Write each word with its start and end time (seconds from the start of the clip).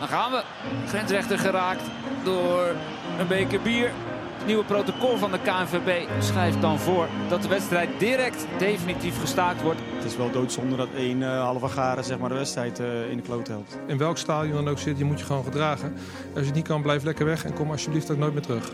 Dan 0.00 0.08
gaan 0.08 0.30
we. 0.30 0.42
Grensrechter 0.86 1.38
geraakt 1.38 1.82
door 2.24 2.74
een 3.18 3.26
beker 3.28 3.60
bier. 3.60 3.90
Het 4.36 4.46
nieuwe 4.46 4.64
protocol 4.64 5.16
van 5.16 5.30
de 5.30 5.38
KNVB 5.38 6.08
schrijft 6.18 6.60
dan 6.60 6.78
voor 6.78 7.08
dat 7.28 7.42
de 7.42 7.48
wedstrijd 7.48 7.88
direct 7.98 8.46
definitief 8.58 9.20
gestaakt 9.20 9.62
wordt. 9.62 9.80
Het 9.94 10.04
is 10.04 10.16
wel 10.16 10.30
doodzonde 10.30 10.76
dat 10.76 10.88
één 10.96 11.20
uh, 11.20 11.42
halve 11.42 11.68
garen 11.68 12.04
zeg 12.04 12.18
maar, 12.18 12.28
de 12.28 12.34
wedstrijd 12.34 12.80
uh, 12.80 13.10
in 13.10 13.16
de 13.16 13.22
kloot 13.22 13.48
helpt. 13.48 13.78
In 13.86 13.98
welk 13.98 14.18
stadion 14.18 14.54
dan 14.54 14.68
ook 14.68 14.78
zit, 14.78 14.98
je 14.98 15.04
moet 15.04 15.18
je 15.18 15.24
gewoon 15.24 15.44
gedragen. 15.44 15.92
Als 16.34 16.40
je 16.40 16.46
het 16.46 16.54
niet 16.54 16.66
kan, 16.66 16.82
blijf 16.82 17.02
lekker 17.02 17.24
weg 17.24 17.44
en 17.44 17.52
kom 17.52 17.70
alsjeblieft 17.70 18.10
ook 18.10 18.18
nooit 18.18 18.32
meer 18.32 18.42
terug. 18.42 18.72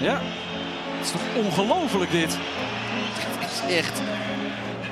Ja, 0.00 0.20
het 0.20 1.06
is 1.06 1.10
toch 1.10 1.44
ongelooflijk 1.44 2.10
dit. 2.10 2.38
Dit 3.40 3.50
is 3.50 3.76
echt... 3.76 4.00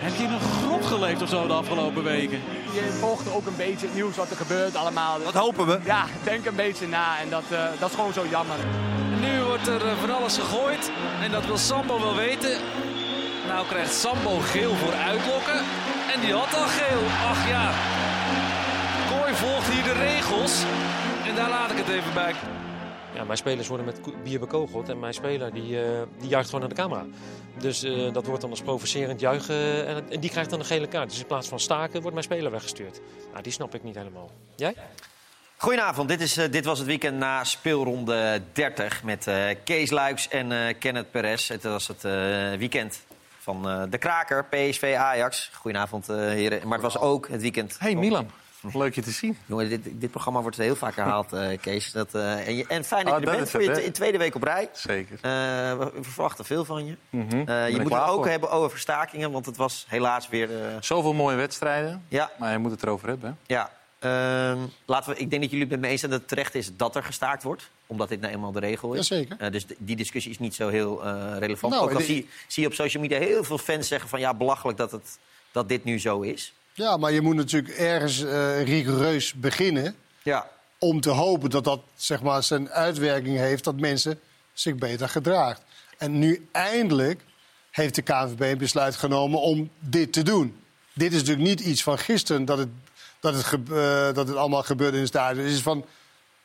Heb 0.07 0.15
je 0.15 0.23
in 0.23 0.33
een 0.33 0.41
grot 0.41 0.87
geleefd 0.87 1.23
of 1.23 1.29
zo 1.29 1.47
de 1.47 1.53
afgelopen 1.53 2.03
weken? 2.03 2.41
Je 2.73 2.97
volgt 3.01 3.33
ook 3.33 3.47
een 3.47 3.57
beetje 3.57 3.87
het 3.87 3.95
nieuws 3.95 4.17
wat 4.17 4.31
er 4.31 4.37
gebeurt 4.37 4.77
allemaal. 4.77 5.19
Dat 5.25 5.35
hopen 5.35 5.67
we. 5.67 5.79
Ja, 5.85 6.05
denk 6.25 6.47
een 6.47 6.55
beetje 6.55 6.89
na 6.89 7.21
en 7.21 7.31
dat, 7.31 7.43
uh, 7.53 7.59
dat 7.81 7.89
is 7.89 7.95
gewoon 7.95 8.13
zo 8.13 8.27
jammer. 8.31 8.57
Nu 9.21 9.43
wordt 9.43 9.67
er 9.67 9.81
van 10.01 10.15
alles 10.15 10.39
gegooid 10.39 10.91
en 11.23 11.31
dat 11.31 11.47
wil 11.47 11.57
Sambo 11.59 12.01
wel 12.01 12.15
weten. 12.15 12.59
Nou 13.47 13.67
krijgt 13.67 13.95
Sambo 13.95 14.39
geel 14.39 14.75
voor 14.75 14.93
uitlokken. 14.93 15.59
En 16.15 16.21
die 16.21 16.33
had 16.33 16.55
al 16.55 16.67
geel. 16.67 17.03
Ach 17.31 17.49
ja. 17.49 17.71
Kooi 19.11 19.35
volgt 19.35 19.69
hier 19.69 19.85
de 19.85 19.93
regels. 19.93 20.63
En 21.29 21.35
daar 21.35 21.49
laat 21.49 21.71
ik 21.71 21.77
het 21.77 21.89
even 21.89 22.15
bij. 22.15 22.35
Ja, 23.17 23.25
mijn 23.25 23.39
spelers 23.39 23.69
worden 23.69 23.87
met 23.87 24.23
bier 24.23 24.41
bekogeld. 24.41 24.89
En 24.89 24.99
mijn 24.99 25.15
speler 25.15 25.53
die, 25.53 25.85
uh, 25.85 26.03
die 26.19 26.29
juicht 26.29 26.47
gewoon 26.51 26.61
naar 26.61 26.75
de 26.75 26.83
camera. 26.83 27.07
Dus 27.59 27.85
uh, 27.85 28.13
dat 28.13 28.27
wordt 28.27 28.41
dan 28.41 28.51
als 28.51 28.63
provocerend 28.63 29.21
juichen. 29.21 29.87
En, 29.87 30.11
en, 30.11 30.21
die 30.21 30.31
krijgt 30.31 30.51
dan 30.51 30.59
een 30.59 30.65
gele 30.65 30.87
kaart. 30.87 31.09
Dus 31.09 31.19
in 31.19 31.27
plaats 31.27 31.49
van 31.49 31.61
staken 31.61 32.01
wordt 32.01 32.13
mijn 32.13 32.25
speler 32.25 32.51
weggestuurd. 32.51 33.01
Nou, 33.31 33.43
die 33.43 33.53
snap 33.53 33.75
ik 33.75 33.83
niet 33.83 33.95
helemaal. 33.95 34.31
Jij? 34.57 34.75
Goedenavond, 35.57 36.09
dit, 36.09 36.21
is, 36.21 36.39
uh, 36.39 36.45
dit 36.51 36.65
was 36.65 36.79
het 36.79 36.87
weekend 36.87 37.19
na 37.19 37.45
speelronde 37.45 38.43
30 38.53 39.03
met 39.03 39.27
uh, 39.27 39.45
Kees 39.65 39.91
Luiks 39.91 40.29
en 40.29 40.51
uh, 40.51 40.75
Kenneth 40.79 41.11
Perez. 41.11 41.49
Het 41.49 41.63
was 41.63 41.89
het 41.89 42.03
weekend 42.59 43.05
van 43.39 43.87
de 43.91 43.99
kraker, 43.99 44.45
PSV 44.45 44.95
Ajax. 44.99 45.51
Goedenavond 45.53 46.07
heren, 46.07 46.69
maar 46.69 46.79
het 46.79 46.93
was 46.93 46.99
ook 46.99 47.29
het 47.29 47.41
weekend... 47.41 47.77
Hey 47.79 47.95
Milan, 47.95 48.31
leuk 48.75 48.95
je 48.95 49.03
te 49.03 49.11
zien. 49.11 49.37
Jongen, 49.47 49.69
dit, 49.69 49.81
dit 49.85 50.11
programma 50.11 50.43
wordt 50.43 50.57
heel 50.57 50.77
vaak 50.77 50.97
herhaald, 50.97 51.35
Kees. 51.61 51.93
Dat, 51.93 52.15
en, 52.15 52.57
je, 52.57 52.67
en, 52.67 52.85
fijn 52.85 53.05
dat 53.05 53.15
oh, 53.15 53.21
je 53.21 53.27
er 53.27 53.37
bent 53.37 53.51
voor 53.51 53.63
je 53.63 53.85
in 53.85 53.93
tweede 53.93 54.19
week 54.19 54.35
op 54.35 54.43
rij. 54.43 54.69
Zeker. 54.73 55.19
we 55.79 55.91
verwachten 56.01 56.45
veel 56.45 56.65
van 56.65 56.87
je. 56.87 56.97
Mm 57.11 57.27
-hmm. 57.29 57.39
je 57.39 57.79
moet 57.81 57.93
het 57.93 58.03
ook 58.03 58.15
voor. 58.15 58.29
hebben 58.29 58.51
over 58.51 58.71
verstakingen, 58.71 59.31
want 59.31 59.47
het 59.47 59.57
was 59.57 59.85
helaas 59.89 60.29
weer... 60.29 60.51
Zoveel 60.81 61.13
mooie 61.13 61.37
wedstrijden, 61.37 62.05
ja. 62.09 62.31
maar 62.39 62.53
je 62.53 62.59
moet 62.59 62.71
het 62.71 62.83
erover 62.83 63.09
hebben. 63.09 63.29
Hè? 63.29 63.55
Ja, 63.55 63.71
Uh, 64.01 64.63
laten 64.87 65.13
we, 65.13 65.19
ik 65.19 65.31
denk 65.31 65.43
dat 65.43 65.51
jullie 65.51 65.67
het 65.67 65.71
met 65.71 65.81
me 65.81 65.89
eens 65.89 66.01
zijn 66.01 66.11
dat 66.11 66.21
het 66.21 66.29
terecht 66.29 66.55
is 66.55 66.77
dat 66.77 66.97
er 66.97 67.03
gestaakt 67.03 67.43
wordt. 67.43 67.71
Omdat 67.87 68.09
dit 68.09 68.21
nou 68.21 68.33
eenmaal 68.33 68.53
de 68.53 68.61
regel 68.61 68.95
is. 68.95 69.09
Jazeker. 69.09 69.37
Uh, 69.41 69.51
dus 69.51 69.67
die 69.79 69.97
discussie 69.97 70.33
is 70.33 70.39
niet 70.39 70.55
zo 70.55 70.69
heel 70.69 71.07
uh, 71.07 71.37
relevant. 71.39 71.73
Nou, 71.73 71.85
Ook 71.91 71.95
al 71.95 72.01
zie, 72.01 72.29
zie 72.47 72.63
je 72.63 72.69
op 72.69 72.75
social 72.75 73.03
media 73.03 73.19
heel 73.19 73.45
veel 73.45 73.59
fans 73.59 73.89
zeggen 73.89 74.09
van... 74.09 74.21
ja, 74.21 74.35
belachelijk 74.35 74.79
dat, 74.79 74.93
het, 74.93 75.19
dat 75.53 75.69
dit 75.69 75.85
nu 75.85 76.01
zo 76.01 76.21
is. 76.21 76.55
Ja, 76.77 76.97
maar 76.97 77.13
je 77.13 77.21
moet 77.21 77.35
natuurlijk 77.35 77.75
ergens 77.75 78.23
rigoureus 78.65 79.35
beginnen... 79.35 79.97
Ja. 80.23 80.51
om 80.79 81.01
te 81.01 81.11
hopen 81.11 81.51
dat 81.51 81.65
dat 81.65 81.81
zeg 81.95 82.23
maar, 82.23 82.43
zijn 82.43 82.71
uitwerking 82.71 83.37
heeft... 83.37 83.65
dat 83.65 83.81
mensen 83.81 84.21
zich 84.53 84.75
beter 84.75 85.09
gedraagt. 85.09 85.63
En 85.99 86.19
nu 86.19 86.49
eindelijk 86.53 87.21
heeft 87.71 87.95
de 87.95 88.03
KNVB 88.03 88.41
een 88.41 88.59
besluit 88.59 88.97
genomen 88.97 89.41
om 89.41 89.71
dit 89.79 90.13
te 90.13 90.23
doen. 90.23 90.57
Dit 90.93 91.13
is 91.13 91.19
natuurlijk 91.19 91.49
niet 91.49 91.61
iets 91.61 91.83
van 91.83 91.99
gisteren 91.99 92.45
dat 92.45 92.59
het 92.59 92.69
dat 93.21 93.35
het, 93.35 93.69
uh, 93.71 93.77
dat 94.15 94.29
het 94.29 94.37
allemaal 94.37 94.63
gebeurt 94.63 94.95
in 94.95 94.99
het 94.99 95.09
stadion. 95.09 95.45
Het 95.45 95.55
is 95.55 95.63
van 95.63 95.85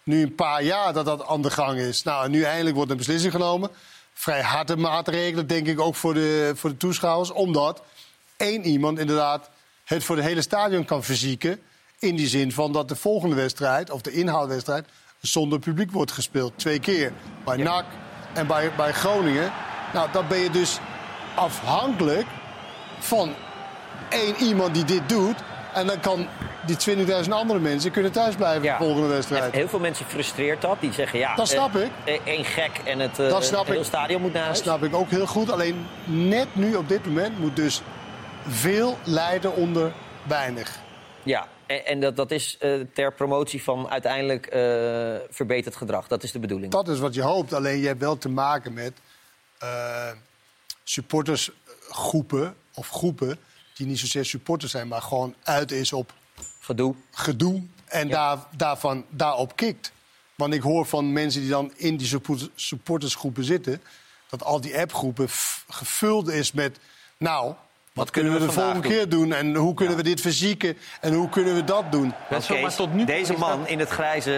nu 0.03 0.21
een 0.21 0.35
paar 0.35 0.63
jaar 0.63 0.93
dat 0.93 1.05
dat 1.05 1.25
aan 1.25 1.41
de 1.41 1.51
gang 1.51 1.79
is. 1.79 2.03
Nou, 2.03 2.25
en 2.25 2.31
nu 2.31 2.43
eindelijk 2.43 2.75
wordt 2.75 2.91
een 2.91 2.97
beslissing 2.97 3.31
genomen. 3.31 3.69
Vrij 4.13 4.41
harde 4.41 4.75
maatregelen, 4.75 5.47
denk 5.47 5.67
ik, 5.67 5.79
ook 5.79 5.95
voor 5.95 6.13
de, 6.13 6.51
voor 6.55 6.69
de 6.69 6.77
toeschouwers. 6.77 7.31
Omdat 7.31 7.81
één 8.37 8.65
iemand 8.65 8.99
inderdaad 8.99 9.49
het 9.95 10.03
voor 10.03 10.15
het 10.15 10.25
hele 10.25 10.41
stadion 10.41 10.85
kan 10.85 11.03
verzieken. 11.03 11.59
In 11.99 12.15
die 12.15 12.27
zin 12.27 12.51
van 12.51 12.71
dat 12.71 12.89
de 12.89 12.95
volgende 12.95 13.35
wedstrijd, 13.35 13.91
of 13.91 14.01
de 14.01 14.11
inhaalwedstrijd... 14.11 14.85
zonder 15.19 15.59
publiek 15.59 15.91
wordt 15.91 16.11
gespeeld. 16.11 16.53
Twee 16.55 16.79
keer. 16.79 17.13
Bij 17.45 17.57
ja. 17.57 17.63
NAC 17.63 17.85
en 18.33 18.47
bij, 18.47 18.71
bij 18.77 18.91
Groningen. 18.91 19.51
Nou, 19.93 20.11
dan 20.11 20.27
ben 20.27 20.39
je 20.39 20.49
dus 20.49 20.79
afhankelijk 21.35 22.27
van 22.99 23.33
één 24.09 24.35
iemand 24.35 24.73
die 24.73 24.85
dit 24.85 25.09
doet... 25.09 25.35
En 25.73 25.87
dan 25.87 25.99
kan 25.99 26.27
die 26.65 26.97
20.000 27.23 27.29
andere 27.29 27.59
mensen 27.59 27.91
kunnen 27.91 28.11
thuisblijven 28.11 28.63
ja. 28.63 28.77
de 28.77 28.83
volgende 28.83 29.07
wedstrijd. 29.07 29.53
Heel 29.53 29.67
veel 29.67 29.79
mensen 29.79 30.05
frustreert 30.05 30.61
dat. 30.61 30.77
Die 30.79 30.93
zeggen 30.93 31.19
ja, 31.19 31.35
dat 31.35 31.47
snap 31.47 31.75
uh, 31.75 31.83
ik. 31.83 32.21
Eén 32.25 32.45
gek 32.45 32.71
en 32.85 32.99
het, 32.99 33.19
uh, 33.19 33.29
dat 33.29 33.45
snap 33.45 33.67
het 33.67 33.85
stadion 33.85 34.21
moet 34.21 34.33
naar 34.33 34.43
huis. 34.43 34.57
Dat 34.57 34.65
snap 34.65 34.83
ik 34.83 34.95
ook 34.95 35.09
heel 35.09 35.27
goed. 35.27 35.51
Alleen 35.51 35.87
net 36.05 36.47
nu 36.53 36.75
op 36.75 36.87
dit 36.87 37.05
moment 37.05 37.39
moet 37.39 37.55
dus 37.55 37.81
veel 38.47 38.97
lijden 39.03 39.55
onder 39.55 39.93
weinig. 40.27 40.79
Ja, 41.23 41.47
en, 41.65 41.85
en 41.85 41.99
dat, 41.99 42.15
dat 42.15 42.31
is 42.31 42.57
uh, 42.59 42.85
ter 42.93 43.13
promotie 43.13 43.63
van 43.63 43.89
uiteindelijk 43.89 44.47
verbeterd 45.29 45.75
gedrag. 45.75 46.07
Dat 46.07 46.23
is 46.23 46.31
de 46.31 46.39
bedoeling. 46.39 46.71
Dat 46.71 46.87
is 46.87 46.99
wat 46.99 47.13
je 47.13 47.21
hoopt. 47.21 47.53
Alleen 47.53 47.79
je 47.79 47.87
hebt 47.87 47.99
wel 47.99 48.17
te 48.17 48.29
maken 48.29 48.73
met 48.73 48.93
supportersgroepen 50.83 52.55
of 52.73 52.89
groepen 52.89 53.37
die 53.75 53.87
niet 53.87 53.99
zozeer 53.99 54.25
supporters 54.25 54.71
zijn, 54.71 54.87
maar 54.87 55.01
gewoon 55.01 55.35
uit 55.43 55.71
is 55.71 55.93
op 55.93 56.13
gedoe. 56.59 56.95
gedoe 57.11 57.63
en 57.85 58.07
ja. 58.07 58.13
daar, 58.13 58.45
daarvan, 58.55 59.05
daarop 59.09 59.55
kikt. 59.55 59.91
Want 60.35 60.53
ik 60.53 60.61
hoor 60.61 60.85
van 60.85 61.13
mensen 61.13 61.41
die 61.41 61.49
dan 61.49 61.73
in 61.75 61.97
die 61.97 62.21
supportersgroepen 62.55 63.43
zitten... 63.43 63.81
dat 64.29 64.43
al 64.43 64.61
die 64.61 64.79
appgroepen 64.79 65.27
gevuld 65.69 66.29
is 66.29 66.51
met... 66.51 66.79
nou, 67.17 67.53
wat, 67.93 68.09
kunnen 68.09 68.33
we 68.33 68.39
de 68.39 68.51
volgende 68.51 68.87
keer 68.87 69.09
doen? 69.09 69.33
En 69.33 69.55
hoe 69.55 69.73
kunnen 69.73 69.95
ja. 69.95 70.01
we 70.03 70.09
dit 70.09 70.21
verzieken? 70.21 70.77
En 71.01 71.13
hoe 71.13 71.29
kunnen 71.29 71.55
we 71.55 71.63
dat 71.63 71.91
doen? 71.91 72.13
Dat 72.29 72.43
okay, 72.43 72.61
maar 72.61 72.75
tot 72.75 72.93
nu 72.93 73.05
deze 73.05 73.37
man 73.37 73.59
dat... 73.59 73.69
in 73.69 73.79
het 73.79 73.89
grijze... 73.89 74.31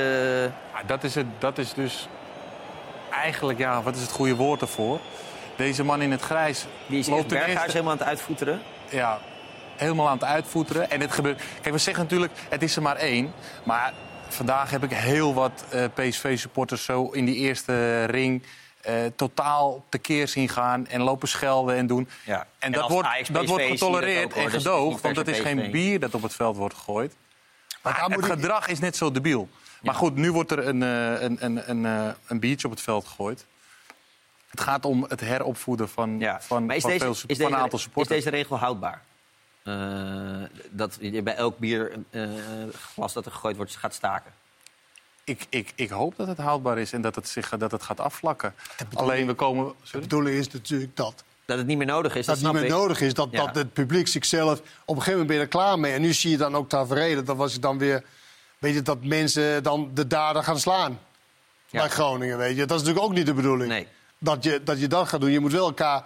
Ja, 0.73 0.83
dat, 0.85 1.03
is 1.03 1.15
het, 1.15 1.25
dat 1.39 1.57
is 1.57 1.73
dus 1.73 2.07
eigenlijk, 3.11 3.59
ja, 3.59 3.83
wat 3.83 3.95
is 3.95 4.01
het 4.01 4.11
goede 4.11 4.35
woord 4.35 4.61
ervoor? 4.61 4.99
Deze 5.55 5.83
man 5.83 6.01
in 6.01 6.11
het 6.11 6.21
grijs... 6.21 6.65
Die 6.87 6.99
is 6.99 7.07
in 7.07 7.13
het 7.13 7.27
berghuis 7.27 7.71
helemaal 7.73 7.91
aan 7.91 7.97
het 7.97 8.07
uitvoeteren? 8.07 8.61
Ja, 8.89 9.19
helemaal 9.75 10.07
aan 10.07 10.17
het 10.17 10.23
uitvoeteren. 10.23 10.89
En 10.89 11.01
het 11.01 11.11
gebeurt. 11.11 11.41
Kijk, 11.61 11.75
we 11.75 11.81
zeggen 11.81 12.03
natuurlijk, 12.03 12.31
het 12.49 12.63
is 12.63 12.75
er 12.75 12.81
maar 12.81 12.95
één. 12.95 13.33
Maar 13.63 13.93
vandaag 14.27 14.69
heb 14.69 14.83
ik 14.83 14.91
heel 14.91 15.33
wat 15.33 15.65
uh, 15.73 15.83
PSV-supporters 15.93 16.83
zo 16.83 17.09
in 17.09 17.25
die 17.25 17.35
eerste 17.35 18.03
ring. 18.03 18.43
Uh, 18.89 19.05
totaal 19.16 19.85
tekeer 19.89 20.27
zien 20.27 20.49
gaan 20.49 20.88
en 20.88 21.01
lopen 21.01 21.27
schelden 21.27 21.75
en 21.75 21.88
doen. 21.88 22.09
Ja. 22.25 22.39
En, 22.39 22.45
en 22.59 22.71
dat, 22.71 22.89
wordt, 22.89 23.33
dat 23.33 23.45
wordt 23.45 23.63
getolereerd 23.63 24.33
ook, 24.33 24.44
en 24.44 24.49
gedoogd, 24.49 25.01
want 25.01 25.16
het 25.16 25.27
is 25.27 25.39
geen 25.39 25.71
bier 25.71 25.99
dat 25.99 26.13
op 26.13 26.21
het 26.21 26.33
veld 26.33 26.57
wordt 26.57 26.75
gegooid. 26.75 27.16
Maar, 27.81 28.05
maar 28.07 28.17
het 28.17 28.25
gedrag 28.25 28.67
is 28.67 28.79
net 28.79 28.95
zo 28.95 29.11
debiel. 29.11 29.49
Maar 29.81 29.95
goed, 29.95 30.16
nu 30.16 30.31
wordt 30.31 30.51
er 30.51 30.67
een, 30.67 30.81
een, 30.81 31.45
een, 31.45 31.69
een, 31.69 32.16
een 32.27 32.39
biertje 32.39 32.67
op 32.67 32.73
het 32.73 32.81
veld 32.81 33.05
gegooid. 33.05 33.45
Het 34.49 34.61
gaat 34.61 34.85
om 34.85 35.05
het 35.09 35.19
heropvoeden 35.19 35.89
van, 35.89 36.19
ja. 36.19 36.41
van, 36.41 36.65
maar 36.65 36.75
is 36.75 36.81
van, 36.81 36.91
deze, 36.91 37.03
veel, 37.03 37.13
is 37.13 37.19
van 37.19 37.27
deze, 37.27 37.44
een 37.44 37.55
aantal 37.55 37.79
supporters. 37.79 38.17
Is 38.17 38.23
deze 38.23 38.35
regel 38.35 38.57
houdbaar? 38.57 39.01
Uh, 39.63 40.44
dat 40.69 40.97
je 41.01 41.21
bij 41.21 41.35
elk 41.35 41.57
bierglas 41.57 43.09
uh, 43.09 43.13
dat 43.13 43.25
er 43.25 43.31
gegooid 43.31 43.55
wordt 43.55 43.75
gaat 43.75 43.94
staken? 43.94 44.31
Ik, 45.23 45.45
ik, 45.50 45.72
ik 45.75 45.89
hoop 45.89 46.13
dat 46.17 46.28
het 46.28 46.38
houdbaar 46.38 46.78
is 46.78 46.94
en 46.94 47.01
dat 47.01 47.16
het, 47.16 47.28
zich, 47.28 47.50
dat 47.50 47.71
het 47.71 47.83
gaat 47.83 48.00
afvlakken. 48.00 48.53
Alleen 48.94 49.27
we 49.27 49.33
komen... 49.33 49.65
Sorry? 49.65 49.92
De 49.92 50.00
bedoeling 50.00 50.38
is 50.38 50.50
natuurlijk 50.50 50.95
dat... 50.95 51.24
Dat 51.45 51.57
het 51.57 51.68
niet 51.68 51.77
meer 51.77 51.88
nodig 51.88 52.15
is, 52.15 52.25
dat, 52.25 52.36
dat 52.36 52.44
het 52.44 52.53
niet 52.53 52.62
meer 52.62 52.71
ik. 52.71 52.77
nodig 52.77 53.01
is, 53.01 53.13
dat, 53.13 53.27
ja. 53.31 53.45
dat 53.45 53.56
het 53.56 53.74
publiek 53.74 54.07
zichzelf... 54.07 54.59
Op 54.59 54.95
een 54.95 55.01
gegeven 55.01 55.12
moment 55.12 55.27
ben 55.27 55.36
je 55.36 55.42
er 55.42 55.47
klaar 55.47 55.80
mee. 55.80 55.94
En 55.94 56.01
nu 56.01 56.13
zie 56.13 56.31
je 56.31 56.38
dan 56.38 56.56
ook 56.56 56.69
tafereelen. 56.69 57.25
Dat 57.25 57.38
was 57.38 57.53
het 57.53 57.62
dan 57.62 57.77
weer... 57.77 58.03
Weet 58.57 58.74
je, 58.74 58.81
dat 58.81 59.03
mensen 59.03 59.63
dan 59.63 59.92
de 59.94 60.07
dader 60.07 60.44
gaan 60.44 60.59
slaan. 60.59 61.00
Ja. 61.69 61.80
Bij 61.80 61.89
Groningen, 61.89 62.38
weet 62.38 62.56
je. 62.56 62.65
Dat 62.65 62.80
is 62.80 62.83
natuurlijk 62.83 63.06
ook 63.06 63.18
niet 63.18 63.25
de 63.25 63.33
bedoeling. 63.33 63.69
Nee. 63.69 63.88
Dat, 64.18 64.44
je, 64.44 64.62
dat 64.63 64.80
je 64.80 64.88
dat 64.88 65.07
gaat 65.07 65.21
doen. 65.21 65.31
Je 65.31 65.39
moet 65.39 65.51
wel 65.51 65.68
elkaar 65.68 66.06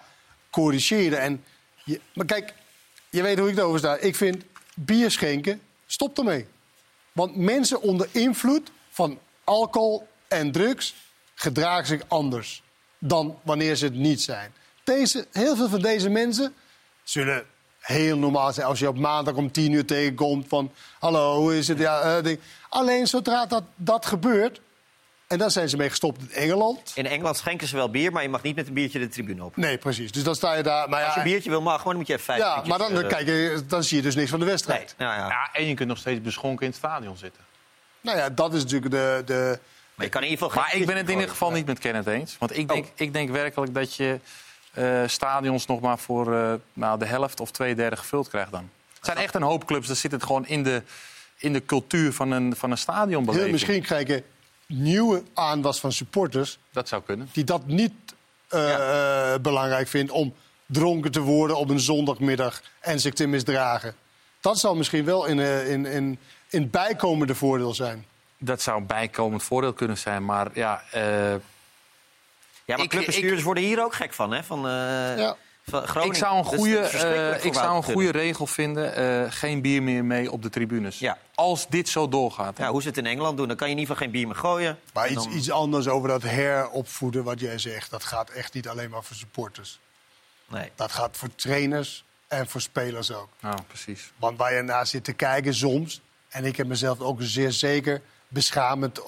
corrigeren. 0.50 1.19
En 1.19 1.44
je, 1.83 2.01
maar 2.13 2.25
kijk, 2.25 2.53
je 3.09 3.21
weet 3.21 3.39
hoe 3.39 3.50
ik 3.50 3.57
erover 3.57 3.80
sta. 3.80 3.95
Ik 3.95 4.15
vind 4.15 4.44
bier 4.75 5.12
schenken, 5.12 5.62
stop 5.86 6.18
ermee. 6.18 6.47
Want 7.12 7.36
mensen 7.36 7.81
onder 7.81 8.07
invloed 8.12 8.71
van 8.97 9.19
alcohol 9.44 10.07
en 10.27 10.51
drugs 10.51 10.95
gedragen 11.35 11.88
zich 11.88 12.01
anders 12.07 12.63
dan 12.97 13.39
wanneer 13.41 13.75
ze 13.75 13.85
het 13.85 13.95
niet 13.95 14.21
zijn. 14.21 14.53
Deze, 14.83 15.27
heel 15.31 15.55
veel 15.55 15.69
van 15.69 15.81
deze 15.81 16.09
mensen 16.09 16.53
zullen 17.03 17.45
heel 17.79 18.17
normaal 18.17 18.53
zijn 18.53 18.67
als 18.67 18.79
je 18.79 18.88
op 18.88 18.97
maandag 18.97 19.33
om 19.33 19.51
tien 19.51 19.71
uur 19.71 19.85
tegenkomt 19.85 20.47
van... 20.47 20.71
hallo, 20.99 21.38
hoe 21.38 21.57
is 21.57 21.67
het? 21.67 21.77
Ja, 21.77 22.21
uh, 22.23 22.38
Alleen 22.69 23.07
zodra 23.07 23.45
dat, 23.45 23.63
dat 23.75 24.05
gebeurt, 24.05 24.61
en 25.27 25.38
daar 25.38 25.51
zijn 25.51 25.69
ze 25.69 25.77
mee 25.77 25.89
gestopt 25.89 26.21
in 26.21 26.31
Engeland. 26.31 26.91
In 26.95 27.05
Engeland 27.05 27.38
schenken 27.38 27.67
ze 27.67 27.75
wel 27.75 27.89
bier, 27.89 28.11
maar 28.11 28.23
je 28.23 28.29
mag 28.29 28.41
niet 28.41 28.55
met 28.55 28.67
een 28.67 28.73
biertje 28.73 29.00
de 29.00 29.07
tribune 29.07 29.43
op. 29.43 29.57
Nee, 29.57 29.77
precies. 29.77 30.11
Dus 30.11 30.23
dan 30.23 30.35
sta 30.35 30.53
je 30.53 30.63
daar. 30.63 30.89
Maar 30.89 31.00
ja, 31.00 31.05
Als 31.05 31.15
je 31.15 31.21
een 31.21 31.27
biertje 31.27 31.50
wil, 31.50 31.61
mag, 31.61 31.75
maar 31.75 31.85
dan 31.85 31.95
moet 31.95 32.07
je 32.07 32.13
even 32.13 32.25
vijf 32.25 32.39
Ja, 32.39 32.63
maar 32.65 32.77
dan, 32.77 32.93
dan, 32.93 33.07
kijk 33.07 33.27
je, 33.27 33.63
dan 33.67 33.83
zie 33.83 33.97
je 33.97 34.03
dus 34.03 34.15
niks 34.15 34.29
van 34.29 34.39
de 34.39 34.45
wedstrijd. 34.45 34.95
Nee. 34.97 35.07
Nou, 35.07 35.19
ja. 35.19 35.27
ja, 35.27 35.50
en 35.53 35.67
je 35.67 35.73
kunt 35.73 35.89
nog 35.89 35.97
steeds 35.97 36.21
beschonken 36.21 36.65
in 36.65 36.71
het 36.71 36.77
stadion 36.77 37.17
zitten. 37.17 37.43
Nou 38.01 38.17
ja, 38.17 38.29
dat 38.29 38.53
is 38.53 38.61
natuurlijk 38.61 38.91
de... 38.91 39.21
de 39.25 39.59
maar 39.95 40.05
je 40.05 40.11
kan 40.11 40.23
in 40.23 40.29
ieder 40.29 40.45
geval 40.45 40.63
maar 40.63 40.75
ik 40.75 40.85
ben 40.85 40.97
het 40.97 41.07
in 41.07 41.13
ieder 41.13 41.29
geval 41.29 41.51
niet 41.51 41.65
met 41.65 41.79
Kenneth 41.79 42.07
eens. 42.07 42.35
Want 42.39 42.57
ik 42.57 42.67
denk, 42.67 42.85
oh. 42.85 42.91
ik 42.95 43.13
denk 43.13 43.29
werkelijk 43.29 43.73
dat 43.73 43.95
je 43.95 44.19
uh, 44.77 45.03
stadions 45.07 45.65
nog 45.65 45.79
maar 45.79 45.99
voor 45.99 46.33
uh, 46.33 46.53
nou, 46.73 46.99
de 46.99 47.05
helft 47.05 47.39
of 47.39 47.51
twee 47.51 47.75
derde 47.75 47.95
gevuld 47.95 48.29
krijgt 48.29 48.51
dan. 48.51 48.69
Het 48.94 49.05
zijn 49.05 49.17
echt 49.17 49.35
een 49.35 49.41
hoop 49.41 49.65
clubs. 49.65 49.88
Dat 49.88 49.97
zit 49.97 50.11
het 50.11 50.23
gewoon 50.23 50.47
in 50.47 50.63
de, 50.63 50.81
in 51.38 51.53
de 51.53 51.65
cultuur 51.65 52.13
van 52.13 52.31
een, 52.31 52.55
van 52.55 52.71
een 52.71 52.77
stadionbeleving. 52.77 53.44
Heel 53.44 53.51
misschien 53.51 53.81
krijgen 53.81 54.23
nieuwe 54.65 55.23
aanwas 55.33 55.79
van 55.79 55.91
supporters... 55.91 56.57
Dat 56.71 56.88
zou 56.88 57.01
kunnen. 57.03 57.29
Die 57.31 57.43
dat 57.43 57.65
niet 57.65 57.93
uh, 58.53 59.35
belangrijk 59.41 59.88
vindt 59.88 60.11
om 60.11 60.33
dronken 60.65 61.11
te 61.11 61.19
worden 61.19 61.57
op 61.57 61.69
een 61.69 61.79
zondagmiddag 61.79 62.61
en 62.79 63.00
zich 63.00 63.13
te 63.13 63.27
misdragen. 63.27 63.95
Dat 64.39 64.59
zou 64.59 64.77
misschien 64.77 65.05
wel 65.05 65.25
in, 65.25 65.39
in, 65.39 65.85
in, 65.85 66.19
in 66.49 66.69
bijkomende 66.69 67.35
voordeel 67.35 67.73
zijn. 67.73 68.05
Dat 68.38 68.61
zou 68.61 68.79
een 68.79 68.85
bijkomend 68.85 69.44
voordeel 69.44 69.73
kunnen 69.73 69.97
zijn, 69.97 70.25
maar 70.25 70.47
ja... 70.53 70.83
Ja, 72.67 72.77
maar 72.77 72.88
clubbestuurders 72.88 73.44
worden 73.44 73.63
hier 73.63 73.83
ook 73.83 73.94
gek 73.94 74.13
van, 74.13 74.31
hè? 74.31 74.44
Van, 74.44 74.65
uh, 74.65 74.71
ja. 75.17 75.35
van 75.65 76.03
ik 76.03 76.13
zou 76.13 76.38
een 76.38 76.44
goede, 76.44 76.91
uh, 76.94 77.45
ik 77.45 77.53
zou 77.53 77.75
een 77.75 77.83
goede 77.83 78.11
regel 78.11 78.47
vinden. 78.47 78.99
Uh, 79.23 79.31
geen 79.31 79.61
bier 79.61 79.83
meer 79.83 80.05
mee 80.05 80.31
op 80.31 80.41
de 80.44 80.49
tribunes. 80.49 80.99
Ja. 80.99 81.17
Als 81.35 81.67
dit 81.67 81.89
zo 81.89 82.09
doorgaat. 82.09 82.57
Ja, 82.57 82.69
hoe 82.69 82.81
ze 82.81 82.88
het 82.88 82.97
in 82.97 83.05
Engeland 83.05 83.38
doen, 83.38 83.47
dan 83.47 83.57
kan 83.57 83.67
je 83.67 83.73
in 83.73 83.79
ieder 83.79 83.95
geval 83.95 84.09
geen 84.09 84.19
bier 84.19 84.27
meer 84.27 84.41
gooien. 84.41 84.79
Maar 84.93 85.09
iets, 85.09 85.27
iets 85.27 85.51
anders 85.51 85.88
over 85.88 86.09
dat 86.09 86.23
heropvoeden 86.23 87.23
wat 87.23 87.39
jij 87.39 87.57
zegt. 87.57 87.89
Dat 87.89 88.03
gaat 88.03 88.29
echt 88.29 88.53
niet 88.53 88.67
alleen 88.67 88.89
maar 88.89 89.03
voor 89.03 89.15
supporters. 89.15 89.79
Nee. 90.47 90.71
Dat 90.75 90.91
gaat 90.91 91.17
voor 91.17 91.35
trainers 91.35 92.03
en 92.27 92.47
voor 92.47 92.61
spelers 92.61 93.11
ook. 93.11 93.29
Nou, 93.39 93.57
precies. 93.67 94.11
Want 94.17 94.38
waar 94.38 94.53
je 94.53 94.61
naar 94.61 94.88
zit 94.88 95.03
te 95.03 95.13
kijken 95.13 95.53
soms... 95.53 96.01
en 96.29 96.45
ik 96.45 96.57
heb 96.57 96.68
mezelf 96.68 97.00
ook 97.00 97.18
zeer 97.21 97.51
zeker 97.51 98.01
beschamend 98.27 99.00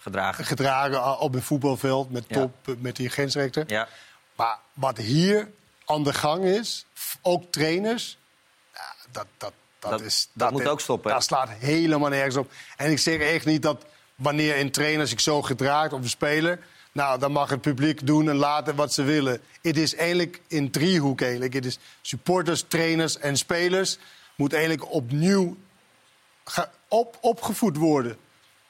gedragen. 0.00 0.44
gedragen 0.44 1.18
op 1.18 1.34
een 1.34 1.42
voetbalveld 1.42 2.10
met 2.10 2.28
top, 2.28 2.74
met 2.78 2.96
die 2.96 3.08
grensrechter. 3.08 3.64
Ja. 3.66 3.88
Maar 4.36 4.58
wat 4.72 4.98
hier 4.98 5.50
aan 5.84 6.04
de 6.04 6.12
gang 6.12 6.44
is, 6.44 6.86
ook 7.22 7.52
trainers, 7.52 8.18
dat, 9.10 9.26
dat, 9.36 9.52
dat, 9.78 10.00
is, 10.00 10.28
dat, 10.32 10.50
moet 10.50 10.68
ook 10.68 10.80
stoppen. 10.80 11.12
Dat 11.12 11.24
slaat 11.24 11.48
helemaal 11.48 12.10
nergens 12.10 12.36
op. 12.36 12.52
En 12.76 12.90
ik 12.90 12.98
zeg 12.98 13.18
echt 13.20 13.44
niet 13.44 13.62
dat 13.62 13.84
wanneer 14.14 14.60
een 14.60 14.70
trainer 14.70 15.08
zich 15.08 15.20
zo 15.20 15.42
gedraagt 15.42 15.92
of 15.92 16.00
een 16.00 16.08
speler... 16.08 16.58
Nou, 16.92 17.18
dan 17.18 17.32
mag 17.32 17.50
het 17.50 17.60
publiek 17.60 18.06
doen 18.06 18.28
en 18.28 18.36
laten 18.36 18.74
wat 18.74 18.92
ze 18.92 19.02
willen. 19.02 19.40
Het 19.62 19.76
is 19.76 19.94
eigenlijk 19.94 20.40
in 20.46 20.70
driehoek 20.70 21.20
eigenlijk. 21.20 21.52
Het 21.52 21.64
is 21.64 21.78
supporters, 22.00 22.64
trainers 22.68 23.18
en 23.18 23.36
spelers... 23.36 23.98
moet 24.34 24.52
eigenlijk 24.52 24.92
opnieuw 24.92 25.56
op, 26.88 27.18
opgevoed 27.20 27.76
worden. 27.76 28.16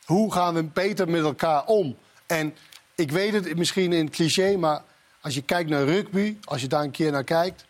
Hoe 0.04 0.32
gaan 0.32 0.54
we 0.54 0.62
beter 0.62 1.08
met 1.08 1.22
elkaar 1.22 1.64
om? 1.64 1.96
En 2.26 2.56
ik 2.94 3.10
weet 3.10 3.32
het 3.32 3.56
misschien 3.56 3.92
in 3.92 4.10
cliché, 4.10 4.56
maar 4.56 4.82
als 5.20 5.34
je 5.34 5.42
kijkt 5.42 5.70
naar 5.70 5.84
rugby, 5.84 6.36
als 6.44 6.60
je 6.60 6.66
daar 6.66 6.82
een 6.82 6.90
keer 6.90 7.12
naar 7.12 7.24
kijkt, 7.24 7.64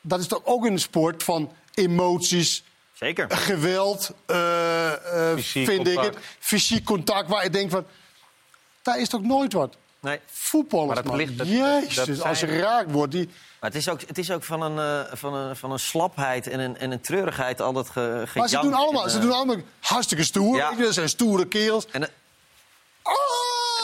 dat 0.00 0.20
is 0.20 0.26
toch 0.26 0.40
ook 0.44 0.64
een 0.64 0.78
sport 0.78 1.22
van 1.22 1.52
emoties. 1.74 2.64
Zeker. 2.92 3.30
Geweld, 3.30 4.14
uh, 4.26 4.92
uh, 5.14 5.36
vind 5.36 5.86
ik 5.88 5.98
het. 5.98 6.16
Fysiek 6.38 6.84
contact, 6.84 7.28
waar 7.28 7.44
je 7.44 7.50
denkt 7.50 7.72
van. 7.72 7.86
Daar 8.82 9.00
is 9.00 9.08
toch 9.08 9.22
nooit 9.22 9.52
wat. 9.52 9.76
Nee. 10.06 10.20
Voetballers, 10.26 10.94
maar 10.94 11.02
dat 11.02 11.14
ligt, 11.14 11.48
Jezus, 11.48 12.22
als 12.22 12.40
je 12.40 12.46
geraakt 12.46 12.90
wordt. 12.90 13.12
Die... 13.12 13.26
Maar 13.60 13.70
het 13.70 13.74
is 13.74 13.88
ook, 13.88 14.00
het 14.00 14.18
is 14.18 14.30
ook 14.30 14.42
van, 14.42 14.62
een, 14.62 15.06
uh, 15.06 15.16
van, 15.16 15.34
een, 15.34 15.56
van 15.56 15.72
een 15.72 15.78
slapheid 15.78 16.46
en 16.46 16.60
een, 16.60 16.78
en 16.78 16.90
een 16.90 17.00
treurigheid 17.00 17.60
altijd 17.60 17.88
ge, 17.88 18.26
Maar 18.34 18.48
ze 18.48 18.60
doen 18.60 18.74
allemaal, 18.74 19.08
ze 19.08 19.18
doen 19.18 19.32
allemaal 19.32 19.56
hartstikke 19.80 20.24
stoer. 20.24 20.56
Ja. 20.56 20.76
Ze 20.76 20.92
zijn 20.92 21.08
stoere 21.08 21.46
kerels. 21.46 21.86
En, 21.86 22.02
oh! 22.02 22.08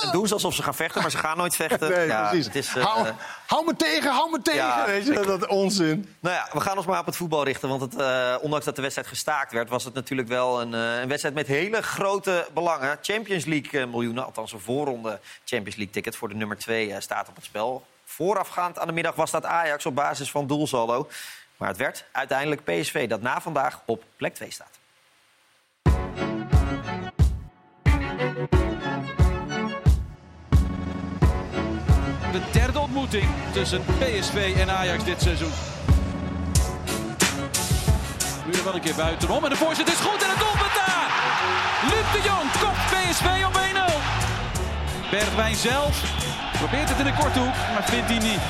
En 0.03 0.11
doen 0.11 0.27
ze 0.27 0.35
alsof 0.35 0.55
ze 0.55 0.63
gaan 0.63 0.75
vechten, 0.75 1.03
maar 1.03 1.11
ze 1.11 1.19
gaan 1.19 1.37
nooit 1.37 1.57
vechten. 1.57 1.91
nee, 1.91 2.07
ja, 2.07 2.29
precies. 2.29 2.47
Het 2.47 2.55
is, 2.55 2.75
uh, 2.75 2.85
hou, 2.85 3.09
hou, 3.47 3.65
me 3.65 3.77
tegen, 3.77 4.11
hou 4.11 4.31
me 4.31 4.43
tegen. 4.43 4.61
Ja, 4.61 4.87
weet 4.87 5.07
je, 5.07 5.13
dat 5.13 5.47
onzin. 5.47 6.15
Nou 6.21 6.35
ja, 6.35 6.49
we 6.53 6.61
gaan 6.61 6.77
ons 6.77 6.87
maar 6.87 7.01
op 7.01 7.07
het 7.07 7.17
voetbal 7.17 7.45
richten. 7.45 7.69
Want 7.69 7.81
het, 7.81 8.01
uh, 8.01 8.35
ondanks 8.41 8.65
dat 8.65 8.77
de 8.77 8.83
wedstrijd 8.83 9.09
gestaakt 9.09 9.53
werd... 9.53 9.69
was 9.69 9.85
het 9.85 9.95
natuurlijk 9.95 10.29
wel 10.29 10.61
een, 10.61 10.73
een 10.73 11.09
wedstrijd 11.09 11.35
met 11.35 11.47
hele 11.47 11.83
grote 11.83 12.47
belangen. 12.55 12.99
Champions 13.03 13.45
League 13.45 13.87
miljoenen, 13.87 14.25
althans 14.25 14.53
een 14.53 14.61
voorronde 14.61 15.21
Champions 15.45 15.77
League 15.77 15.95
ticket... 15.95 16.17
voor 16.17 16.29
de 16.29 16.35
nummer 16.35 16.59
2 16.59 16.95
staat 16.99 17.29
op 17.29 17.35
het 17.35 17.45
spel. 17.45 17.87
Voorafgaand 18.05 18.79
aan 18.79 18.87
de 18.87 18.93
middag 18.93 19.15
was 19.15 19.31
dat 19.31 19.45
Ajax 19.45 19.87
op 19.87 19.95
basis 19.95 20.31
van 20.31 20.47
doelsaldo. 20.47 21.09
Maar 21.57 21.69
het 21.69 21.81
werd 21.81 22.05
uiteindelijk 22.13 22.65
PSV 22.65 23.09
dat 23.09 23.21
na 23.21 23.41
vandaag 23.41 23.81
op 23.85 24.05
plek 24.17 24.35
2 24.35 24.51
staat. 24.51 24.81
De 32.33 32.41
derde 32.53 32.79
ontmoeting 32.79 33.29
tussen 33.53 33.85
PSV 33.99 34.55
en 34.59 34.71
Ajax 34.71 35.05
dit 35.05 35.23
seizoen. 35.23 35.53
Nu 38.47 38.53
er 38.53 38.65
wel 38.65 38.75
een 38.75 38.81
keer 38.81 38.95
buitenom 38.95 39.45
en 39.45 39.51
de 39.51 39.57
voorzet 39.57 39.89
is 39.89 40.01
goed 40.01 40.23
en 40.23 40.29
het 40.29 40.39
doelpunt 40.39 40.75
daar! 40.75 41.11
Luc 41.83 42.07
de 42.13 42.29
Jong 42.29 42.51
PSV 42.93 43.45
op 43.47 43.61
1-0. 45.05 45.11
Bergwijn 45.11 45.55
zelf 45.55 46.21
Probeert 46.63 46.89
het 46.89 46.99
in 46.99 47.05
de 47.05 47.15
korte 47.23 47.39
hoek, 47.39 47.55
maar 47.73 47.85
vindt 47.85 48.09
hij 48.09 48.19
niet. 48.19 48.43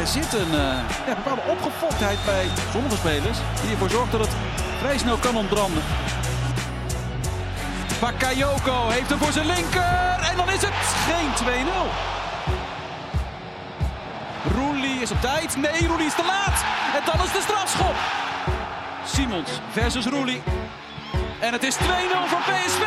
Er 0.00 0.06
zit 0.06 0.32
een 0.32 0.52
uh, 0.52 0.78
ja, 1.06 1.14
bepaalde 1.14 1.42
opgefoktheid 1.50 2.18
bij 2.24 2.46
sommige 2.72 2.96
spelers... 2.96 3.38
die 3.62 3.70
ervoor 3.70 3.90
zorgt 3.90 4.12
dat 4.12 4.20
het 4.20 4.34
vrij 4.78 4.98
snel 4.98 5.16
kan 5.16 5.36
ontbranden. 5.36 5.82
Bakayoko 8.00 8.88
heeft 8.88 9.08
hem 9.08 9.18
voor 9.18 9.32
zijn 9.32 9.46
linker 9.46 10.18
en 10.30 10.36
dan 10.36 10.50
is 10.50 10.62
het 10.62 10.74
geen 11.08 11.30
2-0. 11.46 12.18
Roelie 14.54 15.00
is 15.00 15.10
op 15.10 15.20
tijd. 15.20 15.56
Nee, 15.56 15.86
Roelie 15.86 16.06
is 16.06 16.14
te 16.14 16.24
laat. 16.26 16.64
En 16.94 17.02
dan 17.04 17.24
is 17.26 17.32
de 17.32 17.40
strafschop. 17.40 17.94
Simons 19.04 19.50
versus 19.70 20.06
Roelie. 20.06 20.42
En 21.40 21.52
het 21.52 21.62
is 21.62 21.76
2-0 21.76 21.80
voor 22.26 22.38
PSV. 22.38 22.82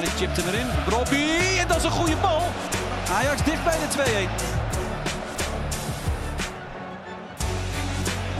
Die 0.00 0.10
chipt 0.16 0.36
hem 0.36 0.48
erin. 0.48 0.66
Robbie. 0.88 1.58
En 1.58 1.68
dat 1.68 1.76
is 1.76 1.84
een 1.84 1.90
goede 1.90 2.16
bal. 2.16 2.42
Ajax 3.12 3.42
dicht 3.42 3.64
bij 3.64 3.76
de 3.78 4.28
2-1. 4.28 4.67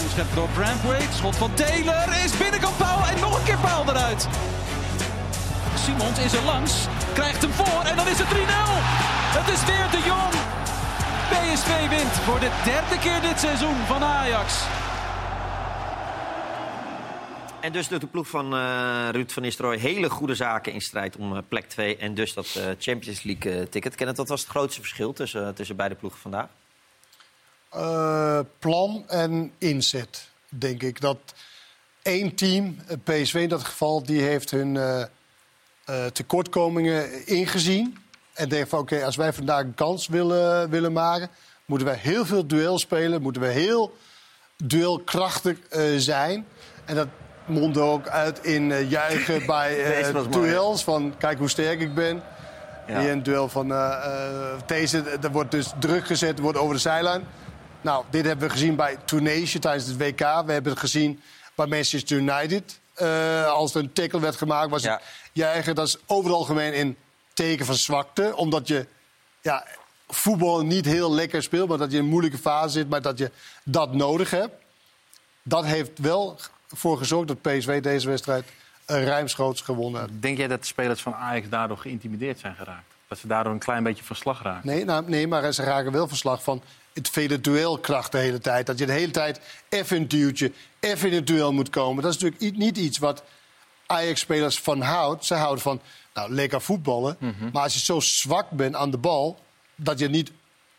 Onderschept 0.08 0.40
door 0.40 0.64
Brandweight. 0.64 1.14
Schot 1.14 1.36
van 1.36 1.54
Taylor 1.54 2.24
is 2.24 2.36
binnenkant 2.36 2.76
paal. 2.76 3.06
En 3.06 3.20
nog 3.20 3.38
een 3.38 3.44
keer 3.44 3.58
paal 3.58 3.84
eruit. 3.88 4.28
Simons 5.74 6.18
is 6.18 6.32
er 6.32 6.42
langs. 6.42 6.86
Krijgt 7.14 7.42
hem 7.42 7.50
voor. 7.50 7.82
En 7.84 7.96
dan 7.96 8.08
is 8.08 8.18
het 8.18 8.28
3-0. 8.28 8.32
Het 9.38 9.48
is 9.54 9.64
weer 9.64 9.88
de 9.90 10.02
Jong. 10.06 10.34
PSV 11.32 11.88
wint 11.88 12.14
voor 12.26 12.40
de 12.40 12.50
derde 12.64 12.98
keer 12.98 13.20
dit 13.20 13.40
seizoen 13.40 13.76
van 13.86 14.02
Ajax. 14.02 14.62
En 17.60 17.72
dus 17.72 17.88
doet 17.88 18.00
de 18.00 18.06
ploeg 18.06 18.28
van 18.28 18.54
uh, 18.54 19.08
Ruud 19.10 19.30
van 19.30 19.42
Nistelrooy 19.42 19.78
hele 19.78 20.10
goede 20.10 20.34
zaken 20.34 20.72
in 20.72 20.80
strijd 20.80 21.16
om 21.16 21.32
uh, 21.32 21.38
plek 21.48 21.68
2 21.68 21.96
en 21.96 22.14
dus 22.14 22.34
dat 22.34 22.54
uh, 22.56 22.64
Champions 22.78 23.22
League 23.22 23.68
ticket. 23.68 23.94
Kenneth, 23.94 24.16
wat 24.16 24.28
was 24.28 24.40
het 24.40 24.50
grootste 24.50 24.80
verschil 24.80 25.12
tussen, 25.12 25.54
tussen 25.54 25.76
beide 25.76 25.94
ploegen 25.94 26.20
vandaag? 26.20 26.48
Plan 28.58 29.04
en 29.08 29.52
inzet, 29.58 30.28
denk 30.48 30.82
ik. 30.82 31.00
Dat 31.00 31.18
één 32.02 32.34
team, 32.34 32.76
PSV 33.04 33.34
in 33.34 33.48
dat 33.48 33.64
geval, 33.64 34.02
die 34.02 34.22
heeft 34.22 34.50
hun 34.50 34.78
tekortkomingen 36.12 37.26
ingezien. 37.26 37.98
En 38.32 38.48
denkt 38.48 38.68
van 38.68 38.78
oké, 38.78 39.04
als 39.04 39.16
wij 39.16 39.32
vandaag 39.32 39.60
een 39.60 39.74
kans 39.74 40.06
willen, 40.06 40.70
willen 40.70 40.92
maken, 40.92 41.30
moeten 41.64 41.86
wij 41.86 41.96
heel 41.96 42.26
veel 42.26 42.46
duel 42.46 42.78
spelen, 42.78 43.22
moeten 43.22 43.42
we 43.42 43.48
heel 43.48 43.96
duelkrachtig 44.56 45.58
zijn. 45.96 46.46
En 46.84 46.94
dat 46.94 47.08
mondde 47.46 47.80
ook 47.80 48.08
uit 48.08 48.44
in 48.44 48.88
juichen 48.88 49.46
bij 49.56 50.04
duels. 50.30 50.84
Van 50.84 51.14
kijk 51.18 51.38
hoe 51.38 51.48
sterk 51.48 51.80
ik 51.80 51.94
ben. 51.94 52.22
Ja. 52.86 53.00
Hier 53.00 53.10
een 53.10 53.22
duel 53.22 53.48
van 53.48 53.70
uh, 53.70 54.52
deze, 54.66 55.02
er 55.22 55.30
wordt 55.30 55.50
dus 55.50 55.72
druk 55.78 56.06
gezet, 56.06 56.38
wordt 56.38 56.58
over 56.58 56.74
de 56.74 56.80
zijlijn. 56.80 57.24
Nou, 57.80 58.04
dit 58.10 58.24
hebben 58.24 58.46
we 58.46 58.52
gezien 58.52 58.76
bij 58.76 58.96
Tunesië 59.04 59.58
tijdens 59.58 59.86
het 59.86 59.96
WK. 59.96 60.18
We 60.18 60.52
hebben 60.52 60.72
het 60.72 60.80
gezien 60.80 61.20
bij 61.54 61.66
Manchester 61.66 62.16
United. 62.16 62.80
als 63.46 63.74
er 63.74 63.80
een 63.80 63.92
tackle 63.92 64.20
werd 64.20 64.36
gemaakt, 64.36 64.70
was 64.70 64.82
ja. 64.82 64.92
het 64.92 65.02
juichen. 65.32 65.74
Dat 65.74 65.86
is 65.86 65.96
overal 66.06 66.44
gemeen 66.44 66.74
in 66.74 66.96
teken 67.34 67.66
van 67.66 67.74
zwakte. 67.74 68.36
Omdat 68.36 68.68
je 68.68 68.86
ja, 69.40 69.66
voetbal 70.08 70.64
niet 70.64 70.84
heel 70.84 71.14
lekker 71.14 71.42
speelt, 71.42 71.68
maar 71.68 71.78
dat 71.78 71.90
je 71.90 71.96
in 71.96 72.02
een 72.02 72.08
moeilijke 72.08 72.38
fase 72.38 72.70
zit, 72.70 72.88
maar 72.88 73.02
dat 73.02 73.18
je 73.18 73.30
dat 73.62 73.94
nodig 73.94 74.30
hebt. 74.30 74.54
Dat 75.42 75.64
heeft 75.64 75.98
wel 75.98 76.38
voor 76.68 76.98
gezorgd 76.98 77.28
dat 77.28 77.42
PSV 77.42 77.80
deze 77.82 78.08
wedstrijd 78.08 78.44
ruimschoots 78.86 79.60
gewonnen 79.60 80.00
heeft. 80.00 80.12
Denk 80.22 80.36
jij 80.38 80.48
dat 80.48 80.60
de 80.60 80.66
spelers 80.66 81.02
van 81.02 81.14
Ajax 81.14 81.48
daardoor 81.48 81.78
geïntimideerd 81.78 82.38
zijn 82.38 82.54
geraakt? 82.54 82.94
Dat 83.08 83.18
ze 83.18 83.26
daardoor 83.26 83.52
een 83.52 83.58
klein 83.58 83.82
beetje 83.82 84.04
verslag 84.04 84.42
raken? 84.42 84.68
Nee, 84.68 84.84
nou, 84.84 85.04
nee 85.06 85.26
maar 85.26 85.52
ze 85.52 85.62
raken 85.62 85.92
wel 85.92 86.08
verslag 86.08 86.42
van... 86.42 86.62
het 86.98 87.08
vele 87.10 87.40
duelkracht 87.40 88.12
de 88.12 88.18
hele 88.18 88.38
tijd. 88.38 88.66
Dat 88.66 88.78
je 88.78 88.86
de 88.86 88.92
hele 88.92 89.12
tijd 89.12 89.40
even 89.68 89.96
een 89.96 90.08
duwtje, 90.08 90.52
even 90.80 91.08
in 91.08 91.14
het 91.14 91.26
duel 91.26 91.52
moet 91.52 91.70
komen. 91.70 92.02
Dat 92.02 92.14
is 92.14 92.18
natuurlijk 92.22 92.56
niet 92.60 92.76
iets 92.76 92.98
wat 92.98 93.22
Ajax-spelers 93.86 94.58
van 94.58 94.80
houdt. 94.80 95.24
Ze 95.24 95.34
houden 95.34 95.62
van 95.62 95.80
nou, 96.14 96.32
lekker 96.32 96.60
voetballen. 96.60 97.16
Mhm. 97.18 97.50
Maar 97.52 97.62
als 97.62 97.74
je 97.74 97.80
zo 97.80 98.00
zwak 98.00 98.50
bent 98.50 98.74
aan 98.74 98.90
de 98.90 98.98
bal, 98.98 99.38
dat 99.74 99.98
je 99.98 100.08
niet 100.08 100.30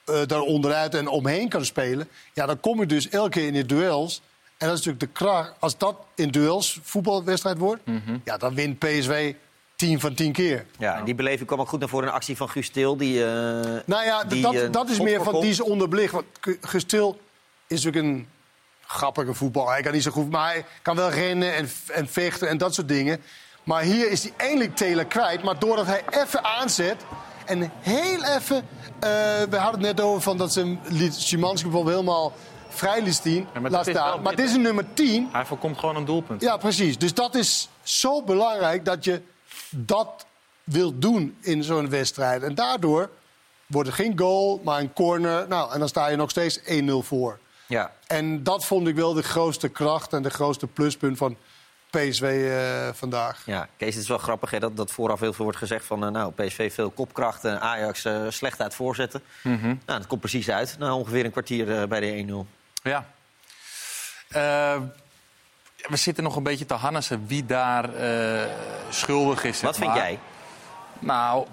uh, 0.06 0.22
daar 0.26 0.42
onderuit 0.42 0.96
en 0.96 1.08
omheen 1.08 1.50
kan 1.50 1.66
spelen... 1.66 2.08
ja, 2.34 2.46
dan 2.46 2.60
kom 2.60 2.80
je 2.80 2.86
dus 2.86 3.10
elke 3.10 3.30
keer 3.30 3.48
in 3.48 3.54
de 3.54 3.66
duels... 3.66 4.22
En 4.58 4.68
dat 4.68 4.78
is 4.78 4.86
natuurlijk 4.86 5.14
de 5.14 5.20
kracht. 5.20 5.54
Als 5.60 5.78
dat 5.78 5.96
in 6.16 6.32
duels 6.32 6.80
voetbalwedstrijd 6.84 7.58
wordt, 7.58 7.86
Mhm. 7.86 8.18
ja, 8.24 8.38
dan 8.38 8.56
wint 8.56 8.80
PSV 8.80 9.34
10 9.80 10.00
van 10.00 10.14
10 10.14 10.32
keer. 10.32 10.66
Ja, 10.78 10.96
en 10.98 11.06
die 11.06 11.16
beleving 11.16 11.48
kwam 11.48 11.60
ook 11.60 11.68
goed 11.70 11.80
naar 11.80 11.90
voren 11.90 12.08
in 12.08 12.14
actie 12.14 12.38
van 12.38 12.50
Guus 12.50 12.70
Til. 12.70 12.98
Die, 12.98 13.24
eh, 13.26 13.30
Nou 13.86 14.04
ja, 14.06 14.24
die, 14.24 14.42
dat, 14.42 14.54
eh, 14.54 14.72
dat 14.72 14.90
is 14.90 15.00
meer 15.00 15.24
van 15.24 15.42
die 15.42 15.50
is 15.50 15.62
onderbelicht. 15.62 16.14
Want 16.14 16.26
Gu- 16.42 16.58
Gestil 16.62 17.20
is 17.68 17.84
natuurlijk 17.84 18.14
een 18.14 18.28
grappige 18.86 19.34
voetbal. 19.34 19.70
Hij 19.70 19.82
kan 19.82 19.92
niet 19.94 20.04
zo 20.04 20.12
goed, 20.12 20.30
maar 20.30 20.52
hij 20.52 20.66
kan 20.82 20.96
wel 20.96 21.10
rennen 21.10 21.54
en, 21.56 21.70
en 21.88 22.08
vechten 22.08 22.50
en 22.50 22.58
dat 22.58 22.74
soort 22.74 22.88
dingen. 22.88 23.22
Maar 23.64 23.82
hier 23.82 24.12
is 24.12 24.24
hij 24.24 24.34
eindelijk 24.38 24.76
Taylor 24.76 25.06
kwijt. 25.06 25.44
Maar 25.44 25.60
doordat 25.60 25.86
hij 25.86 26.02
even 26.10 26.44
aanzet 26.44 26.96
en 27.46 27.72
heel 27.80 28.24
even... 28.24 28.56
eh, 29.00 29.10
we 29.50 29.58
hadden 29.58 29.84
het 29.84 29.96
net 29.98 30.02
over 30.02 30.22
van 30.22 30.38
dat 30.38 30.54
ze 30.54 30.78
liet 30.84 31.14
Szymanski 31.16 31.68
bijvoorbeeld 31.70 31.96
helemaal 32.00 32.34
vrij 32.70 33.02
liet 33.02 33.20
zien. 33.24 33.48
Ja, 33.54 33.60
maar 33.60 33.72
laat 33.72 33.88
staan. 33.88 34.22
maar 34.22 34.36
dit 34.36 34.46
is 34.46 34.54
een 34.54 34.62
nummer 34.62 34.86
10. 34.94 35.30
Hij 35.32 35.46
voorkomt 35.46 35.78
gewoon 35.80 35.96
een 35.96 36.06
doelpunt. 36.06 36.42
Ja, 36.42 36.58
precies. 36.58 36.98
Dus 36.98 37.14
dat 37.14 37.36
is 37.36 37.70
zo 37.84 38.24
belangrijk 38.24 38.86
dat 38.86 39.04
je 39.04 39.22
dat 39.70 40.26
wilt 40.64 41.02
doen 41.02 41.38
in 41.42 41.64
zo'n 41.64 41.90
wedstrijd. 41.90 42.44
En 42.44 42.56
daardoor 42.56 43.10
wordt 43.66 43.88
het 43.88 43.98
geen 43.98 44.20
goal, 44.20 44.62
maar 44.64 44.80
een 44.80 44.94
corner. 44.94 45.48
Nou, 45.48 45.74
en 45.74 45.80
dan 45.80 45.88
sta 45.88 46.08
je 46.08 46.16
nog 46.16 46.30
steeds 46.30 46.60
1-0 46.60 46.64
voor. 47.00 47.40
Ja. 47.68 47.92
En 48.08 48.44
dat 48.44 48.66
vond 48.66 48.88
ik 48.88 48.96
wel 48.96 49.14
de 49.14 49.24
grootste 49.24 49.70
kracht 49.70 50.14
en 50.14 50.22
de 50.22 50.30
grootste 50.30 50.68
pluspunt 50.68 51.18
van 51.18 51.38
PSV 51.90 52.50
eh, 52.52 52.94
vandaag. 52.94 53.42
Ja, 53.46 53.68
Kees, 53.78 53.94
het 53.94 54.04
is 54.04 54.10
wel 54.10 54.18
grappig 54.18 54.52
hè, 54.52 54.60
dat, 54.60 54.78
dat 54.78 54.92
vooraf 54.92 55.20
heel 55.20 55.34
veel 55.34 55.44
wordt 55.44 55.60
gezegd 55.60 55.86
van... 55.86 56.06
eh, 56.06 56.12
nou, 56.12 56.34
PSV 56.34 56.74
veel 56.74 56.90
kopkracht 56.90 57.46
en 57.46 57.62
Ajax 57.62 58.06
eh, 58.06 58.26
slecht 58.30 58.62
uit 58.62 58.76
voorzetten. 58.76 59.22
Mhm. 59.44 59.66
Nou, 59.66 59.78
dat 59.86 60.08
komt 60.08 60.22
precies 60.22 60.50
uit. 60.50 60.76
Na 60.80 60.96
ongeveer 60.96 61.26
een 61.26 61.32
kwartier 61.32 61.88
bij 61.88 62.00
de 62.00 62.46
1-0. 62.46 62.48
Ja. 62.84 63.06
We 65.88 65.96
zitten 65.96 66.24
nog 66.24 66.36
een 66.36 66.44
beetje 66.44 66.66
te 66.66 66.74
hannissen 66.74 67.26
wie 67.28 67.46
daar 67.46 67.94
eh, 67.94 68.50
schuldig 68.90 69.44
is. 69.44 69.62
Wat 69.62 69.78
vind 69.78 69.90
maar. 69.90 69.98
jij? 69.98 70.20
Nou, 71.00 71.46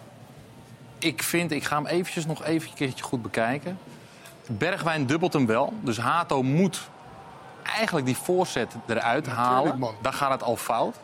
ik 0.99 1.23
vind, 1.23 1.53
ik 1.53 1.65
ga 1.65 1.77
hem 1.77 1.87
eventjes 1.87 2.27
nog 2.27 2.45
even 2.45 2.69
een 2.69 2.75
keertje 2.75 3.05
goed 3.05 3.23
bekijken. 3.23 3.79
Bergwijn 4.47 5.07
dubbelt 5.07 5.33
hem 5.33 5.47
wel. 5.47 5.73
Dus 5.81 5.99
Hato 5.99 6.43
moet 6.43 6.89
eigenlijk 7.63 8.07
die 8.07 8.17
voorzet 8.17 8.75
eruit 8.87 9.27
halen. 9.27 9.79
man. 9.79 9.95
Dan 10.03 10.13
gaat 10.13 10.31
het 10.31 10.43
al 10.43 10.57
fout. 10.57 10.97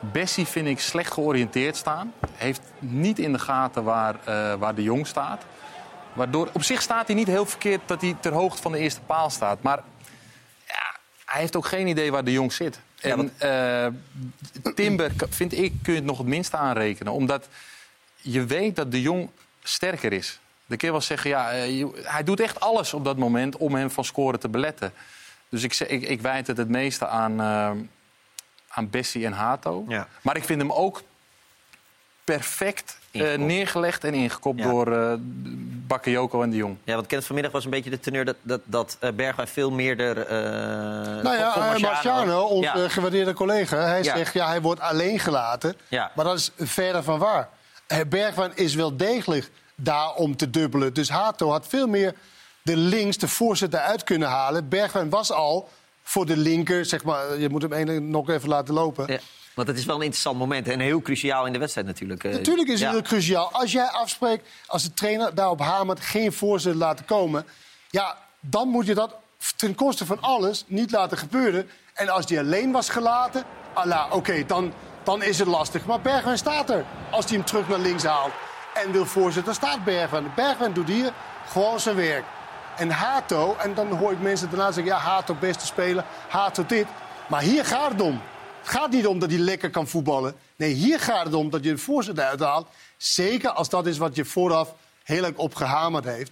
Bessie 0.00 0.46
vind 0.46 0.66
ik 0.66 0.80
slecht 0.80 1.12
georiënteerd 1.12 1.76
staan. 1.76 2.12
Heeft 2.32 2.60
niet 2.78 3.18
in 3.18 3.32
de 3.32 3.38
gaten 3.38 3.84
waar, 3.84 4.14
eh, 4.24 4.54
waar 4.54 4.74
de 4.74 4.82
Jong 4.82 5.06
staat. 5.06 5.42
Waardoor, 6.12 6.48
op 6.52 6.62
zich 6.62 6.82
staat 6.82 7.06
hij 7.06 7.16
niet 7.16 7.26
heel 7.26 7.46
verkeerd 7.46 7.80
dat 7.86 8.00
hij 8.00 8.16
ter 8.20 8.32
hoogte 8.32 8.62
van 8.62 8.72
de 8.72 8.78
eerste 8.78 9.00
paal 9.00 9.30
staat. 9.30 9.62
Maar 9.62 9.82
hij 11.34 11.42
heeft 11.42 11.56
ook 11.56 11.66
geen 11.66 11.86
idee 11.86 12.10
waar 12.10 12.24
de 12.24 12.32
Jong 12.32 12.52
zit. 12.52 12.80
En 13.00 13.32
eh, 13.38 13.86
Timber 14.74 15.12
vind 15.30 15.52
ik 15.52 15.72
kun 15.82 15.92
je 15.92 15.98
het 15.98 16.08
nog 16.08 16.18
het 16.18 16.26
minste 16.26 16.56
aanrekenen. 16.56 17.12
Omdat 17.12 17.48
je 18.16 18.44
weet 18.44 18.76
dat 18.76 18.90
de 18.90 19.00
Jong 19.00 19.30
sterker 19.62 20.12
is. 20.12 20.38
De 20.66 20.76
keer 20.76 20.90
wel 20.90 21.00
zeggen, 21.00 21.30
ja, 21.30 21.52
eh, 21.52 21.86
hij 22.02 22.24
doet 22.24 22.40
echt 22.40 22.60
alles 22.60 22.94
op 22.94 23.04
dat 23.04 23.16
moment 23.16 23.56
om 23.56 23.74
hem 23.74 23.90
van 23.90 24.04
scoren 24.04 24.40
te 24.40 24.48
beletten. 24.48 24.92
Dus 25.48 25.62
ik, 25.62 25.78
ik, 25.78 26.02
ik 26.02 26.20
wijd 26.20 26.46
het 26.46 26.56
het 26.56 26.68
meeste 26.68 27.06
aan, 27.06 27.40
eh, 27.40 27.70
aan 28.68 28.90
Bessie 28.90 29.26
en 29.26 29.32
Hato. 29.32 29.84
Ja. 29.88 30.08
Maar 30.22 30.36
ik 30.36 30.44
vind 30.44 30.60
hem 30.60 30.72
ook 30.72 31.02
perfect 32.24 32.98
eh, 33.10 33.34
neergelegd 33.34 34.04
en 34.04 34.14
ingekopt 34.14 34.58
Ja. 34.58 34.68
door 34.70 34.92
eh 34.92 35.12
Bakayoko 35.86 36.42
en 36.42 36.50
de 36.50 36.56
Jong. 36.56 36.76
Ja, 36.84 36.94
want 36.94 37.06
Kenneth 37.06 37.26
vanmiddag 37.26 37.52
was 37.52 37.64
een 37.64 37.70
beetje 37.70 37.90
de 37.90 38.00
teneur 38.00 38.24
dat, 38.24 38.36
dat, 38.42 38.60
dat 38.64 38.96
eh, 39.00 39.10
Bergwijn 39.12 39.48
veel 39.48 39.70
meer 39.70 40.00
er... 40.00 40.18
eh 40.18 41.22
Nou 41.22 41.36
ja, 41.36 41.76
Marciano, 41.80 42.40
onze 42.42 42.78
Ja. 42.78 42.88
gewaardeerde 42.88 43.32
collega, 43.32 43.76
hij 43.76 44.02
Ja. 44.02 44.16
zegt 44.16 44.32
ja, 44.34 44.46
hij 44.46 44.60
wordt 44.60 44.80
alleen 44.80 45.18
gelaten. 45.18 45.76
Ja. 45.88 46.10
Maar 46.14 46.24
dat 46.24 46.38
is 46.38 46.50
verder 46.58 47.02
van 47.02 47.18
waar. 47.18 47.48
Bergwijn 48.08 48.52
is 48.54 48.74
wel 48.74 48.96
degelijk 48.96 49.50
daar 49.74 50.14
om 50.14 50.36
te 50.36 50.50
dubbelen. 50.50 50.94
Dus 50.94 51.08
Hato 51.08 51.50
had 51.50 51.66
veel 51.68 51.86
meer 51.86 52.14
de 52.62 52.76
links, 52.76 53.18
de 53.18 53.28
voorzet 53.28 53.74
eruit 53.74 54.04
kunnen 54.04 54.28
halen. 54.28 54.68
Bergwijn 54.68 55.10
was 55.10 55.32
al 55.32 55.68
voor 56.02 56.26
de 56.26 56.36
linker, 56.36 56.84
zeg 56.84 57.04
maar, 57.04 57.38
je 57.38 57.48
moet 57.48 57.62
hem 57.62 58.10
nog 58.10 58.28
even 58.30 58.48
laten 58.48 58.74
lopen. 58.74 59.20
Want 59.54 59.68
het 59.68 59.78
is 59.78 59.84
wel 59.84 59.94
een 59.96 60.02
interessant 60.02 60.38
moment 60.38 60.68
en 60.68 60.80
heel 60.80 61.00
cruciaal 61.00 61.46
in 61.46 61.52
de 61.52 61.58
wedstrijd 61.58 61.86
natuurlijk. 61.86 62.24
eh. 62.24 62.32
Natuurlijk 62.32 62.68
is 62.68 62.74
het 62.74 62.82
Ja. 62.82 62.90
heel 62.90 63.02
cruciaal. 63.02 63.52
Als 63.52 63.72
jij 63.72 63.86
afspreekt, 63.86 64.48
als 64.66 64.82
de 64.82 64.92
trainer 64.94 65.34
daarop 65.34 65.60
hamert, 65.60 66.00
geen 66.00 66.32
voorzet 66.32 66.74
laten 66.74 67.04
komen... 67.04 67.46
ja, 67.90 68.18
dan 68.40 68.68
moet 68.68 68.86
je 68.86 68.94
dat 68.94 69.14
ten 69.56 69.74
koste 69.74 70.06
van 70.06 70.20
alles 70.20 70.64
niet 70.66 70.90
laten 70.90 71.18
gebeuren. 71.18 71.68
En 71.94 72.08
als 72.08 72.26
die 72.26 72.38
alleen 72.38 72.72
was 72.72 72.88
gelaten, 72.88 73.44
ala, 73.74 74.06
oké, 74.10 74.46
dan, 74.46 74.72
dan 75.02 75.22
is 75.22 75.38
het 75.38 75.48
lastig. 75.48 75.84
Maar 75.86 76.00
Bergwijn 76.00 76.38
staat 76.38 76.70
er. 76.70 76.84
Als 77.10 77.24
hij 77.24 77.34
hem 77.36 77.44
terug 77.44 77.68
naar 77.68 77.78
links 77.78 78.02
haalt 78.04 78.32
en 78.74 78.92
wil 78.92 79.06
voorzetten, 79.06 79.44
dan 79.44 79.54
staat 79.54 79.84
Bergwijn. 79.84 80.32
Bergwijn 80.36 80.72
doet 80.72 80.88
hier 80.88 81.12
gewoon 81.48 81.80
zijn 81.80 81.96
werk. 81.96 82.24
En 82.76 82.90
Hato, 82.90 83.56
en 83.58 83.74
dan 83.74 83.88
hoor 83.92 84.12
ik 84.12 84.20
mensen 84.20 84.50
daarna 84.50 84.72
zeggen... 84.72 84.92
ja, 84.92 84.98
Hato 84.98 85.34
beste 85.34 85.66
speler, 85.66 86.04
Hato 86.28 86.66
dit. 86.66 86.86
Maar 87.28 87.40
hier 87.40 87.64
gaat 87.64 87.90
het 87.92 88.00
om. 88.00 88.20
Het 88.64 88.72
gaat 88.72 88.90
niet 88.90 89.06
om 89.06 89.18
dat 89.18 89.30
hij 89.30 89.38
lekker 89.38 89.70
kan 89.70 89.88
voetballen. 89.88 90.34
Nee, 90.56 90.72
hier 90.72 91.00
gaat 91.00 91.24
het 91.24 91.34
om 91.34 91.50
dat 91.50 91.64
je 91.64 91.70
een 91.70 91.78
voorzet 91.78 92.20
uithaalt. 92.20 92.68
Zeker 92.96 93.50
als 93.50 93.68
dat 93.68 93.86
is 93.86 93.98
wat 93.98 94.16
je 94.16 94.24
vooraf 94.24 94.74
heel 95.02 95.24
erg 95.24 95.34
op 95.36 95.54
gehamerd 95.54 96.04
heeft. 96.04 96.30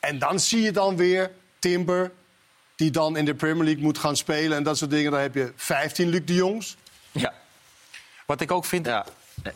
En 0.00 0.18
dan 0.18 0.40
zie 0.40 0.60
je 0.62 0.72
dan 0.72 0.96
weer 0.96 1.30
Timber, 1.58 2.12
die 2.76 2.90
dan 2.90 3.16
in 3.16 3.24
de 3.24 3.34
Premier 3.34 3.64
League 3.64 3.82
moet 3.82 3.98
gaan 3.98 4.16
spelen... 4.16 4.56
en 4.56 4.62
dat 4.62 4.78
soort 4.78 4.90
dingen. 4.90 5.10
Dan 5.10 5.20
heb 5.20 5.34
je 5.34 5.52
15 5.56 6.08
Luc 6.08 6.20
de 6.24 6.34
Jongs. 6.34 6.76
Ja. 7.12 7.32
Wat 8.26 8.40
ik 8.40 8.50
ook 8.50 8.64
vind, 8.64 8.86
Ja. 8.86 9.04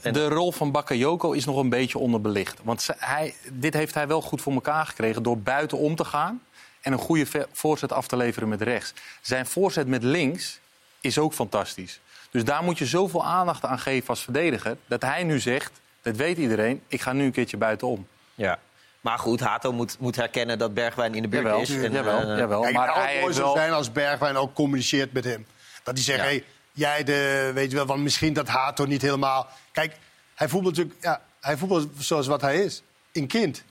En- 0.02 0.12
de 0.12 0.28
rol 0.28 0.52
van 0.52 0.70
Bakayoko 0.72 1.32
is 1.32 1.44
nog 1.44 1.56
een 1.56 1.68
beetje 1.68 1.98
onderbelicht. 1.98 2.58
Want 2.62 2.82
ze- 2.82 2.94
hij, 2.98 3.34
dit 3.52 3.74
heeft 3.74 3.94
hij 3.94 4.06
wel 4.06 4.22
goed 4.22 4.40
voor 4.42 4.52
elkaar 4.52 4.86
gekregen 4.86 5.22
door 5.22 5.38
buiten 5.38 5.78
om 5.78 5.94
te 5.96 6.04
gaan... 6.04 6.42
en 6.80 6.92
een 6.92 6.98
goede 6.98 7.46
voorzet 7.52 7.92
af 7.92 8.06
te 8.06 8.16
leveren 8.16 8.48
met 8.48 8.62
rechts. 8.62 8.92
Zijn 9.22 9.46
voorzet 9.46 9.86
met 9.86 10.02
links 10.02 10.58
is 11.00 11.18
ook 11.18 11.32
fantastisch. 11.34 12.00
Dus 12.30 12.44
daar 12.44 12.62
moet 12.62 12.78
je 12.78 12.86
zoveel 12.86 13.24
aandacht 13.24 13.64
aan 13.64 13.78
geven 13.78 14.08
als 14.08 14.22
verdediger... 14.22 14.76
dat 14.86 15.02
hij 15.02 15.24
nu 15.24 15.40
zegt, 15.40 15.80
dat 16.02 16.16
weet 16.16 16.38
iedereen, 16.38 16.82
ik 16.88 17.00
ga 17.00 17.12
nu 17.12 17.24
een 17.24 17.32
keertje 17.32 17.56
buitenom. 17.56 18.06
Ja. 18.34 18.58
Maar 19.00 19.18
goed, 19.18 19.40
Hato 19.40 19.72
moet, 19.72 19.96
moet 19.98 20.16
herkennen 20.16 20.58
dat 20.58 20.74
Bergwijn 20.74 21.14
in 21.14 21.22
de 21.22 21.28
buurt 21.28 21.42
Jawel, 21.42 21.60
is. 21.60 21.70
En, 21.70 21.92
jawel, 21.92 22.20
eh, 22.20 22.38
jawel. 22.38 22.60
Kijk, 22.60 22.74
maar 22.74 22.86
het 22.86 22.96
hij 22.96 23.10
zou 23.10 23.20
mooi 23.20 23.34
zou 23.34 23.44
wel... 23.46 23.56
zijn 23.56 23.72
als 23.72 23.92
Bergwijn 23.92 24.36
ook 24.36 24.54
communiceert 24.54 25.12
met 25.12 25.24
hem. 25.24 25.46
Dat 25.82 25.94
hij 25.94 26.04
zegt, 26.04 26.18
Ja. 26.18 26.24
hey, 26.24 26.44
jij 26.72 27.04
de, 27.04 27.50
weet 27.54 27.70
je 27.70 27.76
wel, 27.76 27.86
want 27.86 28.02
misschien 28.02 28.32
dat 28.32 28.48
Hato 28.48 28.84
niet 28.84 29.02
helemaal... 29.02 29.48
Kijk, 29.72 29.96
hij 30.34 30.48
voetbalt 30.48 30.76
natuurlijk, 30.76 31.04
ja, 31.04 31.20
hij 31.40 31.56
voetbalt 31.56 31.88
zoals 31.98 32.26
wat 32.26 32.40
hij 32.40 32.64
is. 32.64 32.82
Een 33.12 33.26
kind. 33.26 33.64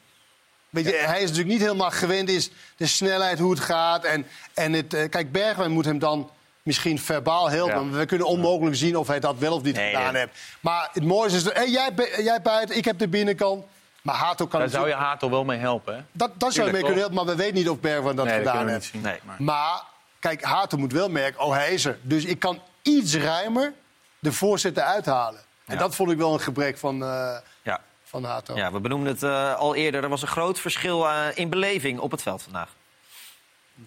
Weet 0.70 0.86
je, 0.86 0.92
hij 0.92 1.18
is 1.22 1.30
natuurlijk 1.30 1.50
niet 1.50 1.62
helemaal 1.62 1.92
gewend 1.92 2.30
is 2.30 2.52
de 2.76 2.88
snelheid, 2.88 3.40
hoe 3.40 3.52
het 3.52 3.60
gaat. 3.60 4.04
En, 4.04 4.28
en 4.54 4.74
het, 4.74 4.94
eh, 4.94 5.10
kijk, 5.10 5.32
Bergwijn 5.32 5.72
moet 5.72 5.86
hem 5.86 6.00
dan 6.00 6.30
misschien 6.68 7.00
verbaal 7.00 7.50
helpen. 7.50 7.76
Ja. 7.76 7.82
maar 7.82 8.00
We 8.00 8.06
kunnen 8.06 8.28
onmogelijk 8.28 8.76
zien 8.76 8.96
of 8.98 9.08
hij 9.08 9.20
dat 9.20 9.38
wel 9.38 9.54
of 9.54 9.62
niet 9.62 9.76
Nee, 9.76 9.96
gedaan 9.96 10.14
nee. 10.14 10.22
heeft. 10.22 10.40
Maar 10.60 10.90
het 10.94 11.04
mooiste 11.04 11.38
is, 11.38 11.44
dat, 11.44 11.54
hey, 11.54 11.70
jij, 11.70 11.92
jij 12.24 12.42
buiten, 12.42 12.78
ik 12.78 12.86
heb 12.86 13.00
de 13.00 13.08
binnenkant. 13.08 13.66
Maar 14.02 14.16
Hato 14.16 14.48
kan 14.48 14.60
Daar 14.60 14.70
zou 14.70 14.88
je 14.88 14.94
Hato 14.94 15.30
wel 15.30 15.44
mee 15.44 15.58
helpen, 15.60 15.96
hè? 15.96 16.02
dat, 16.12 16.32
dat 16.40 16.54
zou 16.54 16.66
je 16.68 16.72
mee 16.74 16.82
kunnen 16.82 17.00
helpen, 17.00 17.16
maar 17.18 17.26
we 17.26 17.36
weten 17.36 17.54
niet 17.56 17.70
of 17.70 17.80
Bergwijn 17.80 18.16
dat 18.16 18.26
nee, 18.26 18.38
gedaan 18.38 18.68
heeft. 18.68 18.94
Nee. 18.94 19.20
Maar- 19.24 19.36
Maar 19.40 19.82
kijk, 20.20 20.44
Hato 20.44 20.78
moet 20.78 20.92
wel 20.92 21.10
merken, 21.10 21.42
oh 21.42 21.54
hij 21.54 21.74
is 21.74 21.86
er. 21.86 21.98
Dus 22.02 22.26
ik 22.26 22.40
kan 22.40 22.62
iets 22.82 23.16
ruimer 23.16 23.74
de 24.20 24.32
voorzetten 24.34 24.86
uithalen. 24.86 25.40
En 25.66 25.74
Ja. 25.74 25.80
dat 25.80 25.96
vond 25.96 26.12
ik 26.12 26.18
wel 26.18 26.34
een 26.34 26.40
gebrek 26.42 26.78
van, 26.78 27.04
eh 27.04 27.38
ja. 27.64 27.80
van 28.04 28.24
Hato. 28.24 28.56
ja, 28.56 28.72
we 28.72 28.80
benoemden 28.80 29.14
het 29.14 29.24
eh, 29.24 29.56
al 29.56 29.76
eerder. 29.76 30.04
Er 30.04 30.10
was 30.10 30.22
een 30.22 30.28
groot 30.28 30.60
verschil 30.60 31.08
eh, 31.10 31.26
in 31.34 31.50
beleving 31.50 32.00
op 32.00 32.12
het 32.12 32.22
veld 32.22 32.42
vandaag. 32.44 32.70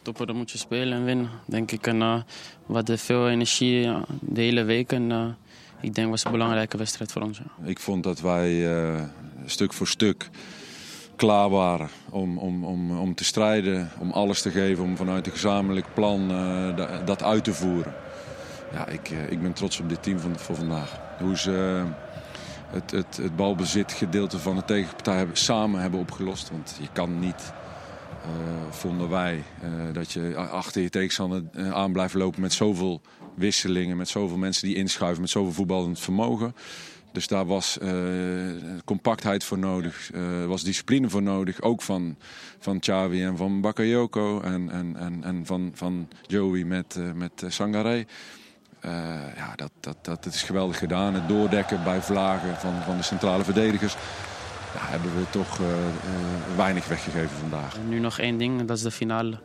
Toppen, 0.03 0.27
dan 0.27 0.37
moet 0.37 0.51
je 0.51 0.59
spelen 0.59 0.99
en 0.99 1.05
winnen, 1.05 1.31
denk 1.45 1.71
ik. 1.71 1.87
En, 1.87 2.03
eh, 2.03 2.23
we 2.67 2.99
veel 2.99 3.29
energie 3.29 3.85
eh, 3.87 4.03
de 4.21 4.41
hele 4.41 4.63
week. 4.63 4.93
En 4.93 5.13
eh, 5.13 5.27
ik 5.81 5.95
denk 5.95 6.11
was 6.11 6.25
een 6.25 6.33
belangrijke 6.33 6.77
wedstrijd 6.77 7.13
voor 7.13 7.23
ons. 7.23 7.41
Ik 7.65 7.79
vond 7.79 8.03
dat 8.03 8.21
wij 8.21 8.69
stuk 9.47 9.73
voor 9.73 9.87
stuk 9.87 10.29
klaar 11.17 11.51
waren 11.51 11.89
om, 12.11 12.39
om, 12.39 12.65
om, 12.65 12.99
om 12.99 13.15
te 13.15 13.25
strijden, 13.25 13.91
om 13.99 14.11
alles 14.11 14.43
te 14.43 14.51
geven, 14.51 14.85
om 14.85 14.97
vanuit 14.97 15.27
een 15.27 15.33
gezamenlijk 15.33 15.87
plan 15.95 16.29
da- 16.77 17.03
dat 17.05 17.23
uit 17.23 17.45
te 17.45 17.55
voeren. 17.55 17.95
Ja, 18.73 18.87
ik, 18.87 19.11
ik 19.29 19.43
ben 19.43 19.53
trots 19.53 19.81
op 19.81 19.89
dit 19.89 20.03
team 20.03 20.19
van, 20.19 20.39
voor 20.39 20.57
vandaag. 20.57 21.01
Hoe 21.19 21.39
ze 21.39 21.85
het, 22.71 22.91
het, 22.91 23.17
het 23.17 23.37
balbezit 23.37 23.93
gedeelte 23.93 24.39
van 24.39 24.57
de 24.57 24.65
tegenpartij 24.65 25.17
hebben, 25.17 25.37
samen 25.37 25.81
hebben 25.81 26.01
opgelost. 26.01 26.51
Want 26.51 26.79
je 26.81 26.89
kan 26.93 27.19
niet 27.19 27.53
vonden 28.71 29.09
wij 29.09 29.43
dat 29.93 30.13
je 30.13 30.37
achter 30.37 30.83
je 30.83 30.91
tegenstander 30.91 31.43
aan 31.73 31.93
blijft 31.93 32.15
lopen 32.15 32.41
met 32.41 32.53
zoveel 32.53 33.01
wisselingen, 33.35 33.97
met 33.97 34.09
zoveel 34.09 34.37
mensen 34.37 34.67
die 34.67 34.77
inschuiven, 34.77 35.21
met 35.21 35.31
zoveel 35.31 35.53
voetballend 35.53 36.01
vermogen. 36.01 36.55
Dus 37.13 37.27
daar 37.27 37.47
was 37.47 37.79
compactheid 38.85 39.45
voor 39.45 39.59
nodig, 39.59 40.11
uh, 40.15 40.45
was 40.45 40.63
discipline 40.63 41.11
voor 41.11 41.23
nodig. 41.23 41.61
Ook 41.61 41.83
van, 41.83 42.17
van 42.59 42.79
Xavi 42.79 43.25
en 43.25 43.37
van 43.37 43.61
Bakayoko 43.61 44.41
en, 44.41 44.71
en, 44.71 44.97
en, 44.97 45.25
en 45.25 45.47
van, 45.47 45.71
van 45.75 46.09
Joey 46.27 46.65
met, 46.65 46.99
met 47.15 47.45
Sangaré. 47.47 48.05
ja, 49.37 49.53
dat, 49.57 49.71
dat, 49.81 49.97
dat, 50.03 50.25
dat 50.25 50.35
is 50.35 50.43
geweldig 50.43 50.79
gedaan. 50.79 51.15
Het 51.15 51.29
doordekken 51.29 51.85
bij 51.85 52.03
vlagen 52.03 52.57
van, 52.57 52.83
van 52.83 52.97
de 52.97 53.03
centrale 53.03 53.45
verdedigers. 53.45 53.97
Ja, 54.75 54.81
hebben 54.81 55.15
we 55.15 55.31
toch 55.31 55.59
weinig 56.57 56.89
weggegeven 56.89 57.37
vandaag. 57.41 57.77
Nu 57.89 57.99
nog 57.99 58.19
één 58.19 58.39
ding, 58.39 58.65
dat 58.65 58.77
is 58.77 58.83
de 58.83 58.91
finale. 58.91 59.39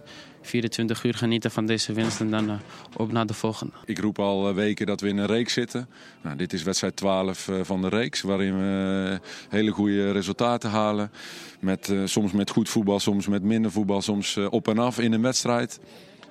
24 0.46 1.04
uur 1.04 1.14
genieten 1.14 1.52
van 1.52 1.66
deze 1.66 1.94
winst 1.94 2.20
en 2.20 2.30
dan 2.30 2.50
uh, 2.50 2.56
op 2.98 3.12
naar 3.12 3.26
de 3.26 3.34
volgende. 3.34 3.74
Ik 3.86 4.00
roep 4.00 4.20
al 4.20 4.50
eh, 4.50 4.56
weken 4.56 4.86
dat 4.86 5.02
we 5.02 5.08
in 5.08 5.18
een 5.18 5.26
reeks 5.26 5.54
zitten. 5.54 5.90
Nou, 6.22 6.36
dit 6.36 6.54
is 6.54 6.64
wedstrijd 6.64 6.96
12 6.96 7.48
uh, 7.48 7.56
van 7.62 7.82
de 7.82 7.90
reeks, 7.90 8.22
waarin 8.22 8.58
we 8.58 9.20
hele 9.50 9.72
goede 9.72 10.12
resultaten 10.12 10.70
halen. 10.70 11.12
Met, 11.60 11.94
soms 12.06 12.32
met 12.32 12.50
goed 12.50 12.70
voetbal, 12.70 13.00
soms 13.00 13.28
met 13.28 13.44
minder 13.44 13.72
voetbal, 13.72 14.02
soms 14.02 14.38
op 14.50 14.68
en 14.68 14.80
af 14.80 15.00
in 15.00 15.14
een 15.14 15.22
wedstrijd. 15.22 15.80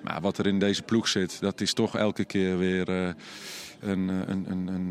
Maar 0.04 0.20
wat 0.20 0.38
er 0.38 0.46
in 0.46 0.58
deze 0.58 0.82
ploeg 0.82 1.08
zit, 1.08 1.40
dat 1.40 1.60
is 1.60 1.72
toch 1.72 1.96
elke 1.96 2.24
keer 2.24 2.58
weer 2.58 2.88
een, 2.88 3.16
een, 3.80 4.08
een, 4.28 4.66
een, 4.68 4.90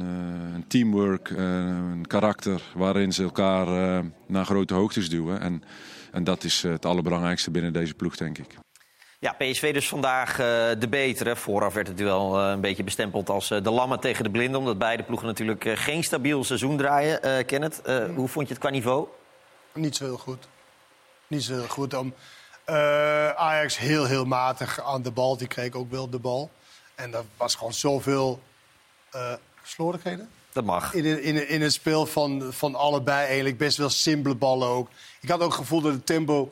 een 0.53 0.67
teamwork, 0.67 1.29
een 1.29 2.07
karakter 2.07 2.61
waarin 2.75 3.13
ze 3.13 3.23
elkaar 3.23 4.03
naar 4.27 4.45
grote 4.45 4.73
hoogtes 4.73 5.09
duwen. 5.09 5.39
En, 5.39 5.63
en 6.11 6.23
dat 6.23 6.43
is 6.43 6.61
het 6.61 6.85
allerbelangrijkste 6.85 7.51
binnen 7.51 7.73
deze 7.73 7.93
ploeg, 7.93 8.15
denk 8.15 8.37
ik. 8.37 8.57
Ja, 9.23 9.35
PSV 9.37 9.73
dus 9.73 9.87
vandaag 9.87 10.31
uh, 10.31 10.45
de 10.79 10.87
betere. 10.89 11.35
Vooraf 11.35 11.73
werd 11.73 11.87
het 11.87 11.97
duel 11.97 12.39
uh, 12.39 12.49
een 12.51 12.61
beetje 12.61 12.83
bestempeld 12.83 13.29
als 13.29 13.51
uh, 13.51 13.61
de 13.61 13.69
lammen 13.69 13.99
tegen 13.99 14.23
de 14.23 14.29
blinden. 14.29 14.59
Omdat 14.59 14.77
beide 14.77 15.03
ploegen 15.03 15.27
natuurlijk 15.27 15.65
geen 15.73 16.03
stabiel 16.03 16.43
seizoen 16.43 16.77
draaien. 16.77 17.45
Kenneth, 17.45 17.81
hoe 18.15 18.27
vond 18.27 18.47
je 18.47 18.53
het 18.53 18.63
qua 18.63 18.69
niveau? 18.69 19.07
Niet 19.73 19.95
zo 19.95 20.03
heel 20.03 20.17
goed. 20.17 20.47
Niet 21.27 21.43
zo 21.43 21.53
heel 21.53 21.67
goed. 21.67 21.93
Om, 21.93 22.13
Ajax 23.35 23.77
heel, 23.77 24.05
heel 24.05 24.25
matig 24.25 24.81
aan 24.81 25.01
de 25.01 25.11
bal. 25.11 25.37
Die 25.37 25.47
kreeg 25.47 25.73
ook 25.73 25.91
wel 25.91 26.09
de 26.09 26.19
bal. 26.19 26.51
En 26.95 27.11
dat 27.11 27.25
was 27.37 27.55
gewoon 27.55 27.73
zoveel 27.73 28.41
slordigheden. 29.63 30.29
Dat 30.51 30.63
mag. 30.63 30.93
In, 30.93 31.23
in, 31.23 31.49
in 31.49 31.61
het 31.61 31.73
spel 31.73 32.05
van, 32.05 32.53
van 32.53 32.75
allebei 32.75 33.27
eigenlijk. 33.27 33.57
Best 33.57 33.77
wel 33.77 33.89
simpele 33.89 34.35
ballen 34.35 34.67
ook. 34.67 34.89
Ik 35.21 35.29
had 35.29 35.41
ook 35.41 35.49
het 35.49 35.59
gevoel 35.59 35.81
dat 35.81 35.93
het 35.93 36.05
tempo 36.05 36.51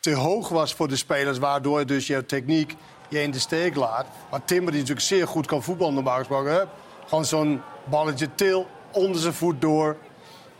te 0.00 0.14
hoog 0.14 0.48
was 0.48 0.74
voor 0.74 0.88
de 0.88 0.96
spelers, 0.96 1.38
waardoor 1.38 1.86
dus 1.86 2.06
je 2.06 2.26
techniek 2.26 2.76
je 3.08 3.22
in 3.22 3.30
de 3.30 3.38
steek 3.38 3.74
laat. 3.74 4.06
Maar 4.30 4.44
Timber, 4.44 4.70
die 4.72 4.80
natuurlijk 4.80 5.06
zeer 5.06 5.28
goed 5.28 5.46
kan 5.46 5.62
voetballen 5.62 5.94
normaal 5.94 6.18
gesproken, 6.18 6.52
hè? 6.52 6.62
gewoon 7.06 7.24
zo'n 7.24 7.62
balletje 7.84 8.34
til 8.34 8.66
onder 8.90 9.20
zijn 9.20 9.34
voet 9.34 9.60
door. 9.60 9.96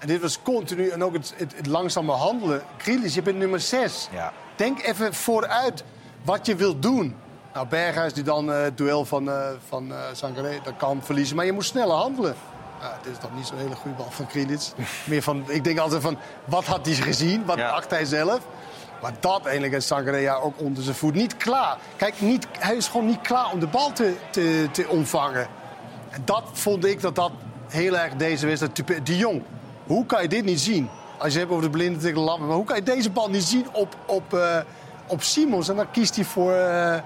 En 0.04 0.11
dit 0.11 0.20
was 0.20 0.42
continu, 0.42 0.88
en 0.88 1.04
ook 1.04 1.12
het, 1.12 1.34
het, 1.37 1.56
het 1.56 1.66
langzame 1.66 2.12
handelen. 2.12 2.62
Grealish, 2.76 3.14
je 3.14 3.23
bent 3.23 3.38
nummer 3.38 3.61
6. 3.61 4.08
Ja. 4.12 4.32
Denk 4.56 4.82
even 4.82 5.14
vooruit 5.14 5.84
wat 6.25 6.46
je 6.46 6.56
wilt 6.56 6.82
doen. 6.82 7.16
Nou, 7.54 7.68
Berghuis 7.68 8.12
die 8.12 8.23
dan 8.23 8.50
uh, 8.50 8.62
het 8.62 8.76
duel 8.76 9.04
van, 9.04 9.28
uh, 9.28 9.49
van 9.68 9.88
uh, 9.88 9.99
Sangaré, 10.12 10.61
dat 10.62 10.76
kan 10.76 11.02
verliezen. 11.02 11.37
Maar 11.37 11.44
je 11.44 11.52
moet 11.52 11.64
sneller 11.64 11.96
handelen. 11.96 12.34
Dit 13.02 13.12
is 13.12 13.18
toch 13.18 13.34
niet 13.37 13.46
zo'n 13.46 13.58
hele 13.58 13.75
goede 13.75 13.96
bal 13.96 14.11
van 14.11 14.28
Grealish. 14.28 14.70
Meer 15.04 15.23
van, 15.23 15.45
ik 15.47 15.64
denk 15.64 15.78
altijd 15.78 16.02
van, 16.02 16.19
wat 16.45 16.64
had 16.64 16.86
hij 16.86 16.95
gezien? 16.95 17.45
Wat 17.45 17.56
ja. 17.56 17.71
dacht 17.71 17.90
hij 17.90 18.04
zelf? 18.04 18.40
Maar 19.02 19.12
dat 19.21 19.45
eigenlijk 19.45 19.75
is 19.75 19.86
Sangarea 19.86 20.34
ook 20.34 20.60
onder 20.60 20.82
zijn 20.82 20.97
voet. 20.97 21.14
Niet 21.14 21.36
klaar. 21.36 21.76
Kijk, 21.97 22.21
niet, 22.21 22.47
hij 22.58 22.76
is 22.76 22.88
gewoon 22.88 23.06
niet 23.06 23.21
klaar 23.21 23.52
om 23.52 23.60
de 23.60 23.67
bal 23.67 23.93
te, 23.93 24.14
te, 24.30 24.69
te 24.73 24.88
ontvangen. 24.88 25.47
En 26.10 26.23
dat 26.25 26.45
vond 26.52 26.84
ik 26.84 27.00
dat 27.00 27.14
dat 27.14 27.32
heel 27.69 27.99
erg 27.99 28.14
deze 28.14 28.47
wedstrijd... 28.47 29.06
De 29.06 29.17
Jong, 29.17 29.43
hoe 29.86 30.06
kan 30.06 30.23
je 30.23 30.28
dit 30.28 30.44
niet 30.44 30.60
zien? 30.60 30.88
Als 31.18 31.32
je 31.32 31.38
hebt 31.38 31.50
over 31.50 31.62
de 31.62 31.70
blinde 31.70 31.99
tegen 31.99 32.14
de 32.14 32.20
lampen. 32.20 32.47
Maar 32.47 32.56
hoe 32.56 32.64
kan 32.64 32.76
je 32.76 32.82
deze 32.82 33.10
bal 33.10 33.30
niet 33.30 33.42
zien 33.42 33.66
op, 33.73 33.97
op, 34.06 34.34
uh, 34.34 34.58
op 35.06 35.23
Simons? 35.23 35.68
En 35.68 35.76
dan 35.76 35.90
kiest 35.90 36.16
hij 36.16 36.25
voor... 36.25 36.52
Uh, 36.52 36.97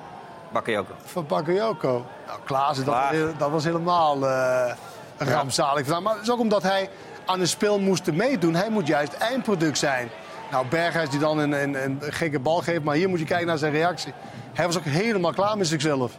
Bakayoko. 0.52 0.94
Voor 1.04 1.24
Bakayoko. 1.24 2.06
Nou, 2.26 2.38
Klaassen, 2.44 2.84
dat, 2.84 3.38
dat, 3.38 3.50
was 3.50 3.64
helemaal 3.64 4.22
uh, 4.22 4.72
rampzalig. 5.16 5.86
Ja. 5.86 6.00
Maar 6.00 6.14
het 6.14 6.22
is 6.22 6.30
ook 6.30 6.38
omdat 6.38 6.62
hij 6.62 6.90
aan 7.26 7.40
een 7.40 7.48
spel 7.48 7.78
moest 7.78 8.12
meedoen. 8.12 8.54
Hij 8.54 8.70
moet 8.70 8.86
juist 8.86 9.12
eindproduct 9.12 9.78
zijn. 9.78 10.08
Nou, 10.50 10.66
Berghuis 10.66 11.10
die 11.10 11.18
dan 11.18 11.38
een, 11.38 11.52
een, 11.52 11.84
een, 11.84 12.00
gekke 12.00 12.38
bal 12.38 12.60
geeft. 12.60 12.82
Maar 12.82 12.94
hier 12.94 13.08
moet 13.08 13.18
je 13.18 13.24
kijken 13.24 13.46
naar 13.46 13.58
zijn 13.58 13.72
reactie. 13.72 14.12
Hij 14.54 14.66
was 14.66 14.76
ook 14.78 14.84
helemaal 14.84 15.32
klaar 15.32 15.56
met 15.58 15.66
zichzelf. 15.66 16.12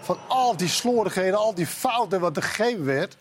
Van 0.00 0.18
al 0.26 0.56
die 0.56 0.68
slordigheden, 0.68 1.38
al 1.38 1.54
die 1.54 1.66
fouten 1.66 2.20
wat 2.20 2.36
er 2.36 2.42
gegeven 2.42 2.84
werd. 2.84 3.16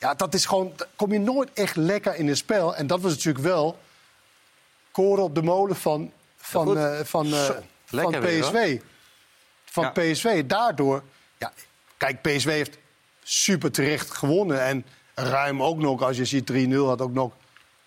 Ja, 0.00 0.14
dat 0.14 0.34
is 0.34 0.46
gewoon... 0.46 0.72
kom 0.96 1.12
je 1.12 1.18
nooit 1.18 1.50
echt 1.54 1.76
lekker 1.76 2.14
in 2.14 2.28
het 2.28 2.36
spel. 2.36 2.76
En 2.76 2.86
dat 2.86 3.00
was 3.00 3.12
natuurlijk 3.12 3.44
wel... 3.44 3.78
koren 4.90 5.24
op 5.24 5.34
de 5.34 5.42
molen 5.42 5.76
van, 5.76 6.12
van, 6.36 6.76
uh, 6.76 7.00
van, 7.00 7.26
uh, 7.26 7.50
van 7.84 8.10
PSV. 8.10 8.50
Weer, 8.50 8.82
van 9.64 9.84
ja. 9.84 9.90
PSV. 9.90 10.44
Daardoor... 10.44 11.02
Ja, 11.38 11.52
kijk, 11.96 12.22
PSV 12.22 12.44
heeft 12.44 12.78
super 13.22 13.72
terecht 13.72 14.10
gewonnen. 14.10 14.62
En 14.62 14.84
ruim 15.14 15.62
ook 15.62 15.78
nog, 15.78 16.02
als 16.02 16.16
je 16.16 16.24
ziet 16.24 16.52
3-0, 16.52 16.74
had 16.74 17.00
ook 17.00 17.12
nog 17.12 17.32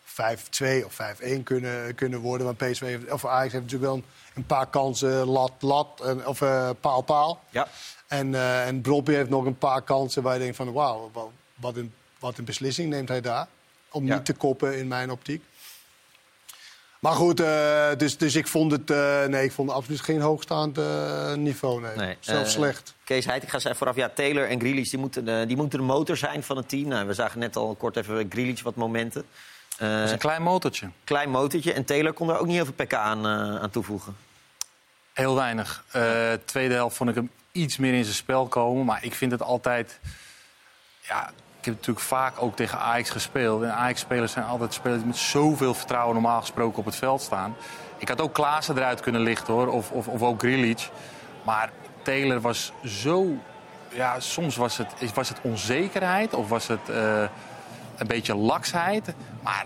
5-2 0.06 0.86
of 0.86 0.98
5-1 1.40 1.44
kunnen, 1.44 1.96
kunnen 1.96 2.20
worden. 2.20 2.46
Want 2.46 2.58
PSV 2.58 2.82
heeft, 2.82 3.12
of 3.12 3.26
Ajax 3.26 3.52
heeft 3.52 3.64
natuurlijk 3.64 3.92
wel 3.92 3.96
een, 3.96 4.06
een 4.34 4.46
paar 4.46 4.68
kansen, 4.68 5.26
lat, 5.26 5.52
lat, 5.60 6.02
en, 6.04 6.28
of 6.28 6.42
uh, 6.42 6.70
paal, 6.80 7.02
paal. 7.02 7.40
Ja. 7.50 7.68
En, 8.08 8.34
uh, 8.34 8.68
en 8.68 8.82
Brobby 8.82 9.14
heeft 9.14 9.30
nog 9.30 9.46
een 9.46 9.58
paar 9.58 9.82
kansen 9.82 10.24
waar 10.24 10.34
je 10.34 10.40
denkt 10.40 10.56
van 10.56 10.72
wauw, 10.72 11.12
wat 11.56 11.76
een, 11.76 11.94
wat 12.24 12.38
een 12.38 12.46
beslissing 12.46 12.90
neemt 12.90 13.10
hij 13.10 13.22
daar. 13.22 13.48
Om 13.92 14.06
ja. 14.06 14.16
niet 14.16 14.26
te 14.26 14.34
koppen 14.34 14.78
in 14.78 14.88
mijn 14.88 15.12
optiek. 15.12 15.44
Maar 17.00 17.14
goed, 17.14 17.42
uh, 17.42 17.90
dus, 17.98 18.18
dus 18.18 18.36
ik 18.36 18.48
vond 18.48 18.72
het 18.72 18.90
uh, 18.90 19.26
nee, 19.26 19.44
ik 19.44 19.52
vond 19.52 19.68
het 19.68 19.78
absoluut 19.78 20.02
geen 20.02 20.22
hoogstaand 20.22 20.78
uh, 20.78 21.34
niveau. 21.34 21.82
Nee. 21.82 21.96
nee. 21.96 22.18
Zelfs 22.20 22.52
slecht. 22.52 22.96
Kees 23.04 23.26
Heid, 23.26 23.44
ik 23.44 23.50
ga 23.50 23.60
zeggen 23.60 23.76
vooraf, 23.76 23.96
ja, 23.96 24.10
Taylor 24.10 24.50
en 24.50 24.60
Grealish 24.60 24.90
die 24.90 25.00
moeten, 25.00 25.48
die 25.48 25.58
moeten 25.58 25.80
de 25.80 25.86
motor 25.86 26.18
zijn 26.18 26.44
van 26.44 26.58
het 26.58 26.70
team. 26.70 26.88
Nou, 26.88 27.08
we 27.08 27.14
zagen 27.14 27.40
net 27.40 27.56
al 27.56 27.76
kort 27.76 27.98
even 27.98 28.26
Grealish 28.30 28.62
wat 28.62 28.76
momenten. 28.76 29.26
Uh, 29.82 29.90
dat 29.90 30.06
is 30.06 30.12
een 30.12 30.18
klein 30.18 30.42
motortje. 30.42 30.90
Klein 31.04 31.30
motortje. 31.30 31.74
En 31.74 31.86
Taylor 31.86 32.14
kon 32.14 32.30
er 32.30 32.38
ook 32.38 32.46
niet 32.46 32.56
heel 32.56 32.66
veel 32.66 32.86
pk 32.86 32.94
aan, 32.94 33.26
uh, 33.26 33.62
aan 33.62 33.70
toevoegen. 33.70 34.16
Heel 35.14 35.36
weinig. 35.36 35.84
Uh, 35.96 36.34
tweede 36.46 36.74
helft 36.74 36.96
vond 36.96 37.10
ik 37.10 37.16
hem 37.16 37.30
iets 37.52 37.78
meer 37.78 37.94
in 37.94 38.04
zijn 38.04 38.16
spel 38.16 38.48
komen. 38.48 38.86
Maar 38.86 39.04
ik 39.04 39.14
vind 39.14 39.32
het 39.32 39.42
altijd... 39.42 40.00
Ja, 41.02 41.32
ik 41.64 41.70
heb 41.70 41.78
natuurlijk 41.78 42.06
vaak 42.06 42.42
ook 42.42 42.56
tegen 42.56 42.80
Ajax 42.80 43.10
gespeeld. 43.10 43.64
En 43.64 43.74
Ajax-spelers 43.74 44.32
zijn 44.32 44.46
altijd 44.46 44.74
spelers 44.74 44.98
die 45.00 45.08
met 45.08 45.18
zoveel 45.18 45.74
vertrouwen 45.74 46.14
normaal 46.14 46.40
gesproken 46.40 46.80
op 46.80 46.86
het 46.86 46.96
veld 46.96 47.22
staan. 47.22 47.56
Ik 47.98 48.08
had 48.08 48.22
ook 48.22 48.34
Klaassen 48.34 48.78
eruit 48.78 49.00
kunnen 49.00 49.22
lichten 49.22 49.54
hoor. 49.54 49.68
Of, 49.68 49.92
of, 49.92 50.08
of 50.08 50.22
ook 50.22 50.40
Grilic. 50.40 50.90
Maar 51.44 51.72
Taylor 52.02 52.42
was 52.42 52.74
zo... 52.86 53.28
Ja, 53.90 54.20
soms 54.20 54.56
was 54.56 54.78
het, 54.78 55.14
was 55.14 55.30
het 55.30 55.40
onzekerheid 55.42 56.34
of 56.34 56.50
was 56.50 56.68
het 56.68 56.90
een 57.98 58.08
beetje 58.08 58.36
laksheid. 58.36 59.14
Maar 59.44 59.66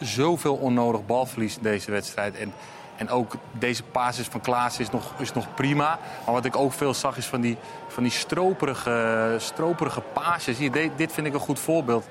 zoveel 0.00 0.54
onnodig 0.54 1.06
balverlies 1.06 1.56
in 1.56 1.62
deze 1.62 1.90
wedstrijd. 1.90 2.36
En, 2.36 2.52
en 2.96 3.10
ook 3.10 3.34
deze 3.52 3.82
basis 3.92 4.26
van 4.26 4.40
Klaas 4.40 4.78
is 4.78 4.90
nog, 4.90 5.12
is 5.18 5.32
nog 5.32 5.54
prima. 5.54 5.98
Maar 6.24 6.34
wat 6.34 6.44
ik 6.44 6.56
ook 6.56 6.72
veel 6.72 6.94
zag 6.94 7.16
is 7.16 7.26
van 7.26 7.40
die, 7.40 7.56
van 7.88 8.02
die 8.02 8.12
stroperige, 8.12 9.36
stroperige 9.38 10.00
pases. 10.00 10.58
Hier, 10.58 10.90
dit 10.96 11.12
vind 11.12 11.26
ik 11.26 11.34
een 11.34 11.40
goed 11.40 11.58
voorbeeld. 11.58 12.08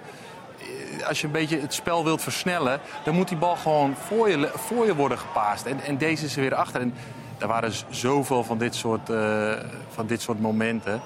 Eh, 0.60 1.08
als 1.08 1.21
je 1.21 1.26
een 1.26 1.34
beetje 1.34 1.60
het 1.60 1.74
spel 1.74 2.04
wilt 2.04 2.21
versnellen... 2.21 2.80
dan 3.04 3.15
moet 3.15 3.28
die 3.28 3.38
bal 3.38 3.56
gewoon 3.56 3.95
voor 3.95 4.30
je, 4.30 4.52
voor 4.54 4.86
je 4.86 4.95
worden 4.95 5.17
gepaast. 5.17 5.65
En, 5.65 5.80
en 5.80 5.98
deze 5.98 6.26
is 6.26 6.36
er 6.36 6.41
weer 6.41 6.56
achter. 6.56 6.82
En 6.82 6.93
er 7.38 7.48
waren 7.48 7.71
zoveel 7.89 8.43
van 8.43 8.58
dit 8.58 8.76
soort, 8.76 9.10
uh, 9.10 9.54
van 9.89 10.08
dit 10.08 10.21
soort 10.21 10.39
momenten. 10.39 11.02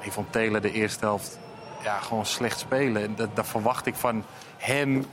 Ik 0.00 0.12
vond 0.12 0.32
Taylor 0.32 0.60
de 0.60 0.72
eerste 0.72 1.04
helft 1.04 1.38
ja, 1.82 1.98
gewoon 1.98 2.26
slecht 2.26 2.58
spelen. 2.58 3.02
En 3.02 3.14
dat, 3.14 3.36
dat 3.36 3.46
verwacht 3.46 3.86
ik 3.86 3.94
van 3.94 4.24
hem. 4.56 5.04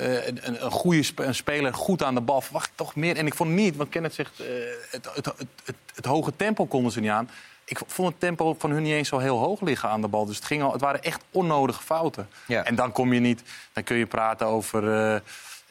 Uh, 0.00 0.26
een, 0.26 0.64
een 0.64 0.70
goede 0.70 1.02
sp 1.02 1.18
een 1.18 1.34
speler 1.34 1.74
goed 1.74 2.02
aan 2.02 2.14
de 2.14 2.20
bal 2.20 2.40
verwacht 2.40 2.66
ik 2.66 2.72
toch 2.74 2.94
meer. 2.94 3.16
En 3.16 3.26
ik 3.26 3.34
vond 3.34 3.50
niet, 3.50 3.76
want 3.76 3.88
Kenneth 3.88 4.14
zegt, 4.14 4.40
uh, 4.40 4.46
het, 4.90 5.08
het, 5.14 5.26
het, 5.64 5.76
het, 5.94 6.04
hoge 6.04 6.32
tempo 6.36 6.66
konden 6.66 6.92
ze 6.92 7.00
niet 7.00 7.10
aan. 7.10 7.30
Ik 7.64 7.80
vond 7.86 8.08
het 8.08 8.20
tempo 8.20 8.54
van 8.58 8.70
hun 8.70 8.82
niet 8.82 8.92
eens 8.92 9.08
zo 9.08 9.18
heel 9.18 9.38
hoog 9.38 9.60
liggen 9.60 9.88
aan 9.88 10.00
de 10.00 10.08
bal. 10.08 10.26
Dus 10.26 10.36
het, 10.36 10.44
ging 10.44 10.62
al, 10.62 10.72
het 10.72 10.80
waren 10.80 11.02
echt 11.02 11.24
onnodige 11.30 11.82
fouten. 11.82 12.28
Ja. 12.46 12.64
En 12.64 12.74
dan 12.74 12.92
kom 12.92 13.12
je 13.12 13.20
niet, 13.20 13.42
dan 13.72 13.84
kun 13.84 13.96
je 13.96 14.06
praten 14.06 14.46
over 14.46 14.84
uh, 14.84 15.20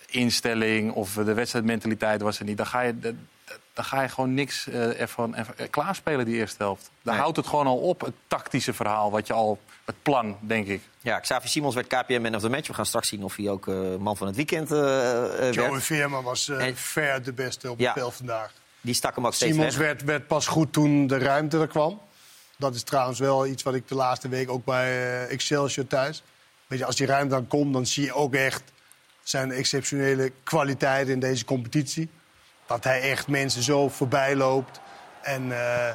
instelling 0.10 0.92
of 0.92 1.14
de 1.14 1.34
wedstrijdmentaliteit 1.34 2.22
was 2.22 2.40
er 2.40 2.46
niet. 2.46 2.58
Dan 2.58 2.66
ga 2.66 2.82
je, 2.82 3.00
dan 3.74 3.86
ga 3.86 4.02
je 4.02 4.10
gewoon 4.10 4.34
niks 4.34 4.68
ervan, 4.70 5.36
ervan 5.36 5.70
klaarspelen 5.70 6.26
die 6.26 6.36
eerste 6.36 6.64
helft. 6.64 6.92
Dan 7.02 7.16
houdt 7.16 7.38
het 7.38 7.48
gewoon 7.48 7.68
al 7.68 7.78
op, 7.78 8.02
het 8.02 8.16
tactische 8.28 8.74
verhaal, 8.74 9.12
wat 9.12 9.28
je 9.28 9.34
al, 9.34 9.60
het 9.86 9.96
plan, 10.02 10.38
denk 10.42 10.68
ik. 10.68 10.82
Ja, 11.02 11.20
Xavi 11.20 11.48
Simons 11.48 11.76
werd 11.76 11.88
KPM 11.88 12.22
Man 12.22 12.36
of 12.36 12.42
the 12.42 12.50
Match. 12.50 12.68
We 12.68 12.74
gaan 12.74 12.86
straks 12.86 13.08
zien 13.08 13.24
of 13.24 13.36
hij 13.36 13.50
ook 13.50 13.68
uh, 13.68 13.96
man 13.96 14.18
van 14.18 14.28
het 14.28 14.36
weekend 14.36 14.72
uh, 14.72 14.80
werd. 14.80 15.54
Joey 15.54 15.80
Veerman 15.80 16.24
was 16.24 16.50
en... 16.50 16.78
ver 16.78 17.24
de 17.24 17.34
beste 17.34 17.72
op 17.72 17.78
het 17.78 17.92
veld 17.94 18.14
vandaag. 18.14 18.52
Die 18.82 18.94
stak 18.94 19.16
hem 19.16 19.26
ook 19.26 19.34
steeds 19.34 19.56
Simons 19.56 19.76
werd, 19.76 20.04
werd, 20.04 20.28
pas 20.28 20.48
goed 20.48 20.74
toen 20.74 21.08
de 21.08 21.18
ruimte 21.18 21.60
er 21.60 21.68
kwam. 21.68 22.02
Dat 22.58 22.76
is 22.76 22.84
trouwens 22.84 23.20
wel 23.20 23.48
iets 23.48 23.64
wat 23.64 23.74
ik 23.74 23.88
de 23.88 23.96
laatste 23.96 24.30
week 24.30 24.50
ook 24.50 24.66
bij 24.66 25.28
Excelsior 25.28 25.88
thuis... 25.88 26.24
Weet 26.68 26.80
je, 26.80 26.86
als 26.86 26.96
die 26.96 27.08
ruimte 27.08 27.36
dan 27.36 27.48
komt, 27.48 27.74
dan 27.74 27.86
zie 27.86 28.04
je 28.04 28.14
ook 28.14 28.34
echt 28.34 28.64
zijn 29.24 29.52
exceptionele 29.52 30.32
kwaliteiten 30.44 31.14
in 31.14 31.20
deze 31.20 31.46
competitie. 31.46 32.10
Dat 32.66 32.84
hij 32.84 33.02
echt 33.02 33.28
mensen 33.28 33.64
zo 33.64 33.90
voorbij 33.90 34.36
loopt. 34.36 34.80
En 35.22 35.46
uh, 35.46 35.90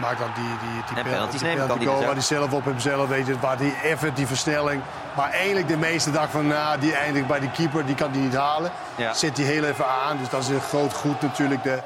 maakt 0.00 0.18
dan 0.18 0.30
die, 0.34 0.44
die, 0.44 0.94
die, 0.94 1.04
penalty, 1.04 1.38
die 1.38 1.48
penalty 1.48 1.84
goal 1.84 2.04
waar 2.04 2.12
hij 2.12 2.20
zelf 2.20 2.52
op 2.52 2.64
hemzelf, 2.64 3.08
weet 3.08 3.26
je, 3.26 3.38
waar 3.38 3.58
hij 3.58 3.74
even 3.82 4.14
die 4.14 4.26
versnelling... 4.26 4.82
Maar 5.16 5.30
eigenlijk 5.30 5.68
de 5.68 5.76
meeste 5.76 6.10
dag 6.10 6.30
van, 6.30 6.46
nou, 6.46 6.80
die 6.80 6.94
eindigt 6.94 7.26
bij 7.26 7.40
die 7.40 7.50
keeper, 7.50 7.86
die 7.86 7.94
kan 7.94 8.12
die 8.12 8.22
niet 8.22 8.34
halen. 8.34 8.70
Ja. 8.96 9.12
Zet 9.12 9.36
hij 9.36 9.46
heel 9.46 9.64
even 9.64 9.86
aan, 9.86 10.16
dus 10.16 10.28
dat 10.28 10.42
is 10.42 10.48
een 10.48 10.60
groot 10.60 10.94
goed 10.94 11.20
natuurlijk, 11.20 11.62
de, 11.62 11.82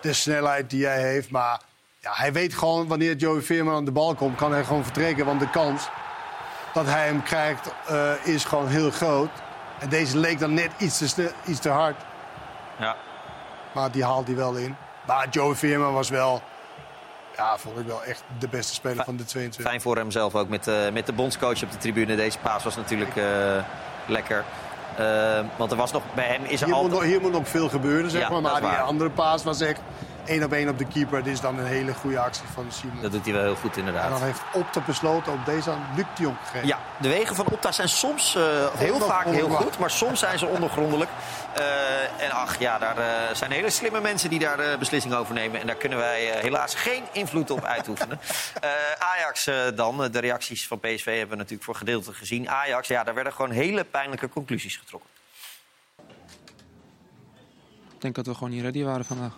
de 0.00 0.12
snelheid 0.12 0.70
die 0.70 0.86
hij 0.86 1.02
heeft. 1.02 1.30
Maar 1.30 1.60
ja, 1.98 2.10
hij 2.14 2.32
weet 2.32 2.54
gewoon, 2.54 2.86
wanneer 2.86 3.16
Joey 3.16 3.40
Veerman 3.40 3.74
aan 3.74 3.84
de 3.84 3.90
bal 3.90 4.14
komt, 4.14 4.36
kan 4.36 4.52
hij 4.52 4.64
gewoon 4.64 4.82
vertrekken. 4.82 5.24
Want 5.24 5.40
de 5.40 5.50
kans 5.50 5.88
dat 6.72 6.86
hij 6.86 7.06
hem 7.06 7.22
krijgt 7.22 7.72
uh, 7.90 8.10
is 8.22 8.44
gewoon 8.44 8.68
heel 8.68 8.90
groot. 8.90 9.30
En 9.78 9.88
deze 9.88 10.18
leek 10.18 10.38
dan 10.38 10.54
net 10.54 10.70
iets 10.78 11.14
te, 11.14 11.32
iets 11.44 11.60
te 11.60 11.68
hard. 11.68 11.96
Ja. 12.78 12.96
Maar 13.72 13.90
die 13.90 14.04
haalt 14.04 14.26
hij 14.26 14.36
wel 14.36 14.54
in. 14.54 14.76
Maar 15.06 15.28
Joey 15.28 15.54
Veerman 15.54 15.92
was 15.92 16.08
wel... 16.08 16.42
Ja, 17.40 17.58
vond 17.58 17.78
ik 17.78 17.86
wel 17.86 18.04
echt 18.04 18.22
de 18.38 18.48
beste 18.48 18.74
speler 18.74 19.04
van 19.04 19.16
de 19.16 19.24
22. 19.24 19.70
Fijn 19.70 19.80
voor 19.80 19.96
hem 19.96 20.10
zelf 20.10 20.34
ook 20.34 20.48
met, 20.48 20.66
uh, 20.68 20.90
met 20.92 21.06
de 21.06 21.12
bondscoach 21.12 21.62
op 21.62 21.70
de 21.70 21.76
tribune. 21.76 22.16
Deze 22.16 22.38
paas 22.38 22.64
was 22.64 22.76
natuurlijk 22.76 23.16
uh, 23.16 23.24
lekker. 24.06 24.44
Uh, 25.00 25.40
want 25.56 25.70
er 25.70 25.76
was 25.76 25.92
nog 25.92 26.02
bij 26.14 26.24
hem 26.24 26.44
is 26.44 26.60
er 26.60 26.66
hier, 26.66 26.74
altijd... 26.74 26.92
moet 26.92 27.00
nog, 27.00 27.10
hier 27.10 27.20
moet 27.20 27.32
nog 27.32 27.48
veel 27.48 27.68
gebeuren, 27.68 28.10
zeg 28.10 28.20
ja, 28.20 28.30
maar. 28.30 28.42
Maar 28.42 28.60
die 28.60 28.70
andere 28.70 29.10
paas 29.10 29.42
was 29.42 29.60
echt 29.60 29.80
één 30.24 30.44
op 30.44 30.52
één 30.52 30.68
op 30.68 30.78
de 30.78 30.84
keeper. 30.86 31.22
Dit 31.22 31.32
is 31.32 31.40
dan 31.40 31.58
een 31.58 31.66
hele 31.66 31.94
goede 31.94 32.18
actie 32.18 32.46
van 32.54 32.66
Simon. 32.68 33.02
Dat 33.02 33.12
doet 33.12 33.24
hij 33.24 33.34
wel 33.34 33.42
heel 33.42 33.54
goed 33.54 33.76
inderdaad. 33.76 34.04
En 34.04 34.10
dan 34.10 34.22
heeft 34.22 34.40
Opta 34.52 34.80
besloten 34.80 35.32
op 35.32 35.44
deze 35.44 35.70
aan 35.70 35.86
Luc 35.96 36.04
de 36.16 36.22
Jong 36.22 36.36
gegeven. 36.44 36.66
Ja, 36.66 36.78
de 37.00 37.08
wegen 37.08 37.36
van 37.36 37.46
Opta 37.46 37.72
zijn 37.72 37.88
soms 37.88 38.34
uh, 38.34 38.42
heel 38.76 39.00
vaak 39.00 39.24
heel 39.24 39.48
goed, 39.48 39.78
maar 39.78 39.90
soms 39.90 40.18
zijn 40.18 40.38
ze 40.38 40.46
ondergrondelijk. 40.46 41.10
Uh, 41.58 42.22
en 42.22 42.30
ach 42.30 42.58
ja, 42.58 42.78
daar 42.78 42.98
uh, 42.98 43.04
zijn 43.34 43.50
hele 43.50 43.70
slimme 43.70 44.00
mensen 44.00 44.30
die 44.30 44.38
daar 44.38 44.56
de 44.56 44.76
beslissing 44.78 45.14
over 45.14 45.34
nemen. 45.34 45.60
En 45.60 45.66
daar 45.66 45.76
kunnen 45.76 45.98
wij 45.98 46.22
helaas 46.40 46.74
geen 46.74 47.02
invloed 47.12 47.50
op 47.50 47.64
uitoefenen. 47.64 48.20
Ajax 49.14 49.50
dan, 49.74 50.08
de 50.10 50.18
reacties 50.18 50.66
van 50.66 50.80
PSV 50.80 51.04
hebben 51.04 51.30
we 51.30 51.36
natuurlijk 51.36 51.64
voor 51.64 51.74
gedeelte 51.74 52.12
gezien. 52.12 52.50
Ajax, 52.50 52.88
ja, 52.88 53.04
daar 53.04 53.14
werden 53.14 53.32
gewoon 53.32 53.50
hele 53.50 53.84
pijnlijke 53.84 54.28
conclusies 54.28 54.76
getrokken. 54.76 55.10
Ik 58.00 58.06
denk 58.06 58.14
dat 58.14 58.26
we 58.26 58.34
gewoon 58.34 58.50
niet 58.50 58.62
ready 58.62 58.82
waren 58.82 59.04
vandaag. 59.04 59.32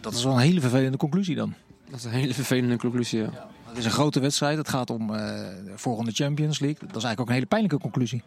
Dat 0.00 0.14
is 0.14 0.24
wel 0.24 0.32
een 0.32 0.38
hele 0.38 0.60
vervelende 0.60 0.96
conclusie 0.96 1.36
dan. 1.36 1.54
Dat 1.90 1.98
is 1.98 2.04
een 2.04 2.10
hele 2.10 2.34
vervelende 2.34 2.76
conclusie, 2.76 3.20
ja. 3.20 3.30
Het 3.68 3.78
is 3.78 3.84
een 3.84 3.90
grote 3.90 4.20
wedstrijd. 4.20 4.56
Het 4.56 4.68
gaat 4.68 4.90
om 4.90 5.02
uh, 5.10 5.16
de 5.16 5.72
volgende 5.74 6.10
Champions 6.10 6.58
League. 6.58 6.78
Dat 6.86 6.96
is 6.96 7.04
eigenlijk 7.04 7.20
ook 7.20 7.28
een 7.28 7.34
hele 7.34 7.46
pijnlijke 7.46 7.78
conclusie. 7.78 8.22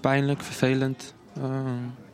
Pijnlijk, 0.00 0.42
vervelend. 0.42 1.14
Uh, 1.38 1.44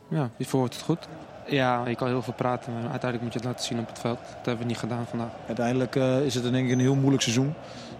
ja, 0.07 0.29
hiervoor 0.37 0.59
wordt 0.59 0.75
het 0.75 0.83
goed. 0.83 1.07
Ja, 1.47 1.87
je 1.87 1.95
kan 1.95 2.07
heel 2.07 2.21
veel 2.21 2.33
praten, 2.33 2.73
maar 2.73 2.81
uiteindelijk 2.81 3.21
moet 3.21 3.33
je 3.33 3.39
het 3.39 3.47
laten 3.47 3.65
zien 3.65 3.79
op 3.79 3.87
het 3.87 3.99
veld. 3.99 4.17
Dat 4.17 4.45
hebben 4.45 4.57
we 4.57 4.69
niet 4.69 4.77
gedaan 4.77 5.05
vandaag. 5.05 5.31
Uiteindelijk 5.47 5.95
uh, 5.95 6.25
is 6.25 6.33
het 6.33 6.43
denk 6.43 6.65
ik 6.65 6.71
een 6.71 6.79
heel 6.79 6.95
moeilijk 6.95 7.23
seizoen. 7.23 7.53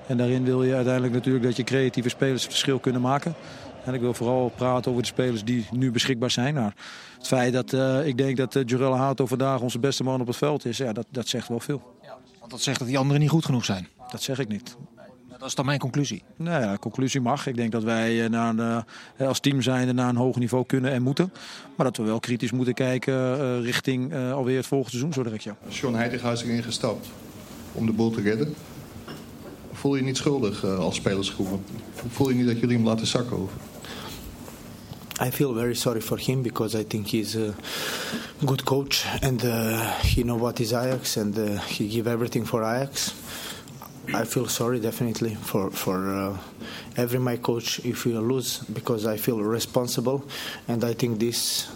En 0.07 0.17
daarin 0.17 0.43
wil 0.43 0.63
je 0.63 0.75
uiteindelijk 0.75 1.13
natuurlijk 1.13 1.45
dat 1.45 1.55
je 1.55 1.63
creatieve 1.63 2.09
spelers 2.09 2.41
het 2.41 2.51
verschil 2.51 2.79
kunnen 2.79 3.01
maken. 3.01 3.33
En 3.85 3.93
ik 3.93 4.01
wil 4.01 4.13
vooral 4.13 4.51
praten 4.55 4.91
over 4.91 5.03
de 5.03 5.09
spelers 5.09 5.43
die 5.43 5.65
nu 5.71 5.91
beschikbaar 5.91 6.31
zijn. 6.31 6.53
Maar 6.53 6.75
het 7.17 7.27
feit 7.27 7.53
dat 7.53 7.73
uh, 7.73 8.07
ik 8.07 8.17
denk 8.17 8.37
dat 8.37 8.55
uh, 8.55 8.63
Jurel 8.65 8.95
Hato 8.95 9.25
vandaag 9.25 9.61
onze 9.61 9.79
beste 9.79 10.03
man 10.03 10.21
op 10.21 10.27
het 10.27 10.35
veld 10.35 10.65
is, 10.65 10.77
ja, 10.77 10.93
dat, 10.93 11.05
dat 11.09 11.27
zegt 11.27 11.47
wel 11.47 11.59
veel. 11.59 11.95
Ja, 12.01 12.17
want 12.39 12.51
dat 12.51 12.61
zegt 12.61 12.79
dat 12.79 12.87
die 12.87 12.97
anderen 12.97 13.21
niet 13.21 13.29
goed 13.29 13.45
genoeg 13.45 13.65
zijn. 13.65 13.87
Dat 14.11 14.21
zeg 14.21 14.39
ik 14.39 14.47
niet. 14.47 14.77
Dat 15.37 15.49
is 15.49 15.55
dan 15.55 15.65
mijn 15.65 15.79
conclusie. 15.79 16.23
Nou 16.35 16.63
ja, 16.63 16.77
conclusie 16.77 17.21
mag. 17.21 17.47
Ik 17.47 17.55
denk 17.55 17.71
dat 17.71 17.83
wij 17.83 18.27
naar 18.27 18.57
een, 18.57 18.83
als 19.27 19.39
team 19.39 19.61
zijn 19.61 19.95
naar 19.95 20.09
een 20.09 20.15
hoog 20.15 20.35
niveau 20.35 20.65
kunnen 20.65 20.91
en 20.91 21.01
moeten. 21.01 21.33
Maar 21.75 21.85
dat 21.85 21.97
we 21.97 22.03
wel 22.03 22.19
kritisch 22.19 22.51
moeten 22.51 22.73
kijken 22.73 23.61
richting 23.61 24.13
alweer 24.15 24.57
het 24.57 24.67
volgende 24.67 24.91
seizoen 24.91 25.13
zo 25.13 25.23
direct. 25.23 25.43
Ja. 25.43 25.57
Sean 25.69 25.95
Heitinghuis 25.95 26.43
erin 26.43 26.63
gestapt 26.63 27.07
om 27.71 27.85
de 27.85 27.91
boel 27.91 28.11
te 28.11 28.21
redden. 28.21 28.53
Voel 29.71 29.95
je 29.95 30.01
je 30.01 30.07
niet 30.07 30.17
schuldig 30.17 30.65
als 30.65 30.95
spelersgroep? 30.95 31.59
Voel 32.07 32.29
je 32.29 32.35
niet 32.35 32.47
dat 32.47 32.59
jullie 32.59 32.75
hem 32.75 32.85
laten 32.85 33.07
zakken 33.07 33.37
over? 33.37 33.57
I 35.21 35.29
feel 35.29 35.53
very 35.53 35.75
sorry 35.75 36.01
for 36.01 36.17
him 36.17 36.41
because 36.41 36.73
I 36.73 36.81
think 36.81 37.05
he's 37.05 37.35
a 37.35 37.53
good 38.43 38.65
coach 38.65 39.05
and 39.21 39.39
uh, 39.45 39.91
he 39.99 40.23
know 40.23 40.35
what 40.35 40.59
is 40.59 40.73
Ajax 40.73 41.15
and 41.15 41.37
uh, 41.37 41.61
he 41.61 41.87
give 41.87 42.07
everything 42.07 42.43
for 42.43 42.63
Ajax. 42.63 43.13
I 44.15 44.25
feel 44.25 44.47
sorry 44.47 44.79
definitely 44.79 45.35
for 45.35 45.69
for 45.69 45.97
uh, 46.09 46.37
every 46.97 47.19
my 47.19 47.37
coach 47.37 47.85
if 47.85 48.05
we 48.05 48.13
lose 48.13 48.57
because 48.73 49.05
I 49.05 49.17
feel 49.17 49.39
responsible 49.43 50.25
and 50.67 50.83
I 50.83 50.93
think 50.93 51.19
this 51.19 51.67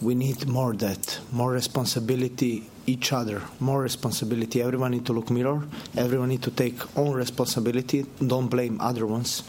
we 0.00 0.14
need 0.14 0.48
more 0.48 0.72
that 0.76 1.20
more 1.32 1.52
responsibility 1.52 2.64
each 2.86 3.12
other 3.12 3.42
more 3.58 3.82
responsibility. 3.82 4.60
Everyone 4.60 4.90
need 4.90 5.04
to 5.04 5.12
look 5.12 5.30
mirror. 5.30 5.62
Everyone 5.94 6.28
need 6.28 6.42
to 6.42 6.50
take 6.54 6.74
own 6.94 7.14
responsibility. 7.14 8.04
Don't 8.18 8.48
blame 8.48 8.76
other 8.80 9.06
ones. 9.06 9.42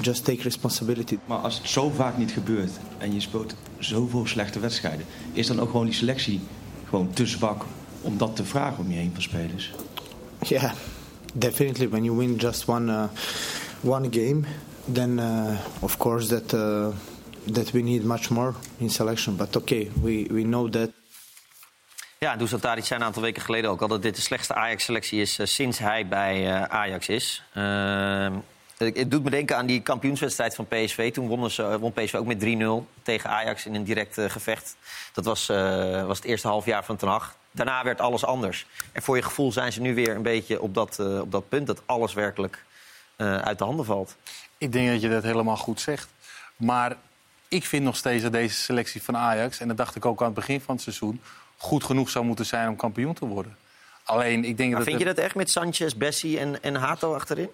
Just 0.00 0.24
take 0.24 0.42
responsibility. 0.42 1.18
Maar 1.26 1.38
als 1.38 1.58
het 1.58 1.68
zo 1.68 1.90
vaak 1.90 2.18
niet 2.18 2.32
gebeurt 2.32 2.72
en 2.98 3.14
je 3.14 3.20
speelt 3.20 3.54
zoveel 3.78 4.26
slechte 4.26 4.60
wedstrijden 4.60 5.06
is 5.32 5.46
dan 5.46 5.60
ook 5.60 5.70
gewoon 5.70 5.86
die 5.86 5.94
selectie 5.94 6.40
gewoon 6.88 7.10
te 7.10 7.26
zwak 7.26 7.64
om 8.00 8.18
dat 8.18 8.36
te 8.36 8.44
vragen 8.44 8.84
om 8.84 8.90
je 8.90 8.96
heen 8.96 9.10
van 9.12 9.22
spelers? 9.22 9.70
Yeah 10.38 10.72
definitely. 11.34 11.88
When 11.88 12.04
you 12.04 12.12
win 12.12 12.38
just 12.38 12.68
one 12.68 12.90
uh, 12.90 13.08
one 13.82 14.10
game 14.10 14.46
then 14.88 15.18
uh, 15.18 15.58
of 15.80 15.98
course 15.98 16.28
that 16.28 16.52
uh, 16.54 16.92
that 17.46 17.72
we 17.72 17.82
need 17.82 18.04
much 18.04 18.30
more 18.30 18.54
in 18.78 18.90
selection. 18.90 19.36
But 19.36 19.56
okay, 19.56 19.90
we, 20.00 20.24
we 20.30 20.44
know 20.44 20.68
that. 20.68 20.90
Ja, 22.22 22.36
Dusan 22.36 22.60
Tadic 22.60 22.84
zei 22.84 23.00
een 23.00 23.06
aantal 23.06 23.22
weken 23.22 23.42
geleden 23.42 23.70
ook 23.70 23.82
al 23.82 23.88
dat 23.88 24.02
dit 24.02 24.14
de 24.14 24.20
slechtste 24.20 24.54
Ajax-selectie 24.54 25.20
is 25.20 25.38
uh, 25.38 25.46
sinds 25.46 25.78
hij 25.78 26.06
bij 26.06 26.46
uh, 26.46 26.62
Ajax 26.62 27.08
is. 27.08 27.42
Uh, 27.54 28.36
het 28.76 29.10
doet 29.10 29.24
me 29.24 29.30
denken 29.30 29.56
aan 29.56 29.66
die 29.66 29.80
kampioenswedstrijd 29.80 30.54
van 30.54 30.66
PSV. 30.66 31.12
Toen 31.12 31.28
wonnen 31.28 31.50
ze, 31.50 31.78
won 31.78 31.92
PSV 31.92 32.14
ook 32.14 32.26
met 32.26 32.44
3-0 32.44 33.02
tegen 33.02 33.30
Ajax 33.30 33.66
in 33.66 33.74
een 33.74 33.84
direct 33.84 34.20
gevecht. 34.20 34.76
Dat 35.12 35.24
was, 35.24 35.46
was 36.06 36.16
het 36.16 36.24
eerste 36.26 36.48
halfjaar 36.48 36.84
van 36.84 36.96
Ten 36.96 37.08
Hag. 37.08 37.36
Daarna 37.50 37.84
werd 37.84 38.00
alles 38.00 38.24
anders. 38.24 38.66
En 38.92 39.02
voor 39.02 39.16
je 39.16 39.22
gevoel 39.22 39.52
zijn 39.52 39.72
ze 39.72 39.80
nu 39.80 39.94
weer 39.94 40.16
een 40.16 40.22
beetje 40.22 40.60
op 40.60 40.74
dat, 40.74 40.98
op 40.98 41.32
dat 41.32 41.48
punt... 41.48 41.66
dat 41.66 41.82
alles 41.86 42.12
werkelijk 42.12 42.64
uit 43.16 43.58
de 43.58 43.64
handen 43.64 43.84
valt. 43.84 44.16
Ik 44.58 44.72
denk 44.72 44.88
dat 44.88 45.00
je 45.00 45.08
dat 45.08 45.22
helemaal 45.22 45.56
goed 45.56 45.80
zegt. 45.80 46.08
Maar 46.56 46.96
ik 47.48 47.64
vind 47.64 47.84
nog 47.84 47.96
steeds 47.96 48.22
dat 48.22 48.32
deze 48.32 48.56
selectie 48.56 49.02
van 49.02 49.16
Ajax, 49.16 49.60
en 49.60 49.68
dat 49.68 49.76
dacht 49.76 49.96
ik 49.96 50.06
ook 50.06 50.20
aan 50.20 50.26
het 50.26 50.34
begin 50.34 50.60
van 50.60 50.74
het 50.74 50.84
seizoen, 50.84 51.20
goed 51.62 51.84
genoeg 51.84 52.10
zou 52.10 52.24
moeten 52.24 52.46
zijn 52.46 52.68
om 52.68 52.76
kampioen 52.76 53.14
te 53.14 53.26
worden. 53.26 53.56
Alleen, 54.02 54.44
ik 54.44 54.56
denk 54.56 54.68
maar 54.70 54.78
dat 54.78 54.88
vind 54.88 54.98
je 54.98 55.04
dat 55.04 55.18
echt 55.18 55.34
met 55.34 55.50
Sanchez, 55.50 55.94
Bessie 55.94 56.38
en, 56.38 56.62
en 56.62 56.74
Hato 56.74 57.14
achterin? 57.14 57.50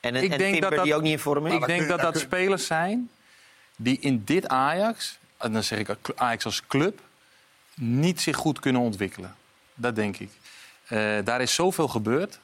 En, 0.00 0.14
en, 0.14 0.22
ik 0.22 0.28
denk 0.28 0.40
Timber, 0.40 0.60
dat 0.60 0.70
dat, 0.70 0.84
die 0.84 0.94
ook 0.94 1.02
niet 1.02 1.12
in 1.12 1.18
vorm 1.18 1.46
is? 1.46 1.52
Ik 1.52 1.66
denk 1.66 1.88
dat 1.88 2.00
dat 2.00 2.18
spelers 2.18 2.66
zijn 2.66 3.10
die 3.76 3.98
in 4.00 4.24
dit 4.24 4.48
Ajax, 4.48 5.18
en 5.36 5.52
dan 5.52 5.62
zeg 5.62 5.78
ik 5.78 5.96
Ajax 6.14 6.44
als 6.44 6.66
club, 6.66 7.00
niet 7.74 8.20
zich 8.20 8.36
goed 8.36 8.60
kunnen 8.60 8.82
ontwikkelen. 8.82 9.34
Dat 9.74 9.94
denk 9.94 10.16
ik. 10.16 10.30
Uh, 10.88 11.18
daar 11.24 11.40
is 11.40 11.54
zoveel 11.54 11.88
gebeurd 11.88 12.38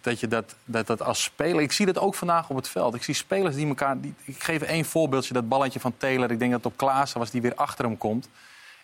dat 0.00 0.20
je 0.20 0.28
dat, 0.28 0.54
dat, 0.64 0.86
dat 0.86 1.02
als 1.02 1.22
speler... 1.22 1.60
Ik 1.60 1.72
zie 1.72 1.86
dat 1.86 1.98
ook 1.98 2.14
vandaag 2.14 2.50
op 2.50 2.56
het 2.56 2.68
veld. 2.68 2.94
Ik 2.94 3.02
zie 3.02 3.14
spelers 3.14 3.54
die 3.54 3.66
elkaar... 3.66 4.00
Die, 4.00 4.14
ik 4.24 4.42
geef 4.42 4.62
één 4.62 4.84
voorbeeldje, 4.84 5.34
dat 5.34 5.48
balletje 5.48 5.80
van 5.80 5.96
Taylor. 5.96 6.30
Ik 6.30 6.38
denk 6.38 6.50
dat 6.50 6.64
het 6.64 6.72
op 6.72 6.78
Klaassen 6.78 7.18
was, 7.18 7.30
die 7.30 7.40
weer 7.40 7.54
achter 7.54 7.84
hem 7.84 7.98
komt. 7.98 8.28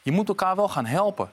Je 0.03 0.13
moet 0.13 0.29
elkaar 0.29 0.57
wel 0.57 0.69
gaan 0.69 0.87
helpen. 0.87 1.31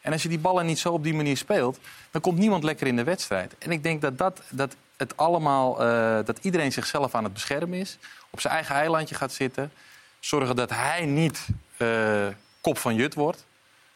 En 0.00 0.12
als 0.12 0.22
je 0.22 0.28
die 0.28 0.38
ballen 0.38 0.66
niet 0.66 0.78
zo 0.78 0.92
op 0.92 1.02
die 1.02 1.14
manier 1.14 1.36
speelt... 1.36 1.78
dan 2.10 2.20
komt 2.20 2.38
niemand 2.38 2.64
lekker 2.64 2.86
in 2.86 2.96
de 2.96 3.04
wedstrijd. 3.04 3.54
En 3.58 3.70
ik 3.70 3.82
denk 3.82 4.00
dat, 4.00 4.18
dat, 4.18 4.42
dat 4.50 4.76
het 4.96 5.16
allemaal... 5.16 5.82
Uh, 5.82 6.18
dat 6.24 6.38
iedereen 6.42 6.72
zichzelf 6.72 7.14
aan 7.14 7.24
het 7.24 7.32
beschermen 7.32 7.78
is. 7.78 7.98
Op 8.30 8.40
zijn 8.40 8.54
eigen 8.54 8.74
eilandje 8.74 9.14
gaat 9.14 9.32
zitten. 9.32 9.72
Zorgen 10.20 10.56
dat 10.56 10.70
hij 10.70 11.04
niet 11.04 11.46
uh, 11.78 12.26
kop 12.60 12.78
van 12.78 12.94
jut 12.94 13.14
wordt. 13.14 13.46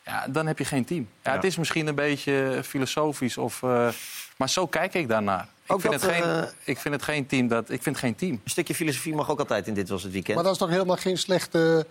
Ja, 0.05 0.27
dan 0.29 0.47
heb 0.47 0.59
je 0.59 0.65
geen 0.65 0.85
team. 0.85 1.09
Ja, 1.23 1.31
ja. 1.31 1.37
Het 1.37 1.45
is 1.45 1.57
misschien 1.57 1.87
een 1.87 1.95
beetje 1.95 2.61
filosofisch 2.65 3.39
of... 3.39 3.63
Uh, 3.63 3.89
maar 4.37 4.49
zo 4.49 4.67
kijk 4.67 4.95
ik 4.95 5.09
daarnaar. 5.09 5.49
Ik 5.75 5.81
vind, 5.81 5.93
dat, 5.93 6.03
het 6.03 6.11
geen, 6.11 6.23
uh, 6.23 6.43
ik 6.65 6.79
vind 6.79 6.95
het 6.95 7.03
geen 7.03 7.27
team. 7.27 7.49
Dat, 7.49 7.71
ik 7.71 7.83
vind 7.83 7.97
geen 7.97 8.15
team. 8.15 8.33
Een 8.33 8.51
stukje 8.51 8.75
filosofie 8.75 9.15
mag 9.15 9.31
ook 9.31 9.39
altijd 9.39 9.67
in 9.67 9.75
dit 9.75 9.89
was 9.89 10.03
het 10.03 10.13
weekend. 10.13 10.35
Maar 10.35 10.45
dat 10.45 10.53
is 10.53 10.59
toch 10.59 10.71
helemaal 10.71 10.97
geen 10.97 11.19
slechte 11.19 11.87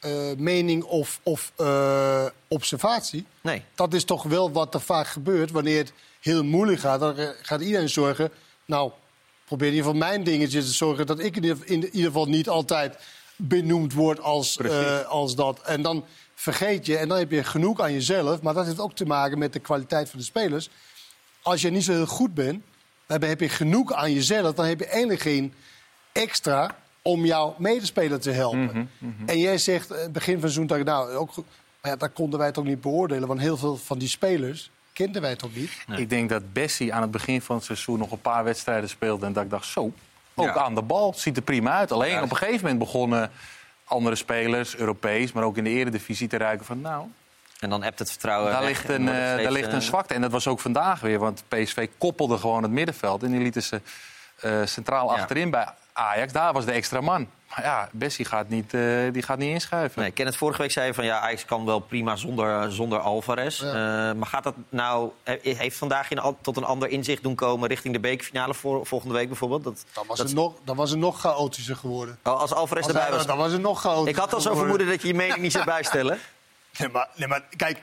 eh, 0.00 0.10
mening 0.36 0.82
of, 0.84 1.20
of 1.22 1.52
eh, 1.56 2.26
observatie. 2.48 3.26
Nee. 3.40 3.62
Dat 3.74 3.94
is 3.94 4.04
toch 4.04 4.22
wel 4.22 4.52
wat 4.52 4.74
er 4.74 4.80
vaak 4.80 5.06
gebeurt 5.06 5.50
wanneer 5.50 5.78
het 5.78 5.92
heel 6.20 6.44
moeilijk 6.44 6.80
gaat. 6.80 7.00
Dan 7.00 7.14
gaat 7.42 7.60
iedereen 7.60 7.88
zorgen. 7.88 8.30
Nou, 8.64 8.90
probeer 9.44 9.68
in 9.68 9.74
ieder 9.74 9.90
geval 9.90 10.08
mijn 10.08 10.24
dingetje 10.24 10.60
te 10.60 10.66
zorgen 10.66 11.06
dat 11.06 11.18
ik 11.18 11.36
in 11.36 11.42
ieder, 11.42 11.58
in 11.64 11.84
ieder 11.84 12.04
geval 12.04 12.26
niet 12.26 12.48
altijd 12.48 12.98
benoemd 13.36 13.92
word 13.92 14.20
als, 14.20 14.56
eh, 14.56 15.04
als 15.04 15.34
dat. 15.34 15.60
En 15.62 15.82
dan 15.82 16.04
vergeet 16.34 16.86
je 16.86 16.96
en 16.96 17.08
dan 17.08 17.18
heb 17.18 17.30
je 17.30 17.44
genoeg 17.44 17.80
aan 17.80 17.92
jezelf. 17.92 18.42
Maar 18.42 18.54
dat 18.54 18.66
heeft 18.66 18.80
ook 18.80 18.94
te 18.94 19.06
maken 19.06 19.38
met 19.38 19.52
de 19.52 19.58
kwaliteit 19.58 20.10
van 20.10 20.18
de 20.18 20.24
spelers. 20.24 20.70
Als 21.42 21.60
je 21.60 21.70
niet 21.70 21.84
zo 21.84 21.92
heel 21.92 22.06
goed 22.06 22.34
bent, 22.34 22.64
dan 23.06 23.22
heb 23.22 23.40
je 23.40 23.48
genoeg 23.48 23.92
aan 23.92 24.12
jezelf. 24.12 24.54
Dan 24.54 24.64
heb 24.64 24.78
je 24.78 24.86
eigenlijk 24.86 25.20
geen 25.20 25.54
extra 26.12 26.76
om 27.08 27.24
jouw 27.24 27.54
medespeler 27.58 28.20
te 28.20 28.30
helpen. 28.30 28.90
En 29.26 29.38
jij 29.38 29.58
zegt 29.58 29.90
eh, 29.90 30.08
begin 30.08 30.40
van 30.40 30.48
zo'n 30.48 30.66
nou, 30.66 31.14
ook. 31.14 31.36
Maar 31.36 31.90
ja, 31.92 31.96
dat 31.96 32.12
konden 32.12 32.38
wij 32.38 32.52
toch 32.52 32.64
niet 32.64 32.80
beoordelen. 32.80 33.28
Want 33.28 33.40
heel 33.40 33.56
veel 33.56 33.76
van 33.76 33.98
die 33.98 34.08
spelers 34.08 34.70
kenden 34.92 35.22
wij 35.22 35.36
toch 35.36 35.54
niet. 35.54 35.70
Ik 35.96 36.10
denk 36.10 36.28
dat 36.28 36.52
Bessie 36.52 36.94
aan 36.94 37.02
het 37.02 37.10
begin 37.10 37.42
van 37.42 37.56
het 37.56 37.64
seizoen 37.64 37.98
nog 37.98 38.10
een 38.10 38.20
paar 38.20 38.44
wedstrijden 38.44 38.88
speelde. 38.88 39.26
En 39.26 39.32
dat 39.32 39.44
ik 39.44 39.50
dacht, 39.50 39.66
zo, 39.66 39.92
ook 40.34 40.46
Ja. 40.46 40.54
aan 40.54 40.74
de 40.74 40.82
bal. 40.82 41.14
Ziet 41.16 41.36
er 41.36 41.42
prima 41.42 41.72
uit. 41.72 41.92
Alleen 41.92 42.22
op 42.22 42.30
een 42.30 42.36
gegeven 42.36 42.60
moment 42.60 42.78
begonnen 42.78 43.30
andere 43.84 44.16
spelers, 44.16 44.76
Europees, 44.76 45.32
maar 45.32 45.44
ook 45.44 45.56
in 45.56 45.64
de 45.64 45.70
eredivisie 45.70 46.28
te 46.28 46.36
ruiken 46.36 46.66
van 46.66 46.80
nou. 46.80 47.06
En 47.60 47.70
dan 47.70 47.82
hebt 47.82 47.98
het 47.98 48.10
vertrouwen. 48.10 48.52
Daar 48.52 48.60
weg 48.60 48.68
ligt, 48.68 48.90
en 48.90 49.06
een, 49.06 49.14
eh, 49.14 49.28
steeds, 49.28 49.42
daar 49.42 49.52
ligt 49.52 49.72
een 49.72 49.80
eh, 49.80 49.86
zwakte. 49.86 50.14
En 50.14 50.20
dat 50.20 50.30
was 50.32 50.46
ook 50.46 50.60
vandaag 50.60 51.00
weer. 51.00 51.18
Want 51.18 51.44
PSV 51.48 51.88
koppelde 51.98 52.38
gewoon 52.38 52.62
het 52.62 52.72
middenveld. 52.72 53.22
En 53.22 53.30
die 53.30 53.40
lieten 53.40 53.62
ze 53.62 53.80
eh, 54.40 54.60
centraal 54.64 55.14
Ja. 55.14 55.20
achterin 55.20 55.50
bij 55.50 55.68
Ajax. 55.98 56.32
Daar 56.32 56.52
was 56.52 56.64
de 56.64 56.72
extra 56.72 57.00
man. 57.00 57.28
Maar 57.48 57.64
ja, 57.64 57.88
Bessie 57.92 58.24
gaat 58.24 58.48
niet, 58.48 58.74
eh, 58.74 58.82
die 59.12 59.22
gaat 59.22 59.38
niet 59.38 59.50
inschuiven. 59.52 60.02
Nee, 60.02 60.10
Kenneth 60.10 60.36
vorige 60.36 60.60
week 60.62 60.70
zei 60.70 60.94
van 60.94 61.04
ja, 61.04 61.18
Ajax 61.20 61.44
kan 61.44 61.64
wel 61.64 61.78
prima 61.78 62.16
zonder, 62.16 62.72
zonder 62.72 62.98
Alvarez. 62.98 63.62
Eh, 63.62 63.72
maar 63.72 64.26
gaat 64.26 64.44
dat 64.44 64.54
nou, 64.68 65.10
he- 65.22 65.38
heeft 65.42 65.76
vandaag 65.76 66.08
je 66.08 66.34
tot 66.40 66.56
een 66.56 66.64
ander 66.64 66.88
inzicht 66.88 67.22
doen 67.22 67.34
komen 67.34 67.68
richting 67.68 67.94
de 67.94 68.00
bekerfinale 68.00 68.54
voor, 68.54 68.86
volgende 68.86 69.14
week 69.14 69.26
bijvoorbeeld? 69.28 69.64
Dat, 69.64 69.84
Dan 69.92 70.04
was, 70.06 70.18
dat- 70.18 70.26
het 70.26 70.36
nog, 70.36 70.54
dan 70.64 70.76
was 70.76 70.90
het 70.90 70.98
nog 70.98 71.20
chaotischer 71.20 71.76
geworden. 71.76 72.18
Oh, 72.22 72.40
als 72.40 72.52
Alvarez 72.52 72.84
Als 72.86 72.92
erbij 72.94 73.10
was. 73.10 73.26
Dan 73.26 73.36
was 73.38 73.52
het 73.52 73.60
nog 73.60 73.80
chaotischer 73.80 74.08
Ik 74.08 74.16
had 74.16 74.34
al 74.34 74.40
zo 74.40 74.54
vermoeden 74.54 74.86
dat 74.86 75.02
je 75.02 75.08
je 75.08 75.14
mening 75.14 75.38
niet 75.38 75.52
zou 75.52 75.64
bijstellen. 75.76 76.18
Nee 76.78 76.88
maar, 76.88 77.08
nee, 77.14 77.28
maar 77.28 77.42
kijk, 77.56 77.78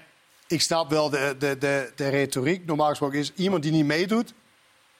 ik 0.47 0.61
snap 0.61 0.89
wel 0.89 1.09
de, 1.09 1.35
de, 1.39 1.57
de, 1.57 1.91
de 1.95 2.09
retoriek. 2.09 2.65
Normaal 2.65 2.89
gesproken 2.89 3.19
is 3.19 3.33
iemand 3.35 3.63
die 3.63 3.71
niet 3.71 3.85
meedoet, 3.85 4.33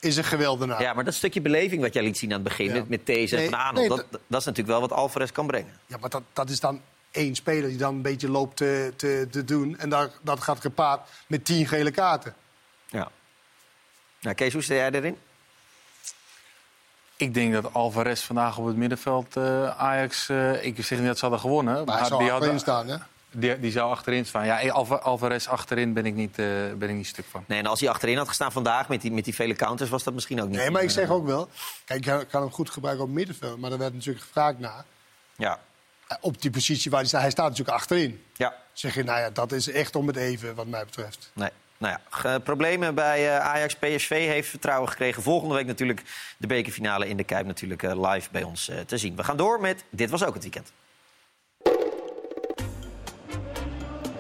is 0.05 0.17
een 0.17 0.23
geweldenaar. 0.23 0.81
Ja, 0.81 0.93
maar 0.93 1.03
dat 1.03 1.13
stukje 1.13 1.41
beleving 1.41 1.81
wat 1.81 1.93
jij 1.93 2.03
liet 2.03 2.17
zien 2.17 2.29
aan 2.33 2.39
het 2.39 2.47
begin 2.47 2.65
Ja. 2.75 2.83
met, 2.87 3.09
en 3.09 3.13
Nee, 3.15 3.49
Van 3.49 3.55
Aanholt, 3.55 3.87
nee, 3.89 3.97
dat, 3.97 4.21
dat 4.27 4.39
is 4.39 4.45
natuurlijk 4.45 4.67
wel 4.67 4.79
wat 4.79 4.91
Alvarez 4.91 5.31
kan 5.31 5.47
brengen. 5.47 5.79
Ja, 5.85 5.97
maar 5.97 6.09
dat, 6.09 6.23
dat 6.33 6.49
is 6.49 6.59
dan 6.59 6.81
één 7.11 7.35
speler 7.35 7.69
die 7.69 7.77
dan 7.77 7.95
een 7.95 8.01
beetje 8.01 8.29
loopt 8.29 8.57
te, 8.57 8.93
te, 8.95 9.27
te 9.31 9.43
doen. 9.43 9.77
En 9.77 9.89
dat, 9.89 10.11
dat 10.21 10.41
gaat 10.41 10.61
gepaard 10.61 11.09
met 11.27 11.45
tien 11.45 11.67
gele 11.67 11.91
kaarten. 11.91 12.35
Ja. 12.87 13.11
Nou, 14.21 14.35
Kees, 14.35 14.53
hoe 14.53 14.61
sta 14.61 14.73
jij 14.73 14.91
erin? 14.91 15.17
Ik 17.15 17.33
denk 17.33 17.53
dat 17.53 17.73
Alvarez 17.73 18.23
vandaag 18.23 18.57
op 18.57 18.65
het 18.65 18.75
middenveld 18.75 19.37
eh, 19.37 19.77
Ajax... 19.77 20.29
eh, 20.29 20.65
ik 20.65 20.85
zeg 20.85 20.97
niet 20.97 21.07
dat 21.07 21.15
ze 21.15 21.21
hadden 21.21 21.39
gewonnen. 21.39 21.85
Maar 21.85 21.97
hij 21.99 22.07
zou 22.07 22.49
die 22.49 22.59
staan, 22.59 22.87
hè? 22.87 22.97
Die, 23.35 23.59
die 23.59 23.71
zou 23.71 23.89
achterin 23.91 24.25
staan. 24.25 24.45
Ja, 24.45 24.69
Alva- 24.69 24.95
Alvarez 24.95 25.47
achterin 25.47 25.93
ben 25.93 26.05
ik 26.05 26.13
niet, 26.15 26.39
eh, 26.39 26.45
ben 26.77 26.89
ik 26.89 26.95
niet 26.95 27.07
stuk 27.07 27.25
van. 27.29 27.43
Nee, 27.47 27.59
en 27.59 27.65
als 27.65 27.79
hij 27.79 27.89
achterin 27.89 28.17
had 28.17 28.27
gestaan 28.27 28.51
vandaag 28.51 28.87
met 28.89 29.01
die, 29.01 29.11
met 29.11 29.23
die 29.23 29.35
vele 29.35 29.55
counters, 29.55 29.89
was 29.89 30.03
dat 30.03 30.13
misschien 30.13 30.41
ook 30.41 30.47
niet. 30.49 30.57
Nee, 30.57 30.71
maar 30.71 30.81
ik 30.81 30.87
eh, 30.87 30.93
zeg 30.93 31.09
ook 31.09 31.25
wel... 31.25 31.49
Kijk, 31.85 32.05
je 32.05 32.25
kan 32.29 32.41
hem 32.41 32.51
goed 32.51 32.69
gebruiken 32.69 33.05
op 33.05 33.11
middenveld. 33.11 33.59
Maar 33.59 33.71
er 33.71 33.77
werd 33.77 33.93
natuurlijk 33.93 34.25
gevraagd 34.25 34.59
naar... 34.59 34.85
Ja. 35.35 35.59
Op 36.21 36.41
die 36.41 36.51
positie 36.51 36.91
waar 36.91 36.99
hij 36.99 37.09
staat. 37.09 37.21
Hij 37.21 37.29
staat 37.31 37.49
natuurlijk 37.49 37.77
achterin. 37.77 38.23
Ja. 38.33 38.55
Zeg 38.73 38.93
je, 38.93 39.03
nou 39.03 39.19
ja, 39.19 39.29
dat 39.29 39.51
is 39.51 39.69
echt 39.69 39.95
om 39.95 40.07
het 40.07 40.15
even, 40.15 40.55
wat 40.55 40.67
mij 40.67 40.85
betreft. 40.85 41.31
Nee. 41.33 41.49
Nou 41.77 41.97
ja, 42.21 42.39
problemen 42.39 42.95
bij 42.95 43.35
eh, 43.35 43.39
Ajax. 43.39 43.75
PSV 43.75 44.09
heeft 44.09 44.49
vertrouwen 44.49 44.89
gekregen. 44.89 45.23
Volgende 45.23 45.55
week 45.55 45.65
natuurlijk 45.65 46.03
de 46.37 46.47
bekerfinale 46.47 47.07
in 47.07 47.17
de 47.17 47.23
Kuip 47.23 47.45
natuurlijk 47.45 47.83
eh, 47.83 48.11
live 48.11 48.29
bij 48.31 48.43
ons 48.43 48.69
eh, 48.69 48.79
te 48.79 48.97
zien. 48.97 49.15
We 49.15 49.23
gaan 49.23 49.37
door 49.37 49.61
met 49.61 49.83
Dit 49.89 50.09
was 50.09 50.23
ook 50.23 50.33
het 50.33 50.43
weekend. 50.43 50.71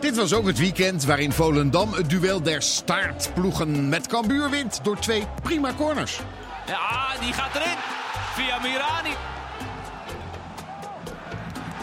Dit 0.05 0.15
was 0.15 0.33
ook 0.33 0.47
het 0.47 0.57
weekend 0.57 1.03
waarin 1.03 1.31
Volendam 1.31 1.93
het 1.93 2.09
duel 2.09 2.41
der 2.41 2.61
staartploegen 2.61 3.89
met 3.89 4.07
Cambuur 4.07 4.49
wint 4.49 4.79
door 4.83 4.99
twee 4.99 5.23
prima 5.43 5.73
corners. 5.73 6.19
Ja, 6.67 7.19
die 7.19 7.33
gaat 7.33 7.55
erin. 7.55 7.77
Via 8.33 8.59
Mirani. 8.59 9.09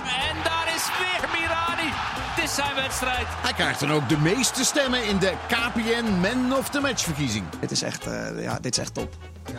En 0.05 0.37
daar 0.45 0.73
is 0.75 0.89
weer 0.99 1.29
Mirani. 1.41 1.91
Het 1.93 2.45
is 2.45 2.55
zijn 2.55 2.75
wedstrijd. 2.75 3.27
Hij 3.29 3.53
krijgt 3.53 3.81
dan 3.81 3.93
ook 3.93 4.09
de 4.09 4.19
meeste 4.19 4.65
stemmen 4.65 5.07
in 5.07 5.19
de 5.19 5.33
KPN 5.49 6.05
Man 6.21 6.59
of 6.59 6.69
the 6.69 6.81
Match 6.81 7.03
verkiezing. 7.05 7.45
Dit 7.61 7.71
is 7.71 7.83
echt, 7.83 8.07
eh, 8.07 8.43
ja, 8.43 8.59
dit 8.61 8.77
is 8.77 8.83
echt 8.83 8.95
top. 8.95 9.15
Hij 9.43 9.55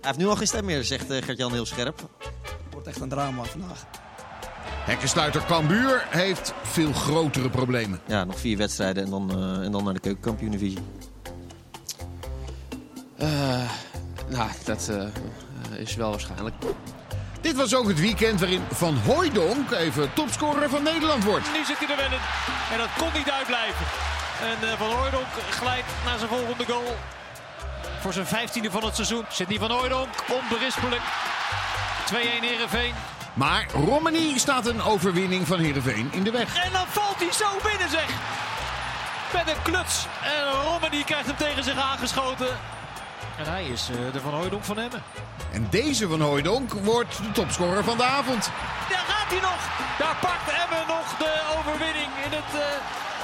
heeft 0.00 0.18
nu 0.18 0.26
al 0.26 0.36
geen 0.36 0.46
stem 0.46 0.64
meer, 0.64 0.84
zegt 0.84 1.10
eh, 1.10 1.22
Gert-Jan 1.22 1.52
heel 1.52 1.66
scherp. 1.66 2.08
Wordt 2.70 2.86
echt 2.86 3.00
een 3.00 3.08
drama 3.08 3.42
vandaag. 3.42 3.84
Hekkensluiter 4.84 5.44
Cambuur 5.46 6.06
heeft 6.08 6.54
veel 6.62 6.92
grotere 6.92 7.50
problemen. 7.50 8.00
Ja, 8.06 8.24
nog 8.24 8.38
vier 8.38 8.56
wedstrijden 8.56 9.04
en 9.04 9.10
dan, 9.10 9.30
eh, 9.30 9.64
en 9.64 9.72
dan 9.72 9.84
naar 9.84 9.94
de 9.94 10.00
keukenkampioen-divisie. 10.00 10.78
Eh, 13.16 13.70
nou, 14.28 14.50
dat 14.64 14.88
eh, 14.88 15.80
is 15.80 15.94
wel 15.94 16.10
waarschijnlijk. 16.10 16.54
Dit 17.40 17.56
was 17.56 17.74
ook 17.74 17.88
het 17.88 18.00
weekend 18.00 18.40
waarin 18.40 18.62
Van 18.70 18.96
Hooijdonk 18.96 19.70
even 19.70 20.12
topscorer 20.12 20.70
van 20.70 20.82
Nederland 20.82 21.24
wordt. 21.24 21.52
Nu 21.52 21.64
zit 21.64 21.78
hij 21.78 21.88
er 21.88 21.96
wel 21.96 22.04
in. 22.04 22.24
En 22.72 22.78
dat 22.78 22.88
kon 22.98 23.08
niet 23.14 23.30
uitblijven. 23.30 23.86
En 24.42 24.68
eh, 24.68 24.78
Van 24.78 24.90
Hooydonk 24.90 25.26
glijdt 25.50 25.86
naar 26.04 26.18
zijn 26.18 26.30
volgende 26.30 26.64
goal. 26.64 26.96
Voor 28.00 28.12
zijn 28.12 28.26
vijftiende 28.26 28.70
van 28.70 28.84
het 28.84 28.94
seizoen. 28.94 29.24
Sidney 29.28 29.58
Van 29.58 29.70
Hooydonk, 29.70 30.14
onberispelijk. 30.28 31.02
2-1 32.06 32.42
Heerenveen. 32.42 32.94
Maar 33.34 33.66
Romani 33.72 34.38
staat 34.38 34.66
een 34.66 34.82
overwinning 34.82 35.46
van 35.46 35.58
Heerenveen 35.58 36.08
in 36.10 36.22
de 36.22 36.30
weg. 36.30 36.64
En 36.64 36.72
dan 36.72 36.86
valt 36.88 37.18
hij 37.18 37.32
zo 37.32 37.68
binnen, 37.68 37.90
zeg. 37.90 38.08
Met 39.32 39.48
een 39.48 39.62
kluts. 39.62 40.06
En 40.22 40.62
Romani 40.64 41.04
krijgt 41.04 41.26
hem 41.26 41.36
tegen 41.36 41.64
zich 41.64 41.76
aangeschoten. 41.76 42.58
En 43.36 43.46
hij 43.46 43.64
is 43.64 43.88
eh, 43.90 44.12
de 44.12 44.20
Van 44.20 44.32
Hooydonk 44.32 44.64
van 44.64 44.78
Emmen. 44.78 45.02
En 45.52 45.66
deze 45.70 46.08
Van 46.08 46.20
Hooijdonk 46.20 46.72
wordt 46.72 47.16
de 47.16 47.32
topscorer 47.32 47.84
van 47.84 47.96
de 47.96 48.04
avond. 48.04 48.50
Daar 48.88 49.04
gaat 49.08 49.30
hij 49.30 49.40
nog. 49.40 49.60
Daar 49.98 50.16
pakt 50.20 50.48
Emmen 50.62 50.86
nog 50.86 51.16
de 51.18 51.32
overwinning 51.58 52.10
in 52.24 52.32
het 52.38 52.52
uh, 52.54 52.60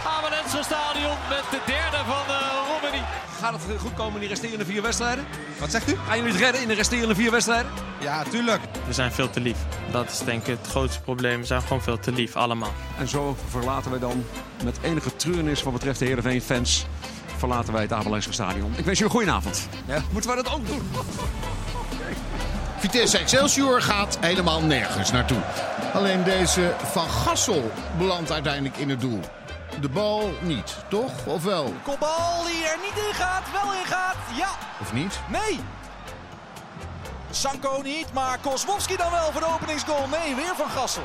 Amelense 0.05 0.63
stadion. 0.63 1.17
Met 1.29 1.45
de 1.51 1.61
derde 1.67 1.97
van 1.97 2.25
uh, 2.29 2.41
Romani. 2.73 3.03
Gaat 3.41 3.53
het 3.53 3.81
goed 3.81 3.95
komen 3.95 4.15
in 4.15 4.21
die 4.21 4.29
resterende 4.29 4.65
vier 4.65 4.83
wedstrijden? 4.83 5.27
Wat 5.59 5.71
zegt 5.71 5.89
u? 5.93 5.97
Gaan 6.07 6.17
jullie 6.17 6.33
het 6.33 6.41
redden 6.41 6.63
in 6.63 6.69
de 6.69 6.75
resterende 6.75 7.15
vier 7.15 7.31
wedstrijden? 7.31 7.71
Ja, 8.01 8.23
tuurlijk. 8.23 8.61
We 8.87 8.93
zijn 8.93 9.13
veel 9.13 9.31
te 9.31 9.41
lief. 9.41 9.57
Dat 9.91 10.11
is 10.11 10.19
denk 10.19 10.47
ik 10.47 10.59
het 10.59 10.67
grootste 10.71 11.01
probleem. 11.01 11.41
We 11.41 11.47
zijn 11.47 11.63
gewoon 11.63 11.83
veel 11.83 11.99
te 11.99 12.13
lief, 12.13 12.37
allemaal. 12.37 12.73
En 12.99 13.09
zo 13.09 13.37
verlaten 13.49 13.91
wij 13.91 14.01
dan 14.01 14.25
met 14.65 14.79
enige 14.83 15.17
treurnis 15.17 15.63
wat 15.63 15.73
betreft 15.73 15.99
de 15.99 16.05
Heerenveen-fans... 16.05 16.87
verlaten 17.37 17.73
wij 17.73 17.83
het 17.83 17.93
Abelense 17.93 18.33
stadion. 18.33 18.75
Ik 18.77 18.85
wens 18.85 18.99
je 18.99 19.05
een 19.05 19.11
goede 19.11 19.31
avond. 19.31 19.69
Ja, 19.87 20.03
moeten 20.13 20.31
wij 20.35 20.43
dat 20.43 20.55
ook 20.55 20.67
doen? 20.67 20.91
Vitesse 22.79 23.19
Excelsior 23.19 23.83
gaat 23.83 24.19
helemaal 24.21 24.63
nergens 24.63 25.13
naartoe. 25.13 25.39
Alleen 25.93 26.25
deze 26.25 26.75
Van 26.85 27.09
Gassel 27.09 27.71
belandt 27.99 28.33
uiteindelijk 28.33 28.77
in 28.77 28.91
het 28.91 29.01
doel. 29.01 29.21
De 29.81 29.89
bal 29.89 30.33
niet, 30.43 30.77
toch? 30.89 31.27
Of 31.27 31.43
wel? 31.43 31.75
Kopbal 31.83 32.45
die 32.45 32.65
er 32.65 32.79
niet 32.83 33.05
in 33.09 33.15
gaat, 33.15 33.53
wel 33.53 33.73
in 33.75 33.87
gaat. 33.87 34.17
Ja. 34.37 34.49
Of 34.81 34.93
niet? 34.93 35.21
Nee. 35.31 35.61
Sanko 37.31 37.83
niet, 37.83 38.13
maar 38.13 38.39
Kosmowski 38.39 38.97
dan 38.97 39.11
wel 39.11 39.33
voor 39.33 39.41
de 39.41 39.47
openingsgoal. 39.47 40.09
Nee, 40.09 40.35
weer 40.35 40.55
Van 40.57 40.71
Gassel. 40.71 41.03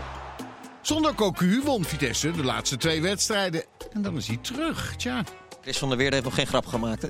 Zonder 0.82 1.14
Cocu 1.16 1.62
won 1.64 1.84
Vitesse 1.84 2.32
de 2.32 2.44
laatste 2.44 2.78
twee 2.78 3.02
wedstrijden. 3.02 3.64
En 3.94 4.02
dan 4.02 4.18
is 4.18 4.28
hij 4.28 4.38
terug, 4.42 4.96
tja. 4.96 5.24
Chris 5.62 5.78
van 5.78 5.90
der 5.90 5.98
Weerde 5.98 6.16
heeft 6.16 6.28
nog 6.28 6.36
geen 6.36 6.48
grap 6.48 6.66
gemaakt, 6.66 7.02
hè? 7.02 7.10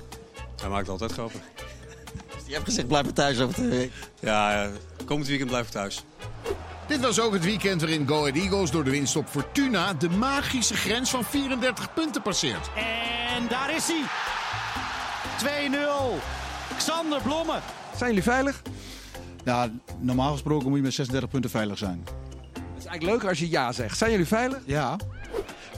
Hij 0.62 0.70
maakt 0.70 0.90
altijd 0.90 1.12
grappen. 1.12 1.42
Je 2.46 2.54
hebt 2.54 2.66
gezegd, 2.66 2.88
blijf 2.88 3.04
maar 3.04 3.14
thuis 3.14 3.40
over 3.40 3.54
twee 3.54 3.70
weken. 3.70 3.94
Ja, 4.20 4.70
komend 5.06 5.28
weekend 5.28 5.50
blijf 5.50 5.66
ik 5.66 5.72
thuis. 5.72 6.04
Dit 6.92 7.00
was 7.02 7.20
ook 7.20 7.34
het 7.34 7.44
weekend 7.44 7.82
waarin 7.82 8.08
Go 8.08 8.20
Ahead 8.20 8.36
Eagles 8.36 8.72
door 8.72 8.84
de 8.84 8.90
winst 8.90 9.16
op 9.16 9.28
Fortuna... 9.28 9.94
de 9.94 10.10
magische 10.10 10.76
grens 10.76 11.10
van 11.10 11.24
34 11.24 11.94
punten 11.94 12.22
passeert. 12.22 12.70
En 13.36 13.48
daar 13.48 13.76
is 13.76 13.88
hij. 13.88 14.04
2-0. 15.72 16.76
Xander 16.78 17.22
Blommen. 17.22 17.62
Zijn 17.96 18.10
jullie 18.10 18.24
veilig? 18.24 18.62
Ja, 19.44 19.70
normaal 20.00 20.32
gesproken 20.32 20.68
moet 20.68 20.78
je 20.78 20.84
met 20.84 20.94
36 20.94 21.30
punten 21.30 21.50
veilig 21.50 21.78
zijn. 21.78 22.04
Het 22.06 22.62
is 22.64 22.86
eigenlijk 22.86 23.04
leuker 23.04 23.30
als 23.30 23.40
je 23.40 23.50
ja 23.50 23.72
zegt. 23.72 23.98
Zijn 23.98 24.12
jullie 24.12 24.28
veilig? 24.28 24.60
Ja. 24.66 24.98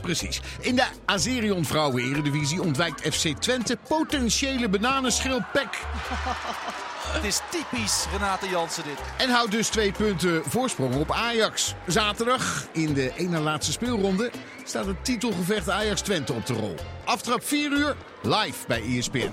Precies. 0.02 0.42
In 0.60 0.76
de 0.76 0.86
Azerion 1.06 1.66
Vrouwen 1.66 2.04
Eredivisie 2.04 2.62
ontwijkt 2.62 3.16
FC 3.16 3.28
Twente 3.40 3.78
potentiële 3.88 4.70
bananenschil 4.70 5.40
Pek. 5.52 5.70
Het 7.06 7.24
is 7.24 7.40
typisch 7.50 8.06
Renate 8.12 8.50
Jansen 8.50 8.84
dit. 8.84 8.98
En 9.18 9.30
houdt 9.30 9.52
dus 9.52 9.68
twee 9.68 9.92
punten 9.92 10.44
voorsprong 10.46 10.96
op 10.96 11.12
Ajax. 11.12 11.74
Zaterdag, 11.88 12.66
in 12.72 12.94
de 12.94 13.14
ene 13.16 13.40
laatste 13.40 13.72
speelronde, 13.72 14.32
staat 14.64 14.86
het 14.86 15.06
titelgevecht 15.06 15.70
Ajax-Twente 15.70 16.34
op 16.34 16.46
de 16.46 16.54
rol. 16.54 16.76
Aftrap 17.06 17.44
4 17.44 17.72
uur, 17.72 17.96
live 18.22 18.68
bij 18.68 18.82
ESPN. 18.82 19.32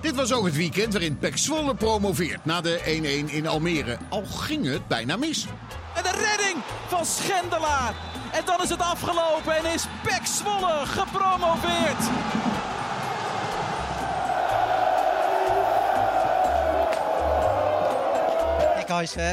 Dit 0.00 0.14
was 0.14 0.32
ook 0.32 0.44
het 0.44 0.56
weekend 0.56 0.92
waarin 0.92 1.18
Pek 1.18 1.38
Zwolle 1.38 1.74
promoveert 1.74 2.44
na 2.44 2.60
de 2.60 2.80
1-1 3.28 3.32
in 3.32 3.46
Almere. 3.46 3.98
Al 4.08 4.24
ging 4.24 4.66
het 4.66 4.88
bijna 4.88 5.16
mis. 5.16 5.46
En 5.94 6.02
de 6.02 6.10
redding 6.10 6.62
van 6.86 7.06
Schendelaar. 7.06 7.94
En 8.32 8.42
dan 8.44 8.62
is 8.62 8.68
het 8.68 8.80
afgelopen 8.80 9.56
en 9.56 9.72
is 9.72 9.86
Pek 10.02 10.26
Zwolle 10.26 10.86
gepromoveerd. 10.86 12.02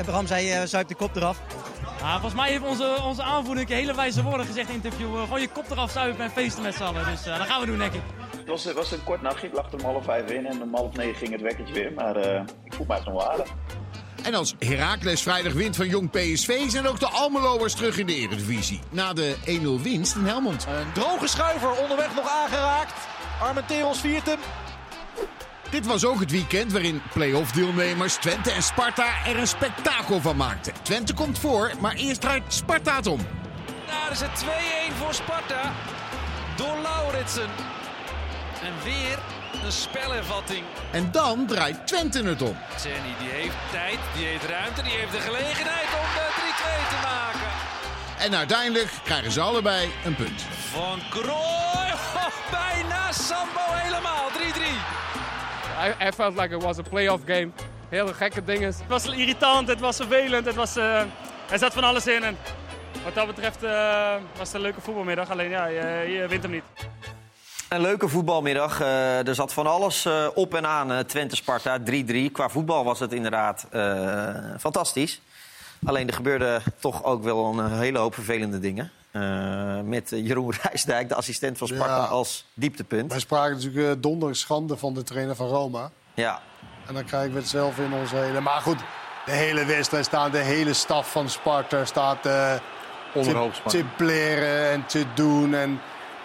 Bram 0.06 0.28
zei, 0.28 0.62
uh, 0.62 0.68
zuip 0.68 0.88
de 0.88 0.96
kop 0.96 1.16
eraf. 1.16 1.42
Ja, 2.00 2.12
volgens 2.12 2.34
mij 2.34 2.50
heeft 2.50 2.64
onze, 2.64 2.98
onze 3.04 3.24
aanvoerder 3.24 3.68
hele 3.68 3.96
wijze 3.96 4.24
woorden 4.24 4.46
gezegd 4.46 4.70
in 4.70 4.76
het 4.76 4.84
interview. 4.84 5.16
Uh, 5.16 5.22
gewoon 5.22 5.42
je 5.42 5.50
kop 5.50 5.72
eraf 5.72 5.92
zuipen 5.92 6.24
en 6.24 6.32
feesten 6.32 6.64
met 6.64 6.76
z'n 6.76 6.84
allen. 6.84 7.06
Dus 7.06 7.28
uh, 7.28 7.38
dat 7.38 7.48
gaan 7.48 7.60
we 7.60 7.66
doen, 7.66 7.78
denk 7.78 7.94
ik. 7.94 8.02
Het 8.38 8.48
was, 8.48 8.74
was 8.74 8.92
een 8.92 9.04
kort 9.04 9.22
nachtje. 9.22 9.48
Ik 9.48 9.54
lag 9.54 9.72
er 9.72 9.74
om 9.74 9.86
half 9.86 10.04
vijf 10.04 10.30
in 10.30 10.46
en 10.46 10.62
om 10.62 10.76
half 10.76 10.96
negen 10.96 11.16
ging 11.16 11.32
het 11.32 11.42
wekkertje 11.42 11.74
weer. 11.74 11.94
Maar 11.94 12.18
ik 12.64 12.74
voel 12.74 12.86
mij 12.86 13.02
nog 13.06 13.14
wel 13.14 13.32
aardig. 13.32 13.48
En 14.26 14.34
als 14.34 14.56
Heracles 14.60 15.22
vrijdag 15.22 15.54
wint 15.54 15.76
van 15.76 15.88
Jong 15.88 16.12
PSV 16.12 16.70
zijn 16.70 16.88
ook 16.88 17.00
de 17.00 17.08
Almeloers 17.08 17.74
terug 17.74 17.98
in 17.98 18.06
de 18.06 18.16
Eredivisie. 18.16 18.80
Na 18.90 19.14
de 19.14 19.36
1-0 19.80 19.82
winst 19.82 20.16
in 20.16 20.26
Helmond. 20.26 20.66
Een 20.66 20.92
droge 20.94 21.28
schuiver 21.28 21.72
onderweg 21.72 22.16
nog 22.16 22.30
aangeraakt. 22.30 22.94
Armenteros 23.42 24.00
viert 24.00 24.26
hem. 24.26 24.40
Dit 25.76 25.86
was 25.86 26.06
ook 26.06 26.20
het 26.20 26.32
weekend 26.32 26.72
waarin 26.72 27.02
play-off 27.14 27.52
deelnemers 27.52 28.16
Twente 28.16 28.52
en 28.52 28.64
Sparta 28.64 29.26
er 29.26 29.40
een 29.40 29.48
spektakel 29.48 30.22
van 30.22 30.36
maakten. 30.36 30.74
Twente 30.82 31.14
komt 31.14 31.40
voor, 31.40 31.72
maar 31.80 31.96
eerst 31.96 32.22
draait 32.22 32.44
Sparta 32.48 32.96
het 32.96 33.08
om. 33.08 33.20
Daar 33.88 34.12
is 34.12 34.20
het 34.20 34.46
2-1 34.92 34.94
voor 34.98 35.14
Sparta 35.14 35.74
door 36.56 36.78
Lauritsen. 36.82 37.50
En 38.62 38.74
weer 38.84 39.20
een 39.66 39.72
spelervatting. 39.72 40.64
En 40.92 41.12
dan 41.12 41.46
draait 41.46 41.88
Twente 41.88 42.24
het 42.24 42.42
om. 42.42 42.58
Jenny 42.84 43.14
die 43.20 43.30
heeft 43.30 43.56
tijd, 43.72 44.00
die 44.16 44.26
heeft 44.26 44.46
ruimte, 44.46 44.82
die 44.82 44.92
heeft 44.92 45.12
de 45.12 45.20
gelegenheid 45.20 45.88
om 46.02 46.08
de 46.16 46.28
3-2 46.86 46.90
te 46.90 47.00
maken. 47.04 47.50
En 48.18 48.36
uiteindelijk 48.36 48.90
krijgen 49.04 49.32
ze 49.32 49.42
allebei 49.42 49.90
een 50.06 50.16
punt. 50.16 50.42
Van 50.72 51.00
Krooi, 51.10 51.92
oh, 52.24 52.52
bijna 52.52 53.12
Sambo 53.12 53.66
helemaal, 53.68 54.25
3-3. 54.25 54.25
I, 55.76 56.08
I 56.08 56.12
felt 56.12 56.36
like 56.36 56.56
it 56.56 56.64
was 56.64 56.78
a 56.78 56.84
playoff 56.84 57.22
game. 57.26 57.52
Hele 57.90 58.14
gekke 58.14 58.44
dingen. 58.44 58.68
Het 58.68 58.88
was 58.88 59.06
irritant, 59.06 59.68
het 59.68 59.80
was 59.80 59.96
vervelend, 59.96 60.46
het 60.46 60.56
was, 60.56 60.78
uh, 60.78 61.00
er 61.50 61.60
zat 61.60 61.74
van 61.74 61.84
alles 61.84 62.08
in. 62.08 62.24
En 62.24 62.38
wat 63.04 63.14
dat 63.14 63.28
betreft 63.28 63.64
uh, 63.64 64.16
was 64.38 64.48
het 64.48 64.54
een 64.54 64.62
leuke 64.62 64.82
voetbalmiddag. 64.82 65.30
Alleen 65.30 65.50
ja, 65.50 65.66
je, 65.66 66.12
je 66.12 66.28
wint 66.28 66.44
hem 66.44 66.52
niet. 66.52 66.64
Een 67.70 67.82
leuke 67.82 68.08
voetbalmiddag. 68.08 68.82
Uh, 68.82 69.28
er 69.28 69.36
zat 69.36 69.54
van 69.54 69.68
alles 69.68 70.06
uh, 70.06 70.28
op 70.34 70.54
en 70.54 70.68
aan. 70.68 70.92
Uh, 70.92 71.00
Twente-Sparta 71.00 71.80
3-3. 71.80 71.84
Qua 72.32 72.50
voetbal 72.50 72.84
was 72.84 73.00
het 73.00 73.14
inderdaad 73.14 73.68
fantastisch. 74.60 75.22
Alleen 75.86 76.08
er 76.08 76.14
gebeurde 76.14 76.62
toch 76.80 77.04
ook 77.04 77.24
wel 77.24 77.60
een 77.60 77.72
hele 77.72 77.98
hoop 77.98 78.14
vervelende 78.14 78.60
dingen. 78.60 78.92
Uh, 79.16 79.80
met 79.82 80.10
Jeroen 80.10 80.54
Rijsdijk, 80.62 81.10
de 81.10 81.16
assistent 81.16 81.58
van 81.58 81.68
Sparta, 81.68 81.96
ja. 81.96 82.04
als 82.04 82.46
dieptepunt. 82.54 83.12
Wij 83.12 83.20
spraken 83.20 83.56
natuurlijk 83.56 83.96
uh, 83.96 84.02
donderdag 84.02 84.38
schande 84.38 84.78
van 84.78 84.94
de 84.94 85.04
trainer 85.04 85.36
van 85.36 85.48
Roma. 85.48 85.92
Ja. 86.14 86.42
En 86.88 86.94
dan 86.94 87.06
krijgen 87.06 87.32
we 87.32 87.38
het 87.38 87.48
zelf 87.48 87.78
in 87.78 87.94
onze 87.94 88.16
hele... 88.16 88.40
Maar 88.40 88.62
goed, 88.62 88.78
de 89.26 89.32
hele 89.32 89.66
wedstrijd 89.66 90.06
staat, 90.06 90.32
de 90.32 90.38
hele 90.38 90.74
staf 90.74 91.12
van 91.12 91.30
Sparta 91.30 91.86
staat 91.86 92.26
uh, 92.26 92.54
te, 93.14 93.52
te 93.68 93.84
pleren 93.98 94.72
en 94.72 94.86
te 94.86 95.06
doen. 95.14 95.54
En, 95.54 95.82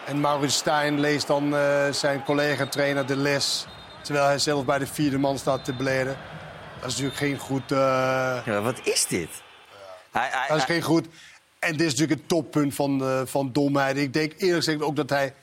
en 0.07 0.20
Maurits 0.20 0.57
Stijn 0.57 1.00
leest 1.00 1.26
dan 1.26 1.55
zijn 1.90 2.24
collega-trainer 2.24 3.07
de 3.07 3.16
les... 3.16 3.66
terwijl 4.03 4.26
hij 4.26 4.38
zelf 4.38 4.64
bij 4.64 4.79
de 4.79 4.87
vierde 4.87 5.18
man 5.18 5.38
staat 5.38 5.64
te 5.64 5.72
bleren. 5.72 6.16
Dat 6.81 6.90
is 6.90 7.00
natuurlijk 7.00 7.16
geen 7.16 7.38
goed... 7.38 7.68
Ja, 8.44 8.61
wat 8.62 8.81
is 8.83 9.07
dit? 9.07 9.29
Ja. 9.31 10.20
Hij, 10.20 10.29
hij, 10.33 10.48
dat 10.48 10.57
is 10.57 10.64
geen 10.64 10.83
goed... 10.83 11.07
En 11.61 11.77
dit 11.77 11.81
is 11.81 11.92
natuurlijk 11.92 12.20
het 12.20 12.29
toppunt 12.29 12.75
van, 12.75 13.03
uh, 13.03 13.20
van 13.25 13.53
domheid. 13.53 13.96
Ik 13.96 14.12
denk 14.12 14.33
eerlijk 14.33 14.64
gezegd 14.64 14.83
ook 14.83 14.96
dat 14.96 15.11
hij 15.11 15.35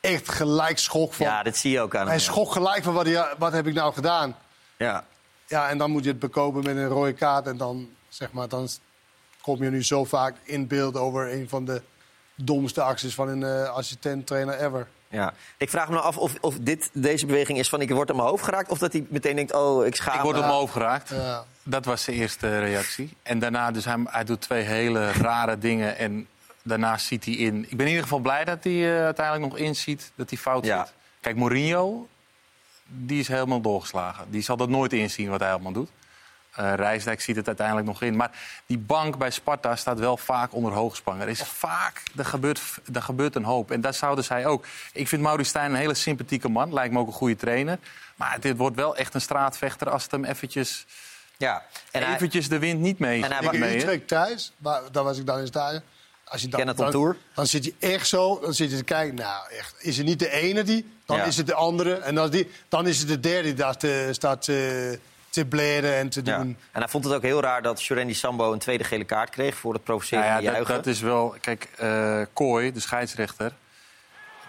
echt 0.00 0.28
gelijk 0.28 0.78
schrok 0.78 1.14
van... 1.14 1.26
Ja, 1.26 1.42
dat 1.42 1.56
zie 1.56 1.70
je 1.70 1.80
ook 1.80 1.94
aan 1.94 2.00
hem. 2.00 2.08
Hij 2.08 2.18
schrok 2.18 2.52
gelijk 2.52 2.82
van 2.82 2.94
wat, 2.94 3.06
hij, 3.06 3.34
wat 3.38 3.52
heb 3.52 3.66
ik 3.66 3.74
nou 3.74 3.92
gedaan. 3.92 4.36
Ja. 4.78 5.04
Ja, 5.46 5.68
en 5.68 5.78
dan 5.78 5.90
moet 5.90 6.04
je 6.04 6.10
het 6.10 6.18
bekopen 6.18 6.64
met 6.64 6.76
een 6.76 6.88
rode 6.88 7.12
kaart. 7.12 7.46
En 7.46 7.56
dan, 7.56 7.88
zeg 8.08 8.32
maar, 8.32 8.48
dan 8.48 8.68
kom 9.40 9.62
je 9.62 9.70
nu 9.70 9.84
zo 9.84 10.04
vaak 10.04 10.36
in 10.42 10.66
beeld 10.66 10.96
over 10.96 11.32
een 11.32 11.48
van 11.48 11.64
de 11.64 11.82
domste 12.34 12.82
acties 12.82 13.14
van 13.14 13.28
een 13.28 13.40
uh, 13.40 13.68
assistent-trainer 13.68 14.60
ever. 14.60 14.88
Ja. 15.14 15.32
Ik 15.56 15.70
vraag 15.70 15.88
me 15.88 15.94
nou 15.94 16.06
af 16.06 16.16
of, 16.16 16.34
of 16.40 16.56
dit, 16.60 16.90
deze 16.92 17.26
beweging 17.26 17.58
is 17.58 17.68
van 17.68 17.80
ik 17.80 17.90
word 17.90 18.10
op 18.10 18.16
mijn 18.16 18.28
hoofd 18.28 18.44
geraakt... 18.44 18.70
of 18.70 18.78
dat 18.78 18.92
hij 18.92 19.06
meteen 19.08 19.36
denkt, 19.36 19.54
oh, 19.54 19.86
ik 19.86 19.94
schaam 19.94 20.14
Ik 20.14 20.20
word 20.20 20.36
op 20.36 20.42
mijn 20.42 20.54
hoofd 20.54 20.72
geraakt. 20.72 21.08
Ja. 21.08 21.44
Dat 21.62 21.84
was 21.84 22.02
zijn 22.02 22.16
eerste 22.16 22.58
reactie. 22.58 23.16
En 23.22 23.38
daarna, 23.38 23.70
dus 23.70 23.84
hij, 23.84 23.96
hij 24.04 24.24
doet 24.24 24.40
twee 24.40 24.62
hele 24.62 25.12
rare 25.12 25.58
dingen. 25.58 25.96
En 25.98 26.26
daarna 26.62 26.98
ziet 26.98 27.24
hij 27.24 27.34
in... 27.34 27.62
Ik 27.62 27.76
ben 27.76 27.80
in 27.80 27.86
ieder 27.86 28.02
geval 28.02 28.18
blij 28.18 28.44
dat 28.44 28.64
hij 28.64 28.72
uh, 28.72 29.04
uiteindelijk 29.04 29.52
nog 29.52 29.60
inziet 29.60 30.12
dat 30.14 30.30
hij 30.30 30.38
fout 30.38 30.64
Ja. 30.64 30.84
zit. 30.84 30.94
Kijk, 31.20 31.36
Mourinho, 31.36 32.08
die 32.86 33.20
is 33.20 33.28
helemaal 33.28 33.60
doorgeslagen. 33.60 34.30
Die 34.30 34.42
zal 34.42 34.56
dat 34.56 34.68
nooit 34.68 34.92
inzien 34.92 35.28
wat 35.28 35.40
hij 35.40 35.50
allemaal 35.50 35.72
doet. 35.72 35.90
Uh, 36.60 36.74
Rijsdijk 36.74 37.20
ziet 37.20 37.36
het 37.36 37.46
uiteindelijk 37.46 37.86
nog 37.86 38.02
in. 38.02 38.16
Maar 38.16 38.30
die 38.66 38.78
bank 38.78 39.18
bij 39.18 39.30
Sparta 39.30 39.76
staat 39.76 39.98
wel 39.98 40.16
vaak 40.16 40.54
onder 40.54 40.72
hoogspanning. 40.72 41.24
Er 41.24 41.30
is 41.30 41.42
vaak, 41.42 42.02
er 42.16 42.24
gebeurt, 42.24 42.60
er 42.92 43.02
gebeurt 43.02 43.34
een 43.34 43.44
hoop. 43.44 43.70
En 43.70 43.80
dat 43.80 43.94
zouden 43.96 44.24
zij 44.24 44.46
ook. 44.46 44.66
Ik 44.92 45.08
vind 45.08 45.22
Maurice 45.22 45.48
Stijn 45.48 45.70
een 45.70 45.76
hele 45.76 45.94
sympathieke 45.94 46.48
man. 46.48 46.72
Lijkt 46.72 46.92
me 46.92 46.98
ook 46.98 47.06
een 47.06 47.12
goede 47.12 47.36
trainer. 47.36 47.78
Maar 48.16 48.40
dit 48.40 48.56
wordt 48.56 48.76
wel 48.76 48.96
echt 48.96 49.14
een 49.14 49.20
straatvechter 49.20 49.90
als 49.90 50.02
het 50.02 50.10
hem 50.10 50.24
eventjes... 50.24 50.86
Ja. 51.36 51.62
En 51.90 52.14
eventjes 52.14 52.48
de 52.48 52.58
wind 52.58 52.80
niet 52.80 52.98
mee. 52.98 53.24
En 53.24 53.32
hij 53.32 53.52
in 53.52 53.62
Utrecht 53.62 54.08
thuis, 54.08 54.52
maar 54.56 54.80
daar 54.92 55.04
was 55.04 55.18
ik 55.18 55.26
dan 55.26 55.38
in 55.38 55.46
stage. 55.46 55.82
Als 56.24 56.42
je 56.42 56.48
dan, 56.48 56.74
dan, 56.76 56.90
tour. 56.90 57.16
dan 57.34 57.46
zit 57.46 57.64
je 57.64 57.74
echt 57.78 58.06
zo, 58.06 58.40
dan 58.40 58.54
zit 58.54 58.70
je 58.70 58.76
te 58.76 58.84
kijken. 58.84 59.14
Nou, 59.14 59.50
echt, 59.50 59.74
is 59.78 59.96
het 59.96 60.06
niet 60.06 60.18
de 60.18 60.30
ene 60.30 60.62
die, 60.62 60.92
dan 61.06 61.16
Ja. 61.16 61.24
is 61.24 61.36
het 61.36 61.46
de 61.46 61.54
andere. 61.54 61.94
En 61.94 62.14
dan, 62.14 62.30
die, 62.30 62.50
dan 62.68 62.86
is 62.86 62.98
het 62.98 63.08
de 63.08 63.20
derde 63.20 63.42
die 63.42 63.54
daar 63.54 63.76
te, 63.76 64.08
staat 64.12 64.42
te, 64.42 64.98
te 65.34 65.46
bleren 65.46 65.94
en 65.94 66.08
te 66.08 66.20
Ja. 66.24 66.36
doen. 66.36 66.56
En 66.72 66.80
hij 66.80 66.88
vond 66.88 67.04
het 67.04 67.14
ook 67.14 67.22
heel 67.22 67.40
raar 67.40 67.62
dat 67.62 67.80
Shorendi 67.80 68.14
Sambo 68.14 68.52
een 68.52 68.58
tweede 68.58 68.84
gele 68.84 69.04
kaart 69.04 69.30
kreeg... 69.30 69.54
voor 69.54 69.72
het 69.72 69.84
provoceren 69.84 70.24
Nou 70.24 70.34
ja, 70.42 70.44
dat, 70.46 70.54
juichen. 70.54 70.74
dat 70.74 70.86
is 70.86 71.00
wel... 71.00 71.34
Kijk, 71.40 71.68
eh 71.76 72.20
Kooi, 72.32 72.72
de 72.72 72.80
scheidsrechter... 72.80 73.52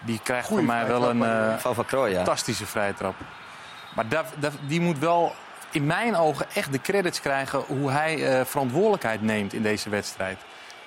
die 0.04 0.20
krijgt 0.22 0.46
Goeie 0.46 0.64
voor 0.64 0.74
mij 0.74 0.86
wel 0.86 1.10
een 1.10 1.22
eh, 1.24 1.56
Van 1.58 1.74
Van 1.74 1.84
Krooi, 1.86 2.10
ja. 2.10 2.16
fantastische 2.16 2.66
vrijtrap. 2.66 3.14
Maar 3.94 4.08
dat, 4.08 4.26
dat- 4.38 4.52
die 4.68 4.80
moet 4.80 4.98
wel 4.98 5.32
in 5.70 5.86
mijn 5.86 6.16
ogen 6.16 6.46
echt 6.54 6.72
de 6.72 6.80
credits 6.80 7.20
krijgen... 7.20 7.58
hoe 7.66 7.90
hij 7.90 8.38
eh, 8.38 8.44
verantwoordelijkheid 8.44 9.22
neemt 9.22 9.52
in 9.52 9.62
deze 9.62 9.88
wedstrijd. 9.90 10.38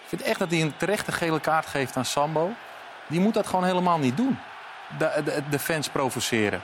Ik 0.04 0.08
vind 0.08 0.22
echt 0.22 0.40
dat 0.40 0.52
hij 0.52 0.62
een 0.62 0.78
terechte 0.78 1.12
gele 1.12 1.40
kaart 1.40 1.66
geeft 1.66 1.96
aan 1.96 2.06
Sambo. 2.06 2.52
Die 3.08 3.20
moet 3.20 3.34
dat 3.34 3.48
gewoon 3.48 3.66
helemaal 3.66 3.98
niet 4.00 4.18
doen. 4.18 4.38
De, 4.98 5.22
de, 5.26 5.42
de 5.50 5.60
fans 5.60 5.90
provoceren. 5.90 6.62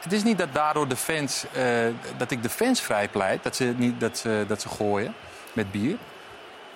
Het 0.00 0.12
is 0.12 0.22
niet 0.22 0.38
dat 0.38 0.52
daardoor 0.52 0.88
de 0.88 0.96
fans, 0.96 1.44
eh, 1.52 1.86
dat 2.16 2.30
ik 2.30 2.42
de 2.42 2.48
fans 2.50 2.80
vrijpleit, 2.80 3.42
dat 3.42 3.56
ze, 3.56 3.64
niet, 3.76 4.00
dat, 4.00 4.18
ze, 4.18 4.44
dat 4.48 4.60
ze 4.60 4.68
gooien 4.68 5.14
met 5.52 5.70
bier. 5.72 5.96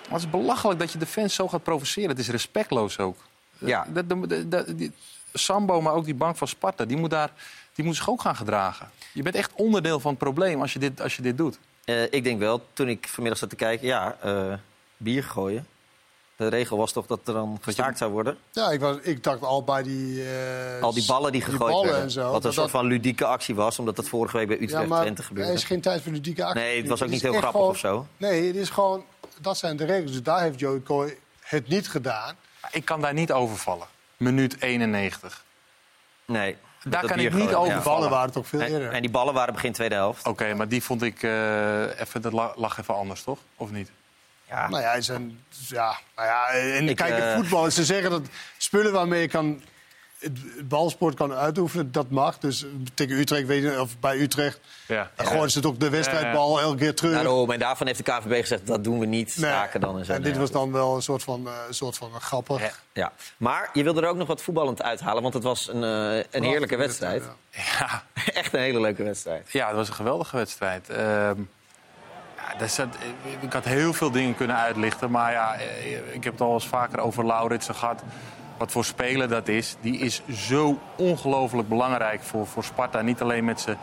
Maar 0.09 0.19
het 0.19 0.21
is 0.21 0.29
belachelijk 0.29 0.79
dat 0.79 0.91
je 0.91 0.97
de 0.97 1.05
fans 1.05 1.33
zo 1.35 1.47
gaat 1.47 1.63
provoceren. 1.63 2.09
Het 2.09 2.19
is 2.19 2.29
respectloos 2.29 2.99
ook. 2.99 3.17
Ja. 3.57 3.85
Dat, 3.89 4.09
dat, 4.09 4.29
dat- 4.29 4.51
dat- 4.51 4.77
die, 4.77 4.91
Sambo, 5.33 5.81
maar 5.81 5.93
ook 5.93 6.05
die 6.05 6.13
bank 6.15 6.37
van 6.37 6.47
Sparta, 6.47 6.85
die 6.85 6.97
moet, 6.97 7.09
daar, 7.09 7.31
die 7.73 7.85
moet 7.85 7.95
zich 7.95 8.09
ook 8.09 8.21
gaan 8.21 8.35
gedragen. 8.35 8.89
Je 9.13 9.21
bent 9.21 9.35
echt 9.35 9.51
onderdeel 9.55 9.99
van 9.99 10.09
het 10.11 10.19
probleem 10.19 10.61
als 10.61 10.73
je 10.73 10.79
dit, 10.79 11.01
als 11.01 11.15
je 11.15 11.21
dit 11.21 11.37
doet. 11.37 11.59
Eh, 11.85 12.03
ik 12.03 12.23
denk 12.23 12.39
wel, 12.39 12.65
toen 12.73 12.87
ik 12.89 13.07
vanmiddag 13.07 13.39
zat 13.39 13.49
te 13.49 13.55
kijken... 13.55 13.87
ja, 13.87 14.15
eh, 14.21 14.53
bier 14.97 15.23
gooien. 15.23 15.67
De 16.37 16.47
regel 16.47 16.77
was 16.77 16.91
toch 16.91 17.05
dat 17.05 17.19
er 17.25 17.33
dan 17.33 17.57
gestaakt 17.61 17.97
zou 17.97 18.11
worden? 18.11 18.37
Ja, 18.51 18.71
ik, 18.71 18.79
was, 18.79 18.97
ik 19.01 19.23
dacht 19.23 19.41
al 19.41 19.63
bij 19.63 19.83
die... 19.83 20.23
eh, 20.29 20.81
Al 20.81 20.93
die 20.93 21.05
ballen 21.05 21.31
die 21.31 21.41
gegooid 21.41 21.71
ballen 21.71 21.85
werden. 21.85 22.03
en 22.03 22.11
zo. 22.11 22.23
Wat 22.25 22.35
een 22.35 22.41
dat 22.41 22.53
soort 22.53 22.71
dat- 22.71 22.79
van 22.81 22.85
ludieke 22.85 23.25
actie 23.25 23.55
was, 23.55 23.79
omdat 23.79 23.95
dat 23.95 24.07
vorige 24.09 24.37
week 24.37 24.47
bij 24.47 24.57
Ja, 24.57 24.63
Utrecht 24.63 24.87
maar 24.87 25.01
Twente 25.01 25.21
er 25.21 25.27
gebeurde. 25.27 25.53
is 25.53 25.63
geen 25.63 25.81
tijd 25.81 26.01
voor 26.01 26.11
ludieke 26.11 26.43
actie. 26.45 26.61
Nee, 26.61 26.77
het 26.79 26.87
was 26.89 27.03
ook 27.03 27.09
niet 27.09 27.21
heel 27.21 27.31
grappig 27.31 27.51
gewoon- 27.51 27.69
of 27.69 27.77
zo. 27.77 28.07
Nee, 28.17 28.47
het 28.47 28.55
is 28.55 28.69
gewoon... 28.69 29.03
Dat 29.41 29.57
zijn 29.57 29.77
de 29.77 29.85
regels. 29.85 30.11
Dus 30.11 30.23
daar 30.23 30.41
heeft 30.41 30.59
Joey 30.59 30.81
Coy 30.83 31.17
het 31.39 31.67
niet 31.67 31.89
gedaan. 31.89 32.35
Ik 32.71 32.85
kan 32.85 33.01
daar 33.01 33.13
niet 33.13 33.31
overvallen. 33.31 33.87
Minuut 34.17 34.61
91. 34.61 35.43
Nee. 36.25 36.55
Daar 36.83 37.05
kan 37.05 37.19
ik 37.19 37.33
niet 37.33 37.53
over 37.53 37.73
ja. 37.73 37.81
ballen 37.81 38.09
waren 38.09 38.31
toch 38.31 38.47
veel 38.47 38.61
En, 38.61 38.67
eerder. 38.71 38.91
en 38.91 39.01
die 39.01 39.11
ballen 39.11 39.33
waren 39.33 39.53
begin 39.53 39.71
tweede 39.73 39.95
helft. 39.95 40.27
Oké, 40.27 40.53
maar 40.53 40.67
die 40.67 40.83
vond 40.83 41.01
ik 41.01 41.23
eh, 41.23 41.99
even, 41.99 42.21
dat 42.21 42.31
la- 42.33 42.53
lag 42.55 42.77
even 42.79 42.95
anders, 42.95 43.23
toch? 43.23 43.39
Of 43.57 43.71
niet? 43.71 43.89
Ja. 44.49 44.69
Nou 44.69 44.81
ja, 44.83 44.93
het 44.93 45.05
zijn, 45.05 45.43
ja, 45.67 45.99
nou 46.15 46.27
ja 46.27 46.47
en 46.49 46.89
Ik, 46.89 46.95
kijk, 46.95 47.17
eh, 47.17 47.31
in 47.31 47.37
voetbal 47.37 47.65
is 47.65 47.73
te 47.73 47.85
zeggen 47.85 48.09
dat 48.09 48.21
spullen 48.57 48.91
waarmee 48.91 49.21
je 49.21 49.27
kan 49.27 49.61
het 50.19 50.67
balsport 50.67 51.15
kan 51.15 51.33
uitoefenen, 51.33 51.91
dat 51.91 52.09
mag. 52.09 52.37
Dus 52.37 52.65
tegen 52.93 53.17
Utrecht, 53.17 53.47
weet 53.47 53.63
je, 53.63 53.81
of 53.81 53.99
bij 53.99 54.17
Utrecht, 54.17 54.59
ja. 54.87 55.11
dan 55.15 55.25
gooien 55.25 55.51
ze 55.51 55.59
toch 55.59 55.77
de 55.77 55.89
wedstrijdbal 55.89 56.61
elke 56.61 56.77
keer 56.77 56.95
terug. 56.95 57.13
Daarom, 57.13 57.51
en 57.51 57.59
daarvan 57.59 57.87
heeft 57.87 58.05
de 58.05 58.11
KVB 58.11 58.41
gezegd, 58.41 58.67
dat 58.67 58.83
doen 58.83 58.99
we 58.99 59.05
niet. 59.05 59.31
Staken 59.31 59.81
dan 59.81 59.99
en 59.99 60.05
zo. 60.05 60.13
En 60.13 60.21
dit 60.21 60.37
was 60.37 60.51
dan 60.51 60.71
wel 60.71 60.95
een 60.95 61.01
soort 61.01 61.23
van, 61.23 61.43
uh, 61.47 61.53
soort 61.69 61.97
van 61.97 62.21
grappig. 62.21 62.61
Ja. 62.61 62.71
ja. 62.93 63.11
Maar 63.37 63.69
je 63.73 63.83
wilde 63.83 64.01
er 64.01 64.07
ook 64.07 64.17
nog 64.17 64.27
wat 64.27 64.41
voetballend 64.41 64.81
uithalen, 64.81 65.21
want 65.21 65.33
het 65.33 65.43
was 65.43 65.67
een, 65.67 65.83
uh, 65.83 66.23
een 66.31 66.43
heerlijke 66.43 66.75
wedstrijd. 66.75 67.23
Ja. 67.49 68.03
Echt 68.33 68.53
een 68.53 68.59
hele 68.59 68.81
leuke 68.81 69.03
wedstrijd. 69.03 69.51
Ja, 69.51 69.67
het 69.67 69.75
was 69.75 69.87
een 69.87 69.93
geweldige 69.93 70.37
wedstrijd. 70.37 70.89
Zat, 72.65 72.87
ik 73.39 73.53
had 73.53 73.65
heel 73.65 73.93
veel 73.93 74.11
dingen 74.11 74.35
kunnen 74.35 74.55
uitlichten, 74.55 75.11
maar 75.11 75.31
ja, 75.31 75.55
ik 76.11 76.23
heb 76.23 76.33
het 76.33 76.41
al 76.41 76.53
eens 76.53 76.67
vaker 76.67 76.99
over 76.99 77.25
Lauritsen 77.25 77.75
gehad 77.75 78.03
wat 78.57 78.71
voor 78.71 78.85
speler 78.85 79.29
dat 79.29 79.47
is. 79.47 79.75
Die 79.81 79.97
is 79.97 80.21
zo 80.31 80.79
ongelooflijk 80.95 81.69
belangrijk 81.69 82.23
voor, 82.23 82.47
voor 82.47 82.63
Sparta. 82.63 83.01
Niet 83.01 83.21
alleen 83.21 83.45
met 83.45 83.61
zijn 83.61 83.77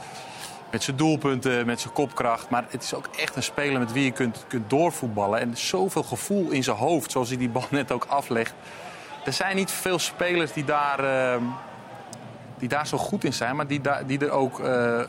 met 0.72 0.82
zijn 0.82 0.96
doelpunten, 0.96 1.66
met 1.66 1.80
zijn 1.80 1.92
kopkracht. 1.92 2.50
Maar 2.50 2.64
het 2.68 2.82
is 2.82 2.94
ook 2.94 3.06
echt 3.16 3.36
een 3.36 3.42
speler 3.42 3.78
met 3.78 3.92
wie 3.92 4.04
je 4.04 4.10
kunt, 4.10 4.44
kunt 4.48 4.70
doorvoetballen. 4.70 5.40
En 5.40 5.56
zoveel 5.56 6.02
gevoel 6.02 6.50
in 6.50 6.64
zijn 6.64 6.76
hoofd, 6.76 7.10
zoals 7.10 7.28
hij 7.28 7.38
die 7.38 7.48
bal 7.48 7.66
net 7.70 7.92
ook 7.92 8.04
aflegt. 8.04 8.54
Er 9.24 9.32
zijn 9.32 9.56
niet 9.56 9.70
veel 9.70 9.98
spelers 9.98 10.52
die 10.52 10.64
daar, 10.64 11.04
uh, 11.04 11.42
die 12.58 12.68
daar 12.68 12.86
zo 12.86 12.98
goed 12.98 13.24
in 13.24 13.32
zijn. 13.32 13.56
Maar 13.56 13.66
die, 13.66 13.80
die 14.06 14.18
er 14.18 14.30
ook 14.30 14.58
uh, 14.58 15.00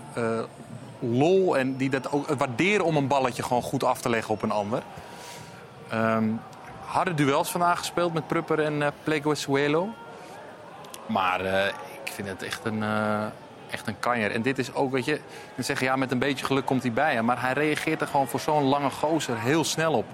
lol 1.11 1.57
en 1.57 1.77
die 1.77 1.89
dat 1.89 2.11
ook 2.11 2.27
waarderen 2.27 2.85
om 2.85 2.97
een 2.97 3.07
balletje 3.07 3.43
gewoon 3.43 3.61
goed 3.61 3.83
af 3.83 4.01
te 4.01 4.09
leggen 4.09 4.33
op 4.33 4.41
een 4.41 4.51
ander. 4.51 4.83
Um, 5.93 6.41
harde 6.85 7.13
duels 7.13 7.51
vandaag 7.51 7.77
gespeeld 7.77 8.13
met 8.13 8.27
Prupper 8.27 8.59
en 8.59 8.81
uh, 8.81 8.87
Pleguezuelo. 9.03 9.89
Maar 11.07 11.45
uh, 11.45 11.65
ik 12.03 12.11
vind 12.11 12.27
het 12.27 12.43
echt 12.43 12.65
een, 12.65 12.81
uh, 12.81 13.25
echt 13.69 13.87
een 13.87 13.99
kanjer. 13.99 14.31
En 14.31 14.41
dit 14.41 14.57
is 14.57 14.73
ook, 14.73 14.91
weet 14.91 15.05
je, 15.05 15.19
dan 15.55 15.63
zeggen 15.63 15.87
ja, 15.87 15.95
met 15.95 16.11
een 16.11 16.19
beetje 16.19 16.45
geluk 16.45 16.65
komt 16.65 16.83
hij 16.83 16.91
bij 16.91 17.13
hem. 17.13 17.25
Maar 17.25 17.41
hij 17.41 17.53
reageert 17.53 18.01
er 18.01 18.07
gewoon 18.07 18.27
voor 18.27 18.39
zo'n 18.39 18.63
lange 18.63 18.89
gozer 18.89 19.39
heel 19.39 19.63
snel 19.63 19.93
op. 19.93 20.05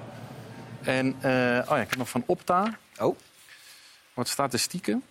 En, 0.81 1.15
oh 1.15 1.21
ja, 1.67 1.77
ik 1.77 1.89
heb 1.89 1.97
nog 1.97 2.09
van 2.09 2.23
Opta. 2.25 2.77
Oh. 2.99 3.17
Wat 4.13 4.27
statistieken. 4.27 5.03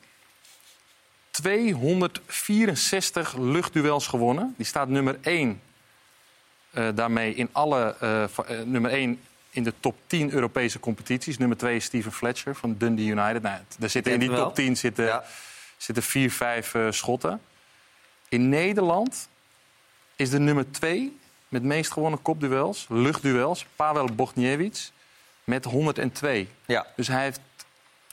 264 1.31 3.37
luchtduels 3.37 4.07
gewonnen. 4.07 4.55
Die 4.57 4.67
staat 4.67 4.89
nummer 4.89 5.19
1 5.21 5.61
daarmee 6.95 7.35
in 7.35 7.49
alle 7.53 7.95
nummer 8.65 8.91
1 8.91 9.21
in 9.51 9.63
de 9.65 9.73
top 9.81 9.97
10 10.07 10.31
Europese 10.31 10.81
competities. 10.81 11.39
Nummer 11.39 11.57
2 11.57 11.77
is 11.77 11.85
Steven 11.85 12.13
Fletcher 12.13 12.55
van 12.55 12.75
Dundee 12.79 13.07
United. 13.07 13.43
Nou, 13.43 13.59
daar 13.79 13.91
zitten, 13.91 14.13
in 14.13 14.19
die 14.19 14.35
top 14.35 14.55
10 14.55 14.77
zitten, 14.77 15.05
ja. 15.05 15.25
zitten 15.77 16.03
vier, 16.03 16.31
vijf 16.31 16.75
uh, 16.75 16.87
schotten. 16.91 17.41
In 18.29 18.49
Nederland 18.49 19.29
is 20.17 20.31
de 20.31 20.39
nummer 20.39 20.71
2 20.71 21.19
met 21.49 21.63
meest 21.63 21.93
gewonnen 21.93 22.23
kopduels, 22.23 22.87
luchtduels, 22.89 23.67
Pavel 23.77 24.05
Bogniewicz 24.05 24.91
met 25.45 25.65
102. 25.65 26.49
Ja. 26.67 26.87
Dus 26.97 27.09
hij 27.09 27.23
heeft 27.23 27.41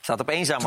Staat 0.00 0.20
op 0.20 0.28
eenzaam 0.28 0.60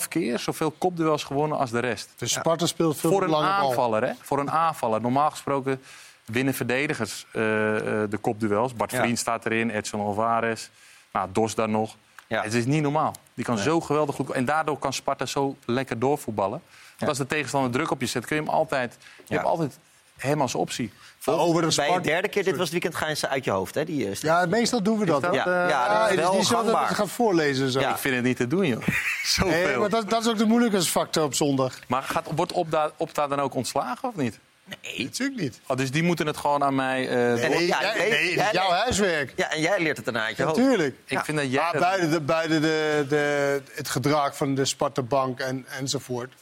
2,5 0.00 0.08
keer 0.08 0.38
zoveel 0.38 0.70
kopduels 0.70 1.24
gewonnen 1.24 1.58
als 1.58 1.70
de 1.70 1.78
rest. 1.78 2.10
Dus 2.16 2.32
Sparta 2.32 2.66
speelt 2.66 2.96
veel 2.96 3.10
Voor 3.10 3.22
een 3.22 3.30
lange 3.30 3.48
aanvaller, 3.48 4.04
hè? 4.04 4.12
Voor 4.20 4.38
een 4.38 4.50
aanvaller. 4.50 5.00
Normaal 5.00 5.30
gesproken 5.30 5.82
winnen 6.28 6.54
verdedigers 6.54 7.26
uh, 7.32 7.42
uh, 7.42 7.80
de 8.10 8.18
kopduels. 8.20 8.74
Bart 8.74 8.90
ja. 8.90 9.00
Vriend 9.00 9.18
staat 9.18 9.46
erin, 9.46 9.70
Edson 9.70 10.00
Alvarez, 10.00 10.68
nou, 11.12 11.28
Dos 11.32 11.54
daar 11.54 11.68
nog. 11.68 11.96
Ja. 12.26 12.42
Het 12.42 12.54
is 12.54 12.66
niet 12.66 12.82
normaal. 12.82 13.14
Die 13.34 13.44
kan 13.44 13.54
nee. 13.54 13.64
zo 13.64 13.80
geweldig 13.80 14.14
goed... 14.14 14.30
En 14.30 14.44
daardoor 14.44 14.78
kan 14.78 14.92
Sparta 14.92 15.26
zo 15.26 15.56
lekker 15.64 15.98
doorvoetballen. 15.98 16.60
Want 16.60 16.98
ja. 16.98 17.06
als 17.06 17.18
de 17.18 17.26
tegenstander 17.26 17.70
druk 17.70 17.90
op 17.90 18.00
je 18.00 18.06
zet, 18.06 18.26
kun 18.26 18.36
je 18.36 18.42
hem 18.42 18.50
altijd... 18.50 18.96
Je 19.24 19.34
hebt 19.34 19.46
altijd 19.46 19.78
hem 20.18 20.40
als 20.40 20.54
optie. 20.54 20.92
Over 21.24 21.68
de 21.68 21.76
Bij 21.76 21.92
de 21.92 22.00
derde 22.00 22.28
keer 22.28 22.44
dit 22.44 22.56
was 22.56 22.62
het 22.62 22.70
weekend 22.70 22.94
gaan 22.94 23.16
ze 23.16 23.28
uit 23.28 23.44
je 23.44 23.50
hoofd, 23.50 23.74
hè? 23.74 23.84
Die, 23.84 24.08
uh, 24.08 24.14
ja, 24.14 24.46
meestal 24.46 24.82
doen 24.82 24.98
we 24.98 25.04
dat. 25.04 25.22
dat 25.22 25.34
ja, 25.34 25.46
uh, 25.46 25.68
ja, 25.68 26.08
dat 26.08 26.18
is, 26.18 26.24
is 26.24 26.36
niet 26.36 26.46
zo 26.46 26.64
dat 26.64 26.88
je 26.88 26.94
gaat 26.94 27.08
voorlezen. 27.08 27.70
Zo. 27.70 27.80
Ja. 27.80 27.90
Ik 27.90 27.96
vind 27.96 28.14
het 28.14 28.24
niet 28.24 28.36
te 28.36 28.46
doen, 28.46 28.66
joh. 28.66 28.82
Zoveel. 29.24 29.50
Nee, 29.50 29.76
maar 29.76 29.88
dat, 29.88 30.10
dat, 30.10 30.22
is 30.22 30.28
ook 30.28 30.38
de 30.38 30.46
moeilijke 30.46 30.82
factor 30.82 31.24
op 31.24 31.34
zondag. 31.34 31.78
Maar 31.86 32.02
gaat, 32.02 32.26
wordt 32.34 32.52
Opta, 32.52 32.90
Opta 32.96 33.26
dan 33.26 33.40
ook 33.40 33.54
ontslagen 33.54 34.08
of 34.08 34.14
niet? 34.14 34.38
Nee. 34.82 35.04
Natuurlijk 35.04 35.40
niet. 35.40 35.60
Oh, 35.66 35.76
dus 35.76 35.90
die 35.90 36.02
moeten 36.02 36.26
het 36.26 36.36
gewoon 36.36 36.62
aan 36.62 36.74
mij... 36.74 37.02
Uh, 37.02 37.40
nee, 37.40 37.48
nee, 37.48 37.66
ja, 37.66 37.80
nee, 37.80 38.10
nee, 38.10 38.36
nee, 38.36 38.52
jouw 38.52 38.70
huiswerk. 38.70 39.32
Ja, 39.36 39.50
en 39.50 39.60
jij 39.60 39.80
leert 39.80 39.96
het 39.96 40.04
daarna 40.04 40.24
uit 40.24 40.36
je 40.36 40.42
hoofd. 40.42 40.56
Natuurlijk. 40.56 40.96
Ik 41.04 41.10
ja. 41.10 41.24
vind 41.24 41.38
dat 41.38 41.50
jij... 41.50 41.62
Maar 41.72 41.80
buiten, 41.80 42.10
de, 42.10 42.20
buiten 42.20 42.60
de, 42.60 43.06
de, 43.08 43.62
het 43.74 43.88
gedrag 43.88 44.36
van 44.36 44.54
de 44.54 44.64
Sparta 44.64 45.02
Bank 45.02 45.40
en, 45.40 45.66
enzovoort... 45.68 46.32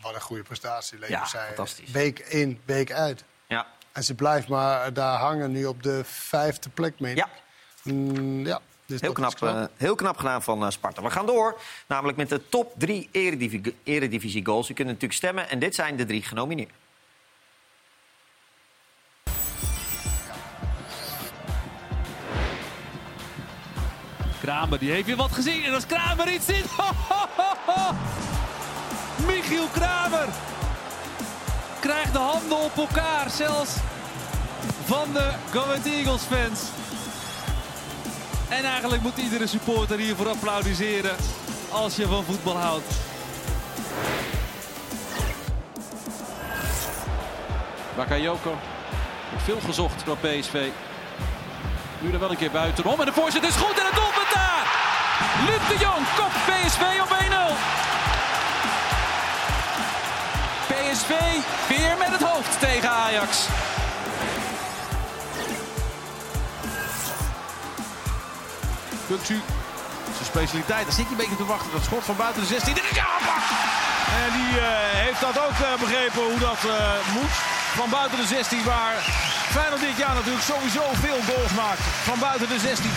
Wat 0.00 0.14
een 0.14 0.20
goede 0.20 0.42
prestatie, 0.42 0.98
Leo 0.98 1.08
ja, 1.08 1.26
zei. 1.26 1.46
fantastisch. 1.46 1.90
Week 1.90 2.18
in, 2.18 2.60
week 2.64 2.92
uit. 2.92 3.24
Ja. 3.46 3.66
En 3.92 4.04
ze 4.04 4.14
blijft 4.14 4.48
maar 4.48 4.92
daar 4.92 5.18
hangen 5.18 5.52
nu 5.52 5.64
op 5.64 5.82
de 5.82 6.00
vijfde 6.04 6.68
plek 6.68 7.00
mee. 7.00 7.16
Ja. 7.16 7.28
Mm, 7.82 8.46
ja. 8.46 8.60
Dus 8.86 9.00
heel, 9.00 9.12
knap, 9.12 9.34
knap. 9.34 9.54
Uh, 9.54 9.64
heel 9.76 9.94
knap 9.94 10.16
gedaan 10.16 10.42
van 10.42 10.62
uh, 10.62 10.70
Sparta. 10.70 11.02
We 11.02 11.10
gaan 11.10 11.26
door, 11.26 11.60
namelijk 11.86 12.18
met 12.18 12.28
de 12.28 12.48
top 12.48 12.72
drie 12.76 13.08
eredivisie, 13.12 13.76
eredivisie 13.82 14.44
goals. 14.44 14.68
U 14.68 14.74
kunt 14.74 14.86
natuurlijk 14.86 15.14
stemmen 15.14 15.48
en 15.48 15.58
dit 15.58 15.74
zijn 15.74 15.96
de 15.96 16.04
drie 16.04 16.22
genomineerden. 16.22 16.74
Kramer 24.48 24.78
die 24.78 24.90
heeft 24.90 25.06
weer 25.06 25.16
wat 25.16 25.32
gezien. 25.32 25.64
En 25.64 25.74
als 25.74 25.86
Kramer 25.86 26.32
iets 26.32 26.46
ziet. 26.46 26.64
Michiel 29.26 29.66
Kramer 29.72 30.28
krijgt 31.80 32.12
de 32.12 32.18
handen 32.18 32.58
op 32.58 32.76
elkaar. 32.76 33.30
Zelfs 33.30 33.76
van 34.84 35.12
de 35.12 35.32
Go 35.50 35.64
Eagles 35.84 36.22
fans. 36.22 36.60
En 38.48 38.64
eigenlijk 38.64 39.02
moet 39.02 39.16
iedere 39.16 39.46
supporter 39.46 39.98
hiervoor 39.98 40.28
applaudisseren. 40.28 41.16
Als 41.70 41.96
je 41.96 42.06
van 42.06 42.24
voetbal 42.24 42.56
houdt. 42.56 42.92
Bakayoko. 47.96 48.56
Veel 49.36 49.60
gezocht 49.60 50.04
door 50.04 50.16
PSV. 50.16 50.68
Nu 52.00 52.12
er 52.12 52.18
wel 52.18 52.30
een 52.30 52.36
keer 52.36 52.50
buitenom. 52.50 53.00
En 53.00 53.06
de 53.06 53.12
voorzet 53.12 53.42
is 53.42 53.54
goed 53.54 53.78
en 53.78 53.86
het 53.86 53.94
doelpunt 53.94 54.32
daar. 54.34 54.64
Luc 55.46 55.62
de 55.68 55.84
Jong 55.84 56.06
kopt 56.16 56.38
PSV 56.48 56.82
op 57.04 57.08
1-0. 57.08 57.78
PSV 60.72 61.12
weer 61.68 61.96
met 61.98 62.08
het 62.08 62.22
hoofd 62.22 62.60
tegen 62.60 62.90
Ajax. 62.90 63.46
Kuksu, 69.06 69.40
zijn 70.12 70.24
specialiteit. 70.24 70.84
Daar 70.84 70.94
zit 70.94 71.04
hij 71.04 71.12
een 71.12 71.16
beetje 71.16 71.36
te 71.36 71.44
wachten. 71.44 71.72
Dat 71.72 71.84
schot 71.84 72.04
van 72.04 72.16
buiten 72.16 72.42
de 72.42 72.48
16. 72.48 72.74
Dit 72.74 72.84
is 72.90 72.96
ja, 72.96 73.06
En 74.24 74.32
die 74.32 74.60
uh, 74.60 74.66
heeft 75.04 75.20
dat 75.20 75.38
ook 75.38 75.58
uh, 75.60 75.80
begrepen 75.80 76.22
hoe 76.22 76.38
dat 76.38 76.60
uh, 76.66 76.72
moet. 77.14 77.34
Van 77.74 77.90
buiten 77.90 78.18
de 78.18 78.26
16 78.26 78.64
waar 78.64 78.96
Feyenoord 79.48 79.80
dit 79.80 79.96
jaar 79.96 80.14
natuurlijk 80.14 80.44
sowieso 80.44 80.82
veel 80.92 81.34
goals 81.34 81.54
maakt. 81.54 81.80
Van 81.80 82.18
buiten 82.18 82.48
de 82.48 82.58
16. 82.58 82.90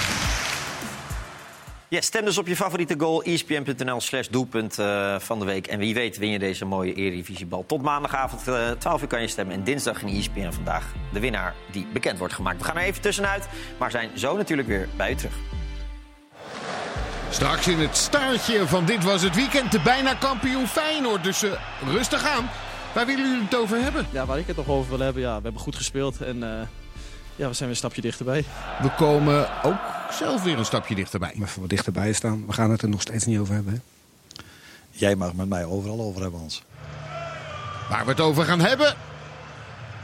Ja, 1.88 2.02
stem 2.02 2.26
dus 2.26 2.38
op 2.38 2.48
je 2.48 2.56
favoriete 2.56 2.96
goal. 2.98 3.22
espn.nl 3.22 4.02
slash 4.02 4.28
doelpunt 4.28 4.80
uh, 4.80 5.20
van 5.20 5.40
de 5.40 5.46
week. 5.46 5.68
En 5.68 5.80
wie 5.80 5.94
weet 5.94 6.18
win 6.18 6.30
je 6.30 6.40
deze 6.40 6.66
mooie 6.66 6.94
Eredivisiebal. 6.94 7.66
Tot 7.68 7.82
maandagavond 7.82 8.48
uh, 8.48 8.72
12 8.72 9.02
uur 9.02 9.08
kan 9.08 9.22
je 9.22 9.28
stemmen. 9.28 9.56
En 9.56 9.64
dinsdag 9.64 10.02
in 10.02 10.18
ESPN 10.18 10.52
vandaag 10.52 10.94
de 11.14 11.20
winnaar 11.20 11.54
die 11.72 11.88
bekend 11.94 12.18
wordt 12.18 12.34
gemaakt. 12.34 12.58
We 12.58 12.64
gaan 12.64 12.78
er 12.78 12.84
even 12.84 13.02
tussenuit, 13.02 13.48
maar 13.78 13.92
zijn 13.92 14.10
zo 14.14 14.38
natuurlijk 14.38 14.68
weer 14.68 14.90
bij 14.96 15.12
u 15.12 15.16
terug. 15.16 15.34
Straks 17.30 17.68
in 17.68 17.80
het 17.80 17.98
staartje 17.98 18.68
van 18.68 18.86
dit 18.86 19.04
was 19.04 19.22
het 19.22 19.36
weekend 19.36 19.72
de 19.72 19.80
bijna 19.80 20.14
kampioen 20.14 20.68
Feyenoord. 20.68 21.24
Dus 21.24 21.44
uh, 21.44 21.52
rustig 21.86 22.26
aan. 22.26 22.50
Waar 22.94 23.06
willen 23.06 23.26
jullie 23.26 23.44
het 23.44 23.56
over 23.56 23.82
hebben? 23.82 24.08
Ja, 24.12 24.26
waar 24.26 24.40
ik 24.40 24.48
het 24.48 24.56
nog 24.56 24.68
over 24.68 24.90
wil 24.90 25.00
hebben. 25.00 25.22
Ja, 25.22 25.36
we 25.36 25.44
hebben 25.44 25.62
goed 25.62 25.76
gespeeld 25.76 26.22
en 26.22 26.36
uh, 26.36 26.44
ja, 27.36 27.48
we 27.48 27.54
zijn 27.54 27.58
weer 27.58 27.70
een 27.70 27.76
stapje 27.76 28.02
dichterbij. 28.02 28.46
We 28.82 28.90
komen 28.98 29.64
ook 29.64 29.80
zelf 30.12 30.44
weer 30.44 30.58
een 30.58 30.66
stapje 30.66 30.96
dichterbij. 30.96 31.34
Maar 31.36 31.50
wat 31.60 31.70
dichterbij 31.70 32.14
staan, 32.14 32.46
we 32.46 32.54
gaan 32.54 32.72
het 32.72 32.82
er 32.82 32.90
nog 32.90 33.02
steeds 33.02 33.26
niet 33.26 33.40
over 33.40 33.54
hebben. 33.54 33.74
Hè? 33.74 33.80
Jij 34.90 35.16
mag 35.16 35.34
met 35.34 35.50
mij 35.50 35.66
overal 35.66 36.02
over 36.02 36.22
hebben, 36.22 36.40
Hans. 36.40 36.64
Waar 37.90 38.06
we 38.06 38.12
het 38.12 38.20
over 38.20 38.46
gaan 38.46 38.60
hebben, 38.60 38.96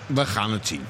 we 0.05 0.25
gaan 0.25 0.51
het 0.51 0.67
zien. 0.67 0.83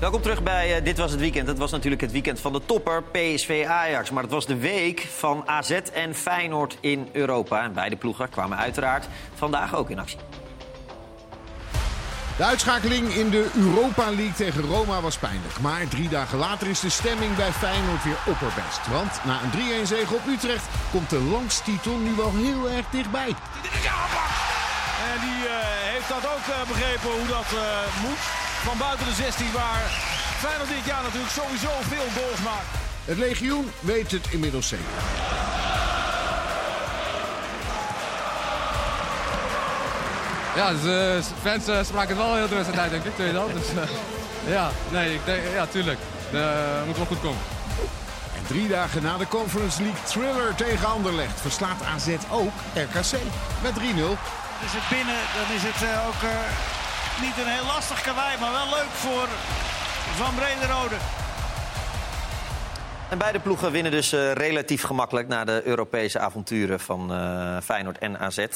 Welkom 0.00 0.22
terug 0.22 0.42
bij 0.42 0.78
uh, 0.78 0.84
Dit 0.84 0.98
Was 0.98 1.10
Het 1.10 1.20
Weekend. 1.20 1.46
Het 1.46 1.58
was 1.58 1.70
natuurlijk 1.70 2.02
het 2.02 2.12
weekend 2.12 2.40
van 2.40 2.52
de 2.52 2.60
topper 2.66 3.02
PSV 3.02 3.64
Ajax. 3.68 4.10
Maar 4.10 4.22
het 4.22 4.32
was 4.32 4.46
de 4.46 4.56
week 4.56 5.08
van 5.16 5.42
AZ 5.46 5.70
en 5.70 6.14
Feyenoord 6.14 6.76
in 6.80 7.08
Europa. 7.12 7.62
En 7.62 7.72
beide 7.72 7.96
ploegen 7.96 8.28
kwamen 8.28 8.58
uiteraard 8.58 9.08
vandaag 9.34 9.74
ook 9.74 9.90
in 9.90 9.98
actie. 9.98 10.18
De 12.36 12.44
uitschakeling 12.44 13.08
in 13.08 13.30
de 13.30 13.50
Europa 13.54 14.04
League 14.04 14.32
tegen 14.32 14.62
Roma 14.62 15.00
was 15.00 15.18
pijnlijk. 15.18 15.60
Maar 15.60 15.88
drie 15.88 16.08
dagen 16.08 16.38
later 16.38 16.68
is 16.68 16.80
de 16.80 16.90
stemming 16.90 17.36
bij 17.36 17.52
Feyenoord 17.52 18.04
weer 18.04 18.18
opperbest. 18.26 18.88
Want 18.90 19.24
na 19.24 19.40
een 19.42 19.82
3-1 19.84 19.86
zege 19.86 20.14
op 20.14 20.26
Utrecht 20.26 20.64
komt 20.90 21.10
de 21.10 21.20
landstitel 21.20 21.96
nu 21.96 22.14
wel 22.16 22.32
heel 22.34 22.70
erg 22.70 22.86
dichtbij. 22.90 23.34
En 25.10 25.20
die 25.20 25.40
uh, 25.44 25.52
heeft 25.92 26.08
dat 26.08 26.26
ook 26.26 26.46
uh, 26.48 26.68
begrepen 26.68 27.10
hoe 27.10 27.26
dat 27.26 27.46
uh, 27.54 27.60
moet. 28.02 28.49
Van 28.64 28.78
buiten 28.78 29.06
de 29.06 29.12
16 29.12 29.52
waar 29.52 29.82
Feyenoord 30.38 30.68
dit 30.68 30.84
jaar 30.84 31.02
natuurlijk 31.02 31.32
sowieso 31.32 31.70
veel 31.80 32.08
goals 32.16 32.40
maakt. 32.44 32.70
Het 33.04 33.18
legioen 33.18 33.70
weet 33.80 34.10
het 34.10 34.26
inmiddels 34.30 34.68
zeker. 34.68 34.86
Ja, 40.56 40.72
dus, 40.72 40.84
uh, 40.84 41.34
fans 41.42 41.68
uh, 41.68 41.78
spraken 41.84 42.08
het 42.08 42.26
wel 42.26 42.34
heel 42.34 42.48
druk 42.48 42.76
uit, 42.76 42.90
denk 42.90 43.04
ik. 43.04 43.14
Tweede 43.14 43.32
dan. 43.32 43.50
Dus, 43.52 43.70
uh, 43.70 43.90
ja, 44.54 44.70
nee, 44.90 45.14
ik 45.14 45.24
denk, 45.24 45.42
ja, 45.54 45.66
tuurlijk. 45.66 45.98
Dat 46.30 46.86
moet 46.86 46.96
wel 46.96 47.06
goed 47.06 47.20
komen. 47.20 47.42
En 48.36 48.42
drie 48.46 48.68
dagen 48.68 49.02
na 49.02 49.16
de 49.16 49.28
Conference 49.28 49.82
League 49.82 50.02
thriller 50.04 50.54
tegen 50.54 50.88
Anderlecht 50.88 51.40
verslaat 51.40 51.82
AZ 51.94 52.08
ook 52.30 52.52
RKC 52.74 53.12
met 53.62 53.72
3-0. 53.72 53.78
Is 54.64 54.72
het 54.78 54.88
binnen, 54.88 55.20
dan 55.36 55.56
is 55.56 55.62
het 55.62 55.82
ook 56.08 56.22
niet 57.20 57.38
een 57.38 57.52
heel 57.52 57.66
lastig 57.66 58.02
kawaii, 58.02 58.38
maar 58.40 58.52
wel 58.52 58.68
leuk 58.78 58.92
voor 59.04 59.28
Van 60.16 60.34
Brederode. 60.34 60.96
En 63.10 63.18
beide 63.18 63.40
ploegen 63.40 63.72
winnen 63.72 63.92
dus 63.92 64.12
uh, 64.12 64.32
relatief 64.32 64.82
gemakkelijk 64.82 65.28
na 65.28 65.44
de 65.44 65.62
Europese 65.64 66.18
avonturen 66.18 66.80
van 66.80 67.12
uh, 67.12 67.60
Feyenoord 67.60 67.98
en 67.98 68.18
AZ. 68.18 68.38
Uh, 68.38 68.46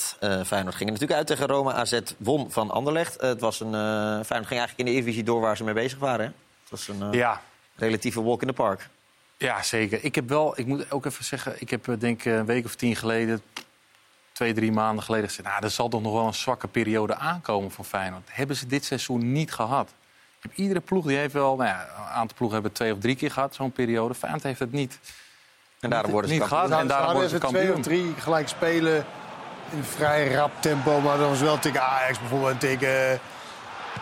Feyenoord 0.45 0.75
ging 0.75 0.91
er 0.91 0.93
natuurlijk 0.93 1.12
uit 1.12 1.27
tegen 1.27 1.47
Roma. 1.47 1.73
AZ 1.73 2.01
won 2.17 2.51
van 2.51 2.71
Anderlecht. 2.71 3.21
het 3.21 3.41
was 3.41 3.61
een, 3.61 3.73
Feyenoord 3.73 4.27
ging 4.29 4.61
eigenlijk 4.61 4.79
in 4.79 4.85
de 4.85 4.91
Eredivisie 4.91 5.25
door 5.25 5.41
waar 5.41 5.57
ze 5.57 5.65
mee 5.65 5.75
bezig 5.75 5.99
waren. 5.99 6.25
Hè? 6.25 6.33
Het 6.61 6.71
was 6.71 6.89
een 6.89 7.12
ja. 7.12 7.41
relatieve 7.77 8.23
walk 8.23 8.41
in 8.41 8.49
the 8.49 8.55
park. 8.55 8.89
Ja, 9.37 9.62
zeker. 9.62 9.99
Ik 10.05 10.15
heb 10.15 10.29
wel, 10.29 10.59
ik 10.59 10.67
moet 10.67 10.91
ook 10.91 11.05
even 11.05 11.25
zeggen, 11.25 11.55
ik 11.59 11.71
heb 11.71 11.97
denk 11.99 12.25
een 12.25 12.47
week 12.47 12.65
of 12.65 12.75
tien 12.75 12.97
geleden, 12.97 13.43
twee, 14.35 14.55
drie 14.55 14.72
maanden 14.72 15.05
geleden 15.05 15.28
gezegd, 15.28 15.49
nou, 15.49 15.64
er 15.64 15.70
zal 15.70 15.89
toch 15.89 16.03
nog 16.03 16.12
wel 16.12 16.26
een 16.26 16.35
zwakke 16.35 16.68
periode 16.68 17.16
aankomen 17.16 17.70
voor 17.70 17.85
Feyenoord. 17.85 18.28
Hebben 18.30 18.57
ze 18.57 18.66
dit 18.66 18.85
seizoen 18.85 19.32
niet 19.32 19.53
gehad? 19.53 19.91
Iedere 20.55 20.80
ploeg 20.80 21.07
die 21.07 21.16
heeft 21.16 21.32
wel, 21.32 21.57
nou 21.57 21.68
ja, 21.68 21.87
een 21.97 22.12
aantal 22.12 22.37
ploegen 22.37 22.55
hebben 22.57 22.72
twee 22.72 22.93
of 22.93 22.99
drie 22.99 23.16
keer 23.16 23.30
gehad, 23.30 23.55
zo'n 23.55 23.72
periode. 23.72 24.14
Feyenoord 24.14 24.43
heeft 24.43 24.59
het 24.59 24.72
niet. 24.72 24.99
En 25.80 25.91
daarom 25.91 26.11
worden 26.11 26.30
ze 26.30 26.37
niet 26.37 26.49
kampioen. 26.49 26.66
gehad. 26.68 26.82
En 26.82 26.89
daarom 26.89 27.12
worden 27.12 27.30
ze 27.30 27.39
kampioen. 27.39 27.64
twee 27.64 27.74
of 27.74 27.82
drie 27.82 28.22
gelijk 28.22 28.49
spelen 28.49 29.05
in 29.70 29.85
vrij 29.85 30.32
rap 30.32 30.51
tempo. 30.61 31.01
Maar 31.01 31.18
dat 31.18 31.28
was 31.28 31.41
wel 31.41 31.59
tegen 31.59 31.82
Ajax 31.82 32.18
bijvoorbeeld. 32.18 32.61
Tegen, 32.61 33.20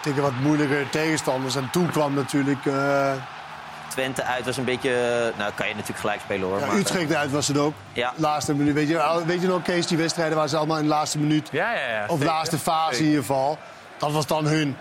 tegen 0.02 0.22
wat 0.22 0.34
moeilijke 0.40 0.86
tegenstanders. 0.90 1.56
En 1.56 1.70
toen 1.70 1.90
kwam 1.90 2.14
natuurlijk... 2.14 2.64
Uh... 2.64 3.12
Twente 3.92 4.22
uit 4.22 4.44
was 4.44 4.56
een 4.56 4.64
beetje... 4.64 4.90
Nou, 5.38 5.52
kan 5.54 5.68
je 5.68 5.72
natuurlijk 5.72 6.00
gelijk 6.00 6.20
spelen 6.20 6.48
hoor. 6.48 6.58
Ja, 6.58 6.66
maar, 6.66 6.76
Utrecht 6.76 7.14
uit 7.14 7.30
was 7.30 7.48
het 7.48 7.58
ook. 7.58 7.74
Ja. 7.92 8.12
Laatste 8.16 8.54
minuut. 8.54 8.74
Weet 8.74 8.88
je, 8.88 9.22
weet 9.26 9.40
je 9.40 9.46
nog, 9.46 9.62
Kees, 9.62 9.86
die 9.86 9.96
wedstrijden 9.96 10.36
waar 10.36 10.48
ze 10.48 10.56
allemaal 10.56 10.76
in 10.76 10.82
de 10.82 10.88
laatste 10.88 11.18
minuut... 11.18 11.48
Ja, 11.52 11.74
ja, 11.74 11.88
ja. 11.88 12.06
Of 12.08 12.18
de 12.18 12.24
laatste 12.24 12.58
fase 12.58 12.98
in 12.98 13.04
ieder 13.04 13.20
geval. 13.20 13.58
Dat 13.98 14.12
was 14.12 14.26
dan 14.26 14.46
hun. 14.46 14.76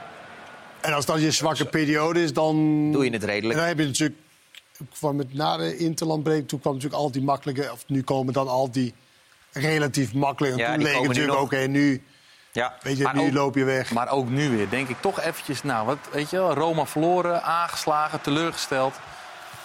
En 0.82 0.94
als 0.94 1.06
dat 1.06 1.22
je 1.22 1.32
zwakke 1.32 1.66
periode 1.66 2.24
is, 2.24 2.34
dan... 2.34 2.56
Doe 2.92 3.06
je 3.06 3.12
het 3.12 3.24
redelijk. 3.24 3.54
En 3.54 3.60
dan 3.60 3.68
heb 3.68 3.80
je 3.80 3.86
natuurlijk... 3.86 4.20
Van 4.92 5.16
met, 5.16 5.34
na 5.34 5.58
de 5.58 5.78
interlandbreek, 5.78 6.48
toen 6.48 6.60
kwam 6.60 6.74
natuurlijk 6.74 7.02
al 7.02 7.12
die 7.12 7.24
makkelijke... 7.24 7.72
Of 7.72 7.84
nu 7.88 8.04
komen 8.04 8.34
dan 8.34 8.48
al 8.48 8.72
die 8.72 8.94
relatief 9.52 10.14
makkelijk. 10.14 10.54
En 10.54 10.60
Ja, 10.60 10.74
toen 10.74 10.84
leek 10.84 10.98
het 10.98 11.08
natuurlijk, 11.08 11.40
oké, 11.40 11.60
nog. 11.60 11.68
nu... 11.68 12.04
Ja. 12.52 12.74
Weet 12.82 12.98
je, 12.98 13.04
Maar 13.04 13.16
nu 13.16 13.28
ook- 13.28 13.34
loop 13.34 13.56
je 13.56 13.64
weg. 13.64 13.92
Maar 13.92 14.10
ook 14.10 14.30
nu 14.30 14.50
weer, 14.58 14.70
denk 14.70 14.88
ik 14.90 15.02
toch 15.02 15.22
eventjes, 15.22 15.64
nou, 15.64 15.86
wat, 15.86 15.98
weet 16.12 16.30
je 16.30 16.38
wel, 16.38 16.54
Roma 16.54 16.86
verloren, 16.86 17.44
aangeslagen, 17.44 18.22
teleurgesteld. 18.22 18.96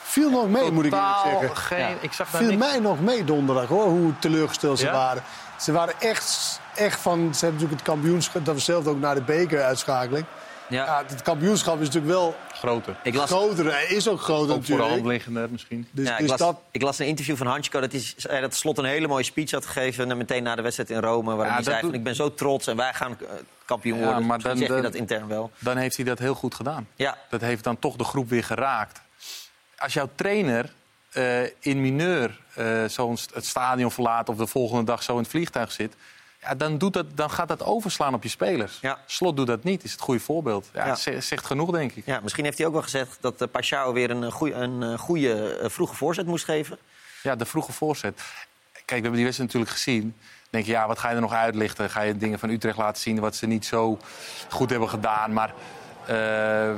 Viel 0.02 0.30
nog 0.30 0.48
mee, 0.48 0.70
moet 0.72 0.84
ik 0.84 0.92
eerlijk 0.92 1.40
zeggen. 1.40 1.56
Geen, 1.56 1.96
Ik 2.00 2.12
zag 2.12 2.30
daar 2.30 2.40
viel 2.40 2.50
niks. 2.50 2.66
mij 2.70 2.78
nog 2.78 3.00
mee 3.00 3.24
donderdag, 3.24 3.68
hoor, 3.68 3.84
hoe 3.86 4.12
teleurgesteld 4.18 4.78
ze 4.78 4.84
Ja? 4.84 4.92
waren. 4.92 5.22
Ze 5.60 5.72
waren 5.72 5.94
echt, 6.00 6.60
echt 6.74 7.00
van... 7.00 7.18
Ze 7.34 7.44
hebben 7.44 7.60
natuurlijk 7.60 7.70
het 7.72 7.82
kampioenschap... 7.82 8.44
Dat 8.44 8.54
was 8.54 8.64
zelf 8.64 8.86
ook 8.86 8.98
naar 9.00 9.14
de 9.14 9.22
bekeruitschakeling. 9.22 10.24
Ja. 10.68 10.84
Ja, 10.84 11.02
het 11.06 11.22
kampioenschap 11.22 11.80
is 11.80 11.86
natuurlijk 11.86 12.12
wel 12.12 12.36
Groter. 12.52 12.96
Ik 13.02 13.14
las, 13.14 13.30
groter. 13.30 13.72
Hij 13.72 13.84
is 13.84 14.08
ook 14.08 14.20
groter 14.20 14.54
Ook 14.54 14.64
voor 14.64 14.76
de 14.76 14.82
hand 14.82 15.04
natuurlijk. 15.04 15.50
misschien. 15.50 15.88
Dus, 15.90 16.06
ja, 16.06 16.12
ik, 16.12 16.18
dus 16.20 16.28
las, 16.28 16.38
dat... 16.38 16.60
ik 16.70 16.82
las 16.82 16.98
een 16.98 17.06
interview 17.06 17.36
van 17.36 17.46
Hanchko 17.46 17.80
dat 17.80 17.92
hij 17.92 18.40
dat 18.40 18.54
Slot 18.54 18.78
een 18.78 18.84
hele 18.84 19.06
mooie 19.06 19.24
speech 19.24 19.50
had 19.50 19.66
gegeven... 19.66 20.10
en 20.10 20.16
meteen 20.16 20.42
na 20.42 20.54
de 20.54 20.62
wedstrijd 20.62 20.90
in 20.90 20.98
Rome, 21.00 21.34
waarin 21.34 21.46
Ja, 21.46 21.52
hij 21.54 21.62
zei 21.62 21.80
van, 21.80 21.94
ik 21.94 22.02
ben 22.02 22.14
zo 22.14 22.34
trots 22.34 22.66
en 22.66 22.76
wij 22.76 22.94
gaan 22.94 23.16
eh, 23.20 23.26
kampioen 23.64 23.98
Ja, 23.98 24.04
worden. 24.04 24.26
maar 24.26 24.38
dan- 24.38 24.56
zeg 24.56 24.68
je 24.76 24.80
dat 24.80 24.94
intern 24.94 25.28
wel. 25.28 25.50
Dan 25.58 25.76
heeft 25.76 25.96
hij 25.96 26.04
dat 26.04 26.18
heel 26.18 26.34
goed 26.34 26.54
gedaan. 26.54 26.88
Ja, 26.94 27.18
Dat 27.30 27.40
heeft 27.40 27.64
dan 27.64 27.78
toch 27.78 27.96
de 27.96 28.04
groep 28.04 28.28
weer 28.28 28.44
geraakt. 28.44 29.00
Als 29.78 29.92
jouw 29.92 30.08
trainer 30.14 30.72
eh, 31.12 31.42
in 31.42 31.80
mineur 31.80 32.40
eh, 32.54 32.84
zo 32.84 33.10
het 33.34 33.46
stadion 33.46 33.90
verlaat... 33.90 34.28
of 34.28 34.36
de 34.36 34.46
volgende 34.46 34.84
dag 34.84 35.02
zo 35.02 35.12
in 35.12 35.18
het 35.18 35.28
vliegtuig 35.28 35.72
zit... 35.72 35.94
Ja, 36.48 36.54
dan, 36.54 36.78
doet 36.78 36.92
dat, 36.92 37.06
dan 37.14 37.30
gaat 37.30 37.48
dat 37.48 37.62
overslaan 37.64 38.14
op 38.14 38.22
je 38.22 38.28
spelers. 38.28 38.78
Ja. 38.80 38.98
Slot 39.06 39.36
doet 39.36 39.46
dat 39.46 39.64
niet, 39.64 39.84
is 39.84 39.92
het 39.92 40.00
goede 40.00 40.20
voorbeeld. 40.20 40.68
Ja, 40.72 40.86
Ja. 40.86 40.94
ze- 40.94 41.20
Zegt 41.20 41.46
genoeg, 41.46 41.70
denk 41.70 41.92
ik. 41.92 42.06
ja, 42.06 42.20
misschien 42.22 42.44
heeft 42.44 42.58
hij 42.58 42.66
ook 42.66 42.72
wel 42.72 42.82
gezegd 42.82 43.18
dat 43.20 43.42
uh, 43.42 43.48
Pashao 43.50 43.92
weer 43.92 44.10
een, 44.10 44.32
goeie, 44.32 44.54
een 44.54 44.82
eh, 44.82 44.98
goede 44.98 45.56
eh, 45.56 45.68
vroege 45.70 45.94
voorzet 45.94 46.26
moest 46.26 46.44
geven. 46.44 46.78
Ja, 47.22 47.36
de 47.36 47.44
vroege 47.46 47.72
voorzet. 47.72 48.20
Kijk, 48.72 48.86
we 48.86 48.94
hebben 48.94 49.12
die 49.12 49.24
wedstrijd 49.24 49.52
natuurlijk 49.52 49.76
gezien. 49.82 50.02
Dan 50.02 50.50
denk 50.50 50.64
je, 50.64 50.70
ja, 50.72 50.86
wat 50.86 50.98
ga 50.98 51.08
je 51.08 51.14
er 51.14 51.20
nog 51.20 51.32
uitlichten? 51.32 51.90
Ga 51.90 52.00
je 52.00 52.16
dingen 52.16 52.38
van 52.38 52.50
Utrecht 52.50 52.76
laten 52.76 53.02
zien 53.02 53.20
wat 53.20 53.36
ze 53.36 53.46
niet 53.46 53.66
zo 53.66 53.98
goed 54.48 54.70
hebben 54.70 54.88
gedaan? 54.88 55.32
Maar 55.32 55.52
eh, 56.06 56.68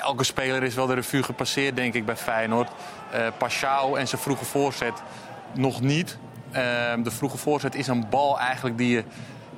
elke 0.00 0.24
speler 0.24 0.62
is 0.62 0.74
wel 0.74 0.86
de 0.86 0.94
revue 0.94 1.22
gepasseerd, 1.22 1.76
denk 1.76 1.94
ik, 1.94 2.04
bij 2.06 2.16
Feyenoord. 2.16 2.70
Eh 3.12 3.26
Pashao 3.38 3.94
en 3.94 4.08
zijn 4.08 4.20
vroege 4.20 4.44
voorzet 4.44 5.02
nog 5.54 5.80
niet. 5.80 6.16
Eh, 6.54 7.02
de 7.02 7.10
vroege 7.10 7.36
voorzet 7.36 7.74
is 7.74 7.86
een 7.86 8.08
bal 8.08 8.38
eigenlijk 8.38 8.78
die 8.78 8.88
je 8.88 9.04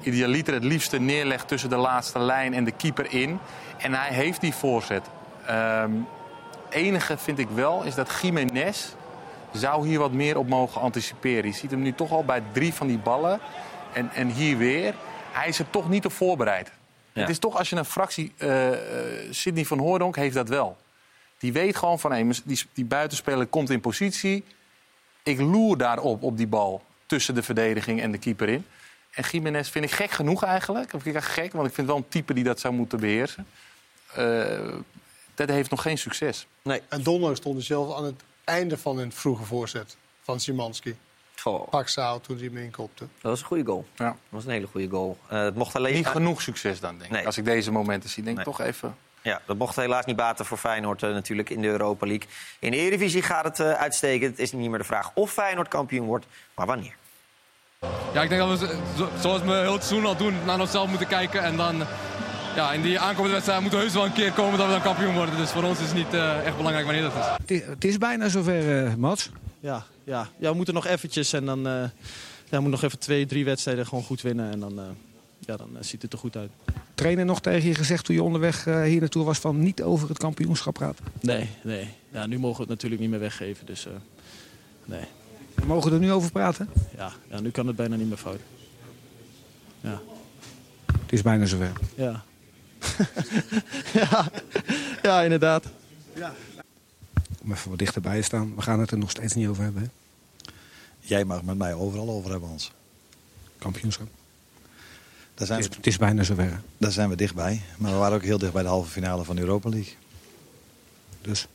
idealiter 0.02 0.54
het 0.54 0.64
liefste 0.64 0.98
neerlegt 0.98 1.48
tussen 1.48 1.70
de 1.70 1.76
laatste 1.76 2.18
lijn 2.18 2.54
en 2.54 2.64
de 2.64 2.70
keeper 2.70 3.12
in. 3.12 3.38
En 3.76 3.92
hij 3.94 4.12
heeft 4.12 4.40
die 4.40 4.54
voorzet. 4.54 5.06
Ehm, 5.46 5.90
enige 6.68 7.18
vind 7.18 7.38
ik 7.38 7.48
wel 7.48 7.82
is 7.82 7.94
dat 7.94 8.18
Jiménez 8.22 8.86
zou 9.52 9.86
hier 9.86 9.98
wat 9.98 10.12
meer 10.12 10.38
op 10.38 10.48
mogen 10.48 10.80
anticiperen. 10.80 11.50
Je 11.50 11.56
ziet 11.56 11.70
hem 11.70 11.82
nu 11.82 11.92
toch 11.92 12.10
al 12.10 12.24
bij 12.24 12.42
drie 12.52 12.74
van 12.74 12.86
die 12.86 12.98
ballen. 12.98 13.40
En, 13.92 14.10
en 14.14 14.28
hier 14.28 14.56
weer. 14.56 14.94
Hij 15.32 15.48
is 15.48 15.58
er 15.58 15.70
toch 15.70 15.88
niet 15.88 16.04
op 16.04 16.12
voorbereid. 16.12 16.72
Ja. 17.12 17.20
Het 17.20 17.30
is 17.30 17.38
toch 17.38 17.58
als 17.58 17.70
je 17.70 17.76
een 17.76 17.84
fractie... 17.84 18.32
eh, 18.36 18.68
Sidney 19.30 19.64
van 19.64 19.78
Hoordonk 19.78 20.16
heeft 20.16 20.34
dat 20.34 20.48
wel. 20.48 20.76
Die 21.38 21.52
weet 21.52 21.76
gewoon 21.76 21.98
van... 21.98 22.10
Hey, 22.12 22.34
die, 22.44 22.62
die 22.72 22.84
buitenspeler 22.84 23.46
komt 23.46 23.70
in 23.70 23.80
positie. 23.80 24.44
Ik 25.22 25.40
loer 25.40 25.76
daarop, 25.76 26.22
op 26.22 26.36
die 26.36 26.46
bal. 26.46 26.82
Tussen 27.06 27.34
de 27.34 27.42
verdediging 27.42 28.00
en 28.00 28.10
de 28.12 28.18
keeper 28.18 28.48
in. 28.48 28.66
En 29.10 29.24
Jiménez 29.30 29.68
vind 29.70 29.84
ik 29.84 29.90
gek 29.90 30.10
genoeg 30.10 30.42
eigenlijk. 30.44 30.92
Of 30.92 31.04
ik 31.06 31.12
zeg 31.12 31.34
gek, 31.34 31.52
want 31.52 31.68
ik 31.68 31.74
vind 31.74 31.86
wel 31.86 31.96
een 31.96 32.08
type 32.08 32.34
die 32.34 32.44
dat 32.44 32.60
zou 32.60 32.74
moeten 32.74 33.00
beheersen. 33.00 33.46
Eh, 34.14 34.74
dat 35.34 35.48
heeft 35.48 35.70
nog 35.70 35.82
geen 35.82 35.98
succes. 35.98 36.46
Nee. 36.62 36.80
En 36.88 37.02
donderdag 37.02 37.36
stond 37.36 37.54
hij 37.56 37.64
zelf 37.64 37.96
aan 37.96 38.04
het 38.04 38.22
einde 38.44 38.78
van 38.78 38.98
een 38.98 39.12
vroege 39.12 39.44
voorzet 39.44 39.96
van 40.22 40.40
Simanski. 40.40 40.96
Goh, 41.36 41.68
Pak 41.70 41.88
Sao 41.88 42.20
toen 42.20 42.36
hij 42.36 42.44
hem 42.46 42.56
inkopte. 42.56 43.04
dat 43.20 43.30
was 43.30 43.40
een 43.40 43.46
goede 43.46 43.64
goal. 43.64 43.86
Ja. 43.94 44.04
Dat 44.08 44.16
was 44.28 44.44
een 44.44 44.50
hele 44.50 44.66
goede 44.66 44.88
goal. 44.88 45.18
Eh, 45.28 45.42
het 45.42 45.54
mocht 45.54 45.76
alleen... 45.76 45.94
Niet 45.94 46.06
genoeg 46.06 46.42
succes 46.42 46.80
dan, 46.80 46.90
denk 46.98 47.04
ik. 47.04 47.10
Nee. 47.10 47.26
Als 47.26 47.38
ik 47.38 47.44
deze 47.44 47.70
momenten 47.72 48.10
zie, 48.10 48.22
denk 48.22 48.38
ik 48.38 48.44
Nee. 48.44 48.54
toch 48.56 48.66
even... 48.66 48.96
Ja, 49.26 49.40
dat 49.46 49.56
mocht 49.56 49.76
helaas 49.76 50.04
niet 50.04 50.16
baten 50.16 50.44
voor 50.44 50.56
Feyenoord 50.58 51.02
eh, 51.02 51.10
natuurlijk 51.10 51.50
in 51.50 51.60
de 51.60 51.68
Europa 51.68 52.06
League. 52.06 52.28
In 52.58 52.70
de 52.70 52.76
Eredivisie 52.76 53.22
gaat 53.22 53.44
het 53.44 53.60
eh, 53.60 53.72
uitstekend. 53.72 54.30
Het 54.30 54.38
is 54.40 54.52
niet 54.52 54.68
meer 54.70 54.78
de 54.78 54.84
vraag 54.84 55.10
of 55.14 55.32
Feyenoord 55.32 55.68
kampioen 55.68 56.06
wordt, 56.06 56.26
maar 56.54 56.66
wanneer. 56.66 56.94
Ja, 58.12 58.22
ik 58.22 58.28
denk 58.28 58.40
dat 58.40 58.58
we, 58.60 58.78
zo- 58.96 59.08
zoals 59.20 59.42
we 59.42 59.52
heel 59.52 59.72
het 59.72 59.84
seizoen 59.84 60.06
al 60.08 60.16
doen, 60.16 60.34
naar 60.44 60.60
onszelf 60.60 60.88
moeten 60.88 61.06
kijken. 61.06 61.42
En 61.42 61.56
dan 61.56 61.82
ja, 62.56 62.72
in 62.72 62.82
die 62.82 62.98
aankomende 62.98 63.32
wedstrijd 63.32 63.60
moeten 63.60 63.78
we 63.78 63.84
heus 63.84 63.94
wel 63.94 64.04
een 64.04 64.12
keer 64.12 64.32
komen 64.32 64.58
dat 64.58 64.66
we 64.66 64.72
dan 64.72 64.82
kampioen 64.82 65.14
worden. 65.14 65.36
Dus 65.36 65.50
voor 65.50 65.62
ons 65.62 65.78
is 65.80 65.86
het 65.86 65.94
niet 65.96 66.14
eh, 66.14 66.46
echt 66.46 66.56
belangrijk 66.56 66.86
wanneer 66.86 67.02
dat 67.04 67.12
is. 67.16 67.24
Het 67.38 67.50
is, 67.50 67.66
het 67.66 67.84
is 67.84 67.98
bijna 67.98 68.28
zover, 68.28 68.84
eh, 68.86 68.94
Mats. 68.94 69.30
Ja, 69.60 69.82
ja. 70.04 70.28
ja, 70.38 70.50
we 70.50 70.56
moeten 70.56 70.74
nog 70.74 70.86
eventjes 70.86 71.32
en 71.32 71.44
dan... 71.44 71.66
eh 71.66 71.72
ja, 72.48 72.56
we 72.56 72.60
moeten 72.62 72.70
nog 72.80 72.82
even 72.82 72.98
twee, 72.98 73.26
drie 73.26 73.44
wedstrijden 73.44 73.86
gewoon 73.86 74.04
goed 74.04 74.22
winnen. 74.22 74.50
En 74.52 74.60
dan, 74.60 74.78
eh, 74.78 74.84
ja, 75.46 75.56
dan 75.56 75.76
eh, 75.76 75.82
ziet 75.82 76.02
het 76.02 76.12
er 76.12 76.18
goed 76.18 76.36
uit. 76.36 76.50
Trainer 76.94 77.24
nog 77.24 77.40
tegen 77.40 77.68
je 77.68 77.74
gezegd 77.74 78.04
toen 78.04 78.14
je 78.14 78.22
onderweg 78.22 78.66
eh, 78.66 78.82
hier 78.82 79.00
naartoe 79.00 79.24
was 79.24 79.38
van 79.38 79.60
niet 79.60 79.82
over 79.82 80.08
het 80.08 80.18
kampioenschap 80.18 80.74
praten. 80.74 81.04
Nee, 81.20 81.48
nee. 81.62 81.88
Ja, 82.08 82.26
nu 82.26 82.38
mogen 82.38 82.56
we 82.56 82.62
het 82.62 82.70
natuurlijk 82.70 83.00
niet 83.00 83.10
meer 83.10 83.20
weggeven. 83.20 83.66
Dus 83.66 83.86
eh, 83.86 83.92
nee. 84.84 85.04
We 85.54 85.66
mogen 85.66 85.92
er 85.92 85.98
nu 85.98 86.12
over 86.12 86.30
praten. 86.30 86.68
Ja, 86.96 87.12
ja, 87.30 87.40
nu 87.40 87.50
kan 87.50 87.66
het 87.66 87.76
bijna 87.76 87.96
niet 87.96 88.08
meer 88.08 88.16
fout. 88.16 88.40
Ja. 89.80 90.00
Het 90.86 91.12
is 91.12 91.22
bijna 91.22 91.46
zover. 91.46 91.72
Ja. 91.94 92.24
ja. 94.00 94.30
ja, 95.02 95.22
inderdaad. 95.22 95.64
Om 97.42 97.52
even 97.52 97.70
wat 97.70 97.78
dichterbij 97.78 98.18
te 98.18 98.22
staan. 98.22 98.54
We 98.54 98.62
gaan 98.62 98.80
het 98.80 98.90
er 98.90 98.98
nog 98.98 99.10
steeds 99.10 99.34
niet 99.34 99.48
over 99.48 99.62
hebben. 99.62 99.82
Hè? 99.82 99.88
Jij 101.00 101.24
mag 101.24 101.42
met 101.42 101.56
mij 101.56 101.74
overal 101.74 102.10
over 102.10 102.30
hebben, 102.30 102.48
Hans. 102.48 102.72
Kampioenschap. 103.58 104.08
Daar 105.36 105.46
zijn 105.46 105.60
het, 105.60 105.68
is, 105.68 105.74
we, 105.74 105.76
het 105.76 105.86
is 105.86 105.96
bijna 105.96 106.22
zover. 106.22 106.60
daar 106.76 106.92
zijn 106.92 107.08
we 107.08 107.16
dichtbij. 107.16 107.60
Maar 107.76 107.92
we 107.92 107.98
waren 107.98 108.16
ook 108.16 108.22
heel 108.22 108.38
dicht 108.38 108.52
bij 108.52 108.62
de 108.62 108.68
halve 108.68 108.90
finale 108.90 109.24
van 109.24 109.36
de 109.36 109.42
Europa 109.42 109.68
League. 109.68 109.94
Dus? 111.20 111.46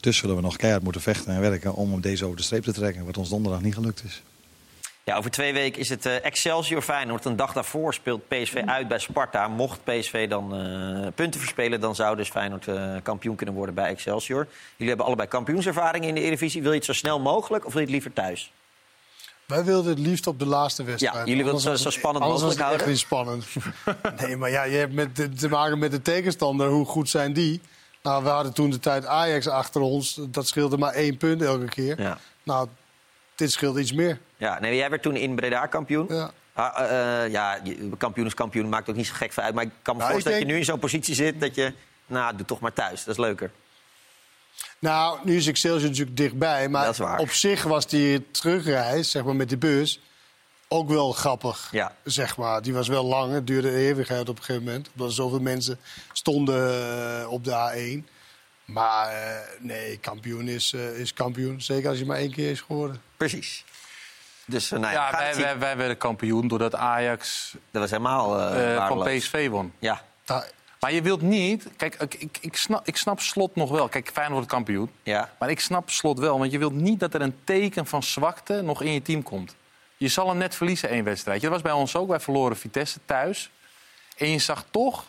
Dus 0.00 0.16
zullen 0.16 0.36
we 0.36 0.42
nog 0.42 0.56
keihard 0.56 0.82
moeten 0.82 1.02
vechten 1.02 1.34
en 1.34 1.40
werken 1.40 1.74
om 1.74 2.00
deze 2.00 2.24
over 2.24 2.36
de 2.36 2.42
streep 2.42 2.62
te 2.62 2.72
trekken. 2.72 3.04
Wat 3.04 3.16
ons 3.16 3.28
donderdag 3.28 3.62
niet 3.62 3.74
gelukt 3.74 4.04
is. 4.04 4.22
Ja, 5.04 5.16
over 5.16 5.30
twee 5.30 5.52
weken 5.52 5.80
is 5.80 5.88
het 5.88 6.06
uh, 6.06 6.24
Excelsior 6.24 6.82
Feyenoord. 6.82 7.24
Een 7.24 7.36
dag 7.36 7.52
daarvoor 7.52 7.94
speelt 7.94 8.28
PSV 8.28 8.62
uit 8.66 8.88
bij 8.88 8.98
Sparta. 8.98 9.48
Mocht 9.48 9.84
PSV 9.84 10.28
dan 10.28 10.60
uh, 10.60 11.06
punten 11.14 11.40
verspelen, 11.40 11.80
dan 11.80 11.94
zou 11.94 12.16
dus 12.16 12.28
Feyenoord 12.28 12.66
uh, 12.66 12.96
kampioen 13.02 13.36
kunnen 13.36 13.54
worden 13.54 13.74
bij 13.74 13.88
Excelsior. 13.88 14.46
Jullie 14.70 14.88
hebben 14.88 15.06
allebei 15.06 15.28
kampioenservaring 15.28 16.04
in 16.04 16.14
de 16.14 16.20
Eredivisie. 16.20 16.62
Wil 16.62 16.70
je 16.70 16.76
het 16.76 16.86
zo 16.86 16.92
snel 16.92 17.20
mogelijk 17.20 17.66
of 17.66 17.72
wil 17.72 17.80
je 17.80 17.86
het 17.86 17.94
liever 17.94 18.12
thuis? 18.12 18.52
Wij 19.46 19.64
wilden 19.64 19.90
het 19.90 19.98
liefst 20.06 20.26
op 20.26 20.38
de 20.38 20.46
laatste 20.46 20.84
wedstrijd. 20.84 21.14
Ja, 21.14 21.24
jullie 21.24 21.44
willen 21.44 21.60
het 21.60 21.62
zo, 21.62 21.74
zo 21.74 21.90
spannend 21.90 22.24
mogelijk 22.24 22.60
houden? 22.60 22.88
niet 22.88 22.98
spannend. 22.98 23.46
nee, 24.20 24.36
maar 24.36 24.50
ja, 24.50 24.62
je 24.62 24.76
hebt 24.76 24.92
met 24.92 25.38
te 25.38 25.48
maken 25.48 25.78
met 25.78 25.90
de 25.90 26.02
tegenstander. 26.02 26.68
Hoe 26.68 26.86
goed 26.86 27.08
zijn 27.08 27.32
die? 27.32 27.60
Nou, 28.02 28.22
we 28.22 28.28
hadden 28.28 28.52
toen 28.52 28.70
de 28.70 28.78
tijd 28.78 29.06
Ajax 29.06 29.48
achter 29.48 29.80
ons. 29.80 30.20
Dat 30.28 30.46
scheelde 30.46 30.78
maar 30.78 30.92
één 30.92 31.16
punt 31.16 31.42
elke 31.42 31.68
keer. 31.68 32.00
Ja. 32.00 32.18
Nou, 32.42 32.68
dit 33.34 33.52
scheelt 33.52 33.78
iets 33.78 33.92
meer. 33.92 34.18
Ja, 34.36 34.60
nee, 34.60 34.76
jij 34.76 34.90
werd 34.90 35.02
toen 35.02 35.16
in 35.16 35.34
Breda 35.34 35.66
kampioen. 35.66 36.06
Ja. 36.08 36.30
Ah, 36.52 36.90
uh, 36.90 37.32
ja, 37.32 37.60
kampioen 37.98 38.26
is 38.26 38.34
kampioen, 38.34 38.68
maakt 38.68 38.90
ook 38.90 38.96
niet 38.96 39.06
zo 39.06 39.14
gek 39.14 39.32
veel 39.32 39.42
uit. 39.42 39.54
Maar 39.54 39.64
ik 39.64 39.70
kan 39.82 39.94
me 39.94 40.00
Nou, 40.00 40.12
voorstellen 40.12 40.38
dat 40.38 40.48
je 40.48 40.54
nu 40.54 40.60
in 40.60 40.66
zo'n 40.66 40.78
positie 40.78 41.14
zit 41.14 41.40
dat 41.40 41.54
je... 41.54 41.72
Nou, 42.06 42.36
doe 42.36 42.46
toch 42.46 42.60
maar 42.60 42.72
thuis, 42.72 43.04
dat 43.04 43.14
is 43.14 43.20
leuker. 43.20 43.50
Nou, 44.78 45.18
nu 45.24 45.36
is 45.36 45.46
Excelsior 45.46 45.88
natuurlijk 45.90 46.16
dichtbij. 46.16 46.68
Maar 46.68 46.84
Dat 46.84 46.92
is 46.92 46.98
waar. 46.98 47.18
op 47.18 47.30
zich 47.30 47.62
was 47.62 47.86
die 47.86 48.30
terugreis, 48.30 49.10
zeg 49.10 49.24
maar 49.24 49.36
met 49.36 49.48
de 49.48 49.56
bus, 49.56 50.00
ook 50.68 50.88
wel 50.88 51.12
grappig. 51.12 51.68
Ja. 51.70 51.96
Zeg 52.04 52.36
maar. 52.36 52.62
Die 52.62 52.74
was 52.74 52.88
wel 52.88 53.04
lang, 53.04 53.32
het 53.32 53.46
duurde 53.46 53.68
een 53.68 53.74
eeuwigheid 53.76 54.28
op 54.28 54.38
een 54.38 54.44
gegeven 54.44 54.64
moment. 54.64 54.88
Omdat 54.92 55.08
er 55.08 55.14
zoveel 55.14 55.40
mensen 55.40 55.78
stonden 56.12 56.70
eh, 57.20 57.30
op 57.30 57.44
de 57.44 57.50
A1. 58.04 58.10
Maar 58.64 59.08
eh, 59.08 59.38
nee, 59.60 59.98
kampioen 59.98 60.48
is, 60.48 60.72
eh, 60.72 60.98
is 60.98 61.12
kampioen. 61.12 61.62
Zeker 61.62 61.88
als 61.88 61.98
je 61.98 62.06
maar 62.06 62.18
één 62.18 62.32
keer 62.32 62.50
is 62.50 62.60
geworden. 62.60 63.02
Precies. 63.16 63.64
Dus 64.46 64.72
uh, 64.72 64.78
nou 64.78 64.92
ja, 64.92 65.10
wij, 65.10 65.32
zien. 65.32 65.42
wij, 65.42 65.58
wij 65.58 65.76
werden 65.76 65.96
kampioen 65.96 66.48
doordat 66.48 66.74
Ajax 66.74 67.52
Dat 67.70 67.80
was 67.82 67.90
helemaal 67.90 68.40
eh, 68.40 68.76
eh, 68.76 68.88
van. 68.88 69.02
PSV 69.02 69.48
won. 69.48 69.72
Ja. 69.78 70.02
Maar 70.84 70.92
je 70.92 71.02
wilt 71.02 71.22
niet... 71.22 71.68
Kijk, 71.76 71.94
ik, 71.94 72.14
ik, 72.14 72.38
ik, 72.40 72.56
snap, 72.56 72.86
ik 72.86 72.96
snap 72.96 73.20
Slot 73.20 73.56
nog 73.56 73.70
wel. 73.70 73.88
Kijk, 73.88 74.10
Feyenoord 74.12 74.34
wordt 74.34 74.48
kampioen. 74.48 74.90
Ja. 75.02 75.32
Maar 75.38 75.50
ik 75.50 75.60
snap 75.60 75.90
Slot 75.90 76.18
wel. 76.18 76.38
Want 76.38 76.52
je 76.52 76.58
wilt 76.58 76.72
niet 76.72 77.00
dat 77.00 77.14
er 77.14 77.20
een 77.20 77.36
teken 77.44 77.86
van 77.86 78.02
zwakte 78.02 78.62
nog 78.62 78.82
in 78.82 78.92
je 78.92 79.02
team 79.02 79.22
komt. 79.22 79.54
Je 79.96 80.08
zal 80.08 80.28
hem 80.28 80.38
net 80.38 80.54
verliezen, 80.54 80.88
één 80.88 81.04
wedstrijd. 81.04 81.42
Dat 81.42 81.50
was 81.50 81.62
bij 81.62 81.72
ons 81.72 81.96
ook. 81.96 82.08
Wij 82.08 82.20
verloren 82.20 82.56
Vitesse 82.56 82.98
thuis. 83.04 83.50
En 84.16 84.30
je 84.30 84.38
zag 84.38 84.64
toch 84.70 85.04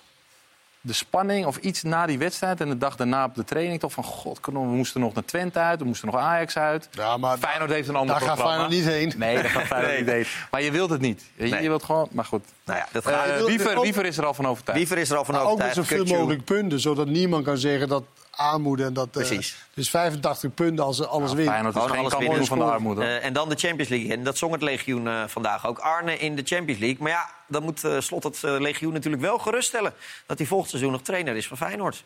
de 0.86 0.94
spanning 0.94 1.46
of 1.46 1.58
iets 1.58 1.84
na 1.84 2.06
die 2.06 2.18
wedstrijd... 2.18 2.62
en 2.62 2.70
de 2.70 2.78
dag 2.78 2.96
daarna 2.96 3.26
op 3.26 3.36
de 3.36 3.44
training 3.44 3.80
toch 3.80 3.92
van... 3.92 4.04
God, 4.04 4.40
we 4.46 4.52
moesten 4.60 5.02
nog 5.02 5.14
naar 5.14 5.26
Twente 5.26 5.60
uit, 5.60 5.80
we 5.80 5.86
moesten 5.86 6.08
nog 6.12 6.18
Ajax 6.18 6.58
uit. 6.58 6.90
Ja, 6.92 7.18
maar 7.18 7.38
Feyenoord 7.38 7.72
heeft 7.72 7.88
een 7.88 7.96
ander 7.96 8.16
daar 8.20 8.28
gaat 8.28 8.36
programma. 8.36 8.68
Feyenoord 8.68 8.86
niet 8.86 8.94
heen. 9.14 9.20
Nee, 9.20 9.36
daar 9.36 9.50
gaat 9.52 9.64
Feyenoord 9.64 9.92
Nee. 9.94 10.02
niet 10.04 10.10
heen. 10.12 10.26
Maar 10.52 10.62
je 10.62 10.72
wilt 10.72 10.90
het 10.90 11.02
niet. 11.02 11.24
Je, 11.36 11.48
Nee. 11.48 11.62
je 11.62 11.68
wilt 11.70 11.84
gewoon... 11.84 12.08
Maar 12.12 12.26
goed. 12.26 12.44
Nou 12.66 12.80
ja, 12.80 12.88
dat 12.92 13.06
gaat. 13.08 13.36
wilt 13.36 13.48
Wiever, 13.50 13.78
ook- 13.78 13.84
Wiever 13.84 14.06
is 14.06 14.18
er 14.18 14.26
al 14.26 14.34
van 14.34 14.48
overtuigd. 14.48 14.80
Wiever 14.80 14.98
is 14.98 15.10
er 15.10 15.18
al 15.18 15.26
van 15.26 15.34
Maar 15.36 15.44
ook 15.44 15.58
met 15.58 15.68
overtuigd. 15.68 15.90
zoveel 16.08 16.18
mogelijk 16.20 16.44
punten. 16.44 16.80
Zodat 16.80 17.08
niemand 17.08 17.44
kan 17.46 17.58
zeggen 17.58 17.88
dat 17.88 18.04
armoede 18.36 18.84
en 18.84 18.94
dat... 18.94 19.06
eh, 19.06 19.12
Precies. 19.12 19.68
dus 19.74 19.90
85 19.90 20.54
punten 20.54 20.86
als 20.86 20.98
ze 20.98 21.08
alles 21.08 21.34
Nou. 21.34 21.46
Feyenoord 21.46 21.76
is 21.76 21.82
geen 21.82 21.92
alles 21.92 22.10
kampioen 22.10 22.30
winnen. 22.30 22.48
van 22.48 22.58
de 22.58 22.64
armoede. 22.64 23.04
Eh, 23.04 23.26
en 23.26 23.34
dan 23.34 23.50
de 23.50 23.56
Champions 23.56 23.90
League. 23.90 24.12
En 24.12 24.24
dat 24.24 24.38
zong 24.38 24.52
het 24.54 24.62
legioen 24.62 25.08
eh, 25.08 25.24
vandaag 25.28 25.68
ook. 25.68 25.80
Arne 25.80 26.18
in 26.18 26.36
de 26.36 26.42
Champions 26.46 26.80
League. 26.80 26.98
Maar 27.02 27.12
ja, 27.12 27.30
dan 27.48 27.64
moet 27.64 27.84
Slot 28.00 28.24
het 28.24 28.42
legioen 28.42 28.94
natuurlijk 28.94 29.24
wel 29.24 29.38
geruststellen... 29.38 29.94
dat 30.26 30.38
hij 30.38 30.48
volgend 30.48 30.70
seizoen 30.70 30.92
nog 30.92 31.02
trainer 31.02 31.36
is 31.36 31.48
van 31.48 31.58
Feyenoord. 31.58 32.04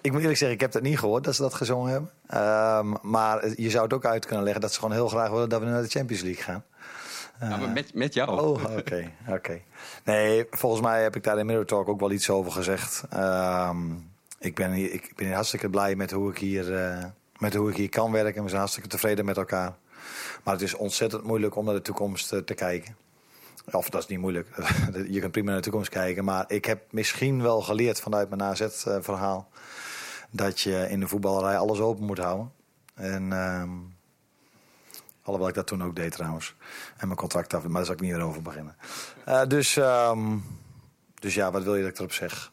Ik 0.00 0.10
moet 0.12 0.20
eerlijk 0.20 0.38
zeggen, 0.38 0.56
ik 0.56 0.60
heb 0.62 0.72
dat 0.72 0.82
niet 0.82 0.98
gehoord 0.98 1.24
dat 1.24 1.34
ze 1.34 1.42
dat 1.42 1.54
gezongen 1.54 1.90
hebben. 1.92 2.10
Ehm, 2.26 2.94
maar 3.02 3.48
je 3.60 3.70
zou 3.70 3.84
het 3.84 3.92
ook 3.92 4.04
uit 4.04 4.26
kunnen 4.26 4.44
leggen 4.44 4.62
dat 4.62 4.72
ze 4.72 4.78
gewoon 4.78 4.94
heel 4.94 5.08
graag 5.08 5.30
willen 5.30 5.48
dat 5.48 5.60
we 5.60 5.66
naar 5.66 5.82
de 5.82 5.88
Champions 5.88 6.22
League 6.22 6.42
gaan. 6.42 6.64
Ja, 7.40 7.56
maar 7.56 7.68
met, 7.68 7.94
met 7.94 8.14
jou. 8.14 8.40
Oh, 8.40 8.76
oké. 8.76 9.10
oké. 9.28 9.60
Nee, 10.04 10.46
volgens 10.50 10.82
mij 10.82 11.02
heb 11.02 11.16
ik 11.16 11.24
daar 11.24 11.38
in 11.38 11.46
Mirror 11.46 11.64
Talk 11.64 11.88
ook 11.88 12.00
wel 12.00 12.10
iets 12.10 12.30
over 12.30 12.52
gezegd. 12.52 13.02
Ehm, 13.10 13.76
ik, 14.42 14.54
ben 14.54 14.72
hier, 14.72 14.92
ik 14.92 15.12
ben 15.16 15.32
hartstikke 15.32 15.70
blij 15.70 15.96
met 15.96 16.10
hoe 16.10 16.30
ik 16.30 16.38
hier, 16.38 16.76
eh, 16.76 17.04
met 17.38 17.54
hoe 17.54 17.70
ik 17.70 17.76
hier 17.76 17.88
kan 17.88 18.12
werken. 18.12 18.42
We 18.42 18.48
zijn 18.48 18.60
hartstikke 18.60 18.88
tevreden 18.88 19.24
met 19.24 19.36
elkaar. 19.36 19.74
Maar 20.44 20.54
het 20.54 20.62
is 20.62 20.74
ontzettend 20.74 21.22
moeilijk 21.22 21.56
om 21.56 21.64
naar 21.64 21.74
de 21.74 21.82
toekomst 21.82 22.32
eh, 22.32 22.38
te 22.38 22.54
kijken. 22.54 22.96
Of 23.70 23.90
dat 23.90 24.02
is 24.02 24.08
niet 24.08 24.18
moeilijk. 24.18 24.48
je 25.08 25.20
kunt 25.20 25.32
prima 25.32 25.46
naar 25.46 25.56
de 25.56 25.62
toekomst 25.62 25.90
kijken. 25.90 26.24
Maar 26.24 26.44
ik 26.48 26.64
heb 26.64 26.92
misschien 26.92 27.42
wel 27.42 27.60
geleerd 27.60 28.00
vanuit 28.00 28.28
mijn 28.28 28.42
AZ-verhaal... 28.42 29.48
dat 30.30 30.60
je 30.60 30.86
in 30.90 31.00
de 31.00 31.08
voetballerij 31.08 31.58
alles 31.58 31.78
open 31.78 32.04
moet 32.04 32.18
houden. 32.18 32.52
En... 32.94 33.32
ehm, 33.32 33.70
Alhoewel 35.22 35.48
ik 35.48 35.54
dat 35.54 35.66
toen 35.66 35.82
ook 35.82 35.96
deed 35.96 36.12
trouwens. 36.12 36.54
En 36.96 37.06
mijn 37.06 37.18
contract 37.18 37.54
af, 37.54 37.62
maar 37.62 37.72
daar 37.72 37.84
zal 37.84 37.94
ik 37.94 38.00
niet 38.00 38.12
meer 38.12 38.20
over 38.20 38.42
beginnen. 38.42 38.76
Eh, 39.24 39.46
dus, 39.46 39.76
ehm, 39.76 40.36
dus 41.14 41.34
ja, 41.34 41.50
wat 41.50 41.62
wil 41.62 41.74
je 41.74 41.82
dat 41.82 41.90
ik 41.90 41.98
erop 41.98 42.12
zeg? 42.12 42.52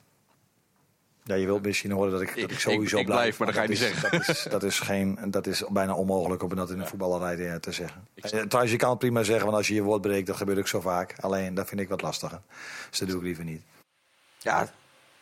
Ja, 1.30 1.36
je 1.36 1.46
wilt 1.46 1.62
misschien 1.66 1.92
horen 1.92 2.12
dat 2.12 2.22
ik, 2.22 2.42
dat 2.42 2.52
ik 2.52 2.60
sowieso 2.60 2.98
ik 2.98 3.06
blijf, 3.06 3.38
maar 3.38 3.48
dat 3.48 3.56
ga 3.56 3.62
je 3.62 3.68
dat 3.68 3.78
niet 3.80 3.88
is- 3.88 4.00
zeggen. 4.02 4.20
Dat 4.20 4.30
is, 4.36 4.44
dat, 4.50 4.64
is 4.64 4.80
geen, 4.80 5.18
dat 5.28 5.48
is 5.48 5.64
bijna 5.70 5.94
onmogelijk 5.94 6.44
om 6.44 6.56
dat 6.56 6.70
in 6.70 6.78
de 6.80 6.86
voetballerij 6.86 7.50
eh, 7.50 7.56
te 7.56 7.72
zeggen. 7.72 8.08
Eh, 8.16 8.30
trouwens, 8.30 8.72
je 8.72 8.78
kan 8.78 8.90
het 8.90 9.00
prima 9.00 9.24
zeggen, 9.24 9.46
want 9.46 9.58
als 9.58 9.68
je 9.68 9.74
je 9.74 9.82
woord 9.82 10.02
breekt, 10.02 10.28
dat 10.28 10.36
gebeurt 10.36 10.58
ook 10.60 10.68
zo 10.68 10.82
vaak. 10.82 11.16
Alleen, 11.20 11.54
dat 11.54 11.68
vind 11.68 11.80
ik 11.82 11.90
wat 11.90 12.02
lastiger. 12.02 12.40
Dus 12.90 13.00
dat 13.00 13.08
doe 13.08 13.18
ik 13.18 13.24
liever 13.24 13.44
niet. 13.44 13.62
Ja, 14.38 14.60
het 14.60 14.72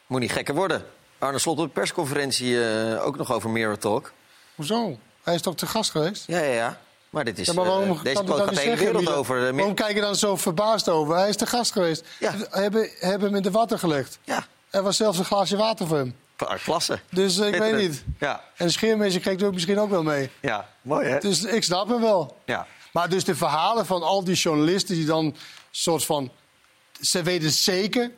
moet 0.08 0.20
niet 0.20 0.32
gekker 0.32 0.56
worden. 0.56 0.84
Arne 1.18 1.40
Slot 1.40 1.58
op 1.60 1.66
de 1.66 1.72
persconferentie 1.74 2.64
eh, 2.70 3.06
ook 3.06 3.18
nog 3.18 3.34
over 3.34 3.50
Mirror 3.50 3.78
Talk. 3.78 4.12
Hoezo? 4.56 4.98
Hij 5.24 5.36
is 5.36 5.42
toch 5.42 5.56
te 5.56 5.68
gast 5.68 5.92
geweest? 5.92 6.24
Ja, 6.28 6.40
ja, 6.40 6.54
ja. 6.54 6.80
Maar 7.10 7.24
dit 7.26 7.40
is, 7.40 7.48
Ja, 7.48 7.54
maar 7.54 7.66
waarom 7.66 7.84
eh, 7.84 8.04
deze 8.04 8.24
hij 8.24 8.36
gaat 8.38 8.54
de 8.54 8.60
hele 8.60 8.76
wereld 8.76 9.10
over. 9.12 9.40
dat- 9.46 9.56
Waarom 9.56 9.74
kijk 9.74 9.96
je 9.96 10.02
dan 10.02 10.16
zo 10.16 10.36
verbaasd 10.36 10.90
over? 10.90 11.16
Hij 11.16 11.30
is 11.30 11.36
te 11.36 11.46
gast 11.46 11.72
geweest. 11.72 12.06
Ja. 12.20 12.34
Hebben, 12.50 12.90
hebben 13.00 13.28
hem 13.28 13.36
in 13.36 13.42
de 13.42 13.52
water 13.52 13.80
gelegd. 13.80 14.20
Ja. 14.24 14.46
Er 14.70 14.84
was 14.84 14.98
zelfs 14.98 15.18
een 15.18 15.26
glaasje 15.26 15.58
water 15.58 15.88
voor 15.88 15.98
hem. 15.98 16.16
Klasse. 16.64 17.00
Dus 17.10 17.38
eh, 17.40 17.48
ik 17.48 17.56
weet 17.56 17.76
niet. 17.78 18.04
Ja, 18.20 18.44
En 18.56 18.66
de 18.66 18.72
scheermesje 18.72 19.20
kreeg 19.20 19.40
er 19.40 19.54
misschien 19.54 19.80
ook 19.80 19.90
wel 19.90 20.04
mee. 20.04 20.30
ja. 20.40 20.70
mooi 20.82 21.08
hè? 21.08 21.20
Dus 21.20 21.44
ik 21.44 21.64
snap 21.64 21.88
hem 21.90 22.02
wel. 22.02 22.38
Ja. 22.46 22.68
Maar 22.92 23.10
dus 23.10 23.24
de 23.24 23.36
verhalen 23.36 23.86
van 23.86 24.04
al 24.04 24.24
die 24.24 24.36
journalisten 24.36 24.96
die 24.96 25.06
dan 25.06 25.36
soort 25.72 26.06
van... 26.06 26.32
Ze 27.02 27.24
weten 27.24 27.52
zeker, 27.52 28.12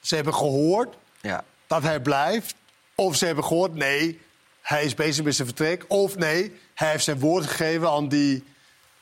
ze 0.00 0.14
hebben 0.14 0.34
gehoord 0.34 0.94
Ja. 1.20 1.44
dat 1.66 1.82
hij 1.82 2.00
blijft. 2.00 2.54
Of 2.94 3.16
ze 3.16 3.26
hebben 3.26 3.44
gehoord, 3.44 3.74
nee, 3.74 4.20
hij 4.62 4.84
is 4.84 4.94
bezig 4.94 5.24
met 5.24 5.34
zijn 5.34 5.48
vertrek. 5.48 5.84
Of 5.88 6.16
nee, 6.16 6.60
hij 6.74 6.90
heeft 6.90 7.04
zijn 7.04 7.18
woord 7.18 7.46
gegeven 7.46 7.90
aan 7.90 8.08
die... 8.08 8.44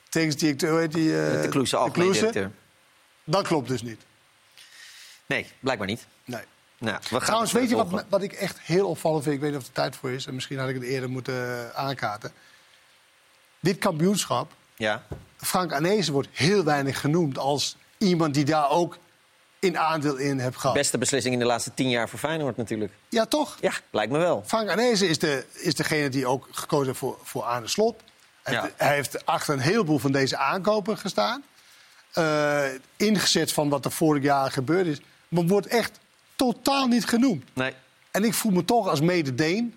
Technisch 0.09 0.61
hoe 0.61 0.79
heet 0.79 0.93
die? 0.93 1.23
eh, 1.27 1.43
De 1.43 1.49
Kloese, 1.49 1.77
algemeen 1.77 2.13
directeur. 2.13 2.51
Dat 3.25 3.47
klopt 3.47 3.69
dus 3.69 3.83
niet. 3.83 4.01
Nee, 5.27 5.47
blijkbaar 5.61 5.87
niet. 5.87 6.07
Nee. 6.25 6.43
Nou, 6.81 6.97
we 7.03 7.09
gaan 7.11 7.21
Trouwens, 7.21 7.53
weet 7.53 7.69
je 7.69 7.77
wat, 7.77 8.05
wat 8.09 8.23
ik 8.23 8.33
echt 8.33 8.59
heel 8.61 8.89
opvallend 8.89 9.23
vind? 9.23 9.35
Ik 9.35 9.41
weet 9.41 9.51
niet 9.51 9.61
of 9.61 9.67
er 9.67 9.73
tijd 9.73 9.97
voor 9.97 10.11
is. 10.11 10.27
En 10.27 10.35
misschien 10.35 10.59
had 10.59 10.69
ik 10.69 10.75
het 10.75 10.85
eerder 10.85 11.11
moeten 11.11 11.35
eh, 11.35 11.79
aankaarten. 11.79 12.33
Dit 13.61 13.79
kampioenschap, 13.79 14.53
Ja. 14.77 15.03
Frank 15.37 15.73
Arnezen 15.73 16.13
wordt 16.13 16.29
heel 16.33 16.65
weinig 16.65 17.01
genoemd 17.01 17.39
als 17.39 17.77
iemand 17.99 18.35
die 18.35 18.45
daar 18.45 18.71
ook 18.71 18.99
in 19.59 19.79
aandeel 19.79 20.17
in 20.17 20.39
heeft 20.39 20.57
gehad. 20.57 20.77
Beste 20.77 20.99
beslissing 20.99 21.35
in 21.35 21.41
de 21.41 21.47
laatste 21.47 21.75
tien 21.75 21.89
jaar 21.91 22.09
voor 22.09 22.19
Feyenoord 22.19 22.57
natuurlijk. 22.57 22.93
Ja, 23.09 23.27
toch? 23.27 23.57
Ja, 23.61 23.73
lijkt 23.91 24.13
me 24.13 24.19
wel. 24.19 24.43
Frank 24.47 24.69
Arnezen 24.69 25.09
is, 25.09 25.19
de, 25.19 25.45
is 25.53 25.75
degene 25.75 26.09
die 26.09 26.27
ook 26.27 26.49
gekozen 26.51 26.87
heeft 26.87 26.99
voor, 26.99 27.19
voor 27.23 27.43
Arne 27.43 27.69
Slot. 27.69 28.01
Hij, 28.43 28.55
Ja. 28.55 28.63
heeft, 28.63 28.75
hij 28.77 28.95
heeft 28.95 29.27
achter 29.27 29.55
een 29.55 29.61
heleboel 29.61 29.99
van 29.99 30.13
deze 30.13 30.37
aankopen 30.37 30.99
gestaan. 30.99 31.43
Eh, 32.13 32.65
ingezet 32.97 33.53
van 33.53 33.69
wat 33.69 33.85
er 33.85 33.93
vorig 33.93 34.23
jaar 34.23 34.51
gebeurd 34.51 34.87
is. 34.87 35.01
Maar 35.29 35.45
wordt 35.47 35.67
echt 35.67 35.99
totaal 36.45 36.87
niet 36.87 37.05
genoemd. 37.07 37.45
Nee. 37.55 37.73
En 38.11 38.25
ik 38.25 38.35
voel 38.35 38.53
me 38.53 38.65
toch 38.65 38.89
als 38.89 39.01
mede-Deen... 39.01 39.75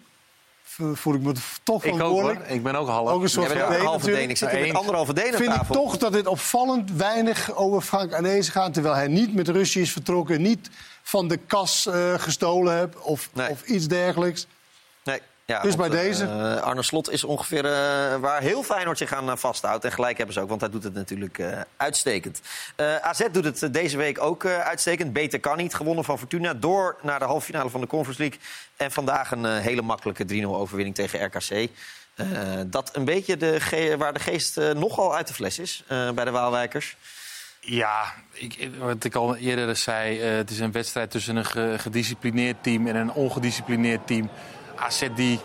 voel 0.94 1.14
ik 1.14 1.22
me 1.22 1.34
toch 1.64 1.84
Ik 1.84 1.94
verantwoordelijk. 1.94 2.40
hoor. 2.46 2.56
Ik 2.56 2.64
ben 2.64 2.76
ook 2.76 2.88
half. 2.88 3.10
Ook 3.10 3.22
een 3.22 3.30
soort 3.30 3.52
een 3.52 3.86
halve. 3.86 4.12
Deen. 4.12 4.30
Ik 4.30 4.38
zit 4.38 4.50
hier 4.50 4.68
met 4.68 4.74
anderhalve 4.76 5.14
Deen 5.14 5.34
Vind 5.34 5.54
ik 5.54 5.62
toch 5.72 5.98
dat 5.98 6.14
dit 6.14 6.28
opvallend 6.28 6.92
weinig 6.92 7.56
over 7.56 7.82
Frank 7.82 8.14
Arnezen 8.14 8.52
gaat... 8.54 8.74
terwijl 8.74 8.96
hij 8.96 9.08
niet 9.08 9.34
met 9.34 9.48
Rusje 9.48 9.82
is 9.82 9.92
vertrokken... 9.92 10.42
niet 10.42 10.70
van 11.04 11.28
de 11.28 11.38
kas 11.38 11.86
eh, 11.86 12.14
gestolen 12.18 12.78
heeft 12.78 13.00
of, 13.02 13.30
Nee. 13.34 13.50
of 13.50 13.64
iets 13.64 13.88
dergelijks. 13.88 14.48
Ja, 15.46 15.62
Dus 15.62 15.76
bij 15.76 15.86
eh, 15.86 15.92
deze? 15.92 16.24
eh, 16.26 16.62
Arne 16.62 16.84
Slot 16.84 17.10
is 17.10 17.24
ongeveer 17.24 17.66
eh, 17.66 17.72
waar 18.20 18.42
heel 18.42 18.64
Feyenoord 18.64 18.98
zich 18.98 19.14
aan 19.14 19.30
eh, 19.30 19.36
vasthoudt. 19.38 19.86
En 19.86 19.92
gelijk 19.92 20.18
hebben 20.18 20.36
ze 20.36 20.42
ook, 20.42 20.50
want 20.50 20.62
hij 20.62 20.70
doet 20.70 20.84
het 20.84 20.94
natuurlijk 20.94 21.38
eh, 21.40 21.62
uitstekend. 21.78 22.42
Eh, 22.76 22.96
AZ 22.96 23.22
doet 23.32 23.44
het 23.46 23.74
deze 23.74 23.98
week 23.98 24.22
ook 24.22 24.44
eh, 24.44 24.60
uitstekend. 24.60 25.14
Beter 25.14 25.40
kan 25.40 25.58
niet. 25.58 25.74
Gewonnen 25.74 26.04
van 26.04 26.18
Fortuna. 26.20 26.54
Door 26.54 26.96
naar 27.02 27.20
de 27.20 27.26
halve 27.26 27.46
finale 27.46 27.70
van 27.70 27.82
de 27.82 27.88
Conference 27.88 28.22
League. 28.22 28.40
En 28.78 28.92
vandaag 28.92 29.32
een 29.32 29.46
hele 29.46 29.82
makkelijke 29.82 30.26
3-0 30.44 30.46
overwinning 30.46 30.96
tegen 30.96 31.26
RKC. 31.26 31.70
Eh, 32.16 32.26
dat 32.66 32.96
een 32.96 33.06
beetje 33.06 33.38
de 33.38 33.96
waar 33.98 34.14
de 34.14 34.20
geest 34.20 34.56
nogal 34.74 35.16
uit 35.16 35.28
de 35.28 35.34
fles 35.34 35.60
is 35.60 35.84
eh, 35.88 36.12
bij 36.12 36.26
de 36.26 36.32
Waalwijkers. 36.32 36.96
Ja, 37.60 38.14
ik, 38.32 38.70
wat 38.80 39.04
ik 39.04 39.16
al 39.16 39.36
eerder 39.36 39.76
zei, 39.76 40.32
uh, 40.32 40.38
het 40.38 40.50
is 40.50 40.60
een 40.60 40.72
wedstrijd 40.72 41.12
tussen 41.12 41.36
een 41.36 41.80
gedisciplineerd 41.80 42.64
team 42.64 42.88
en 42.88 42.96
een 42.96 43.12
ongedisciplineerd 43.12 44.08
team. 44.08 44.30
AZ 44.86 45.08
die 45.16 45.40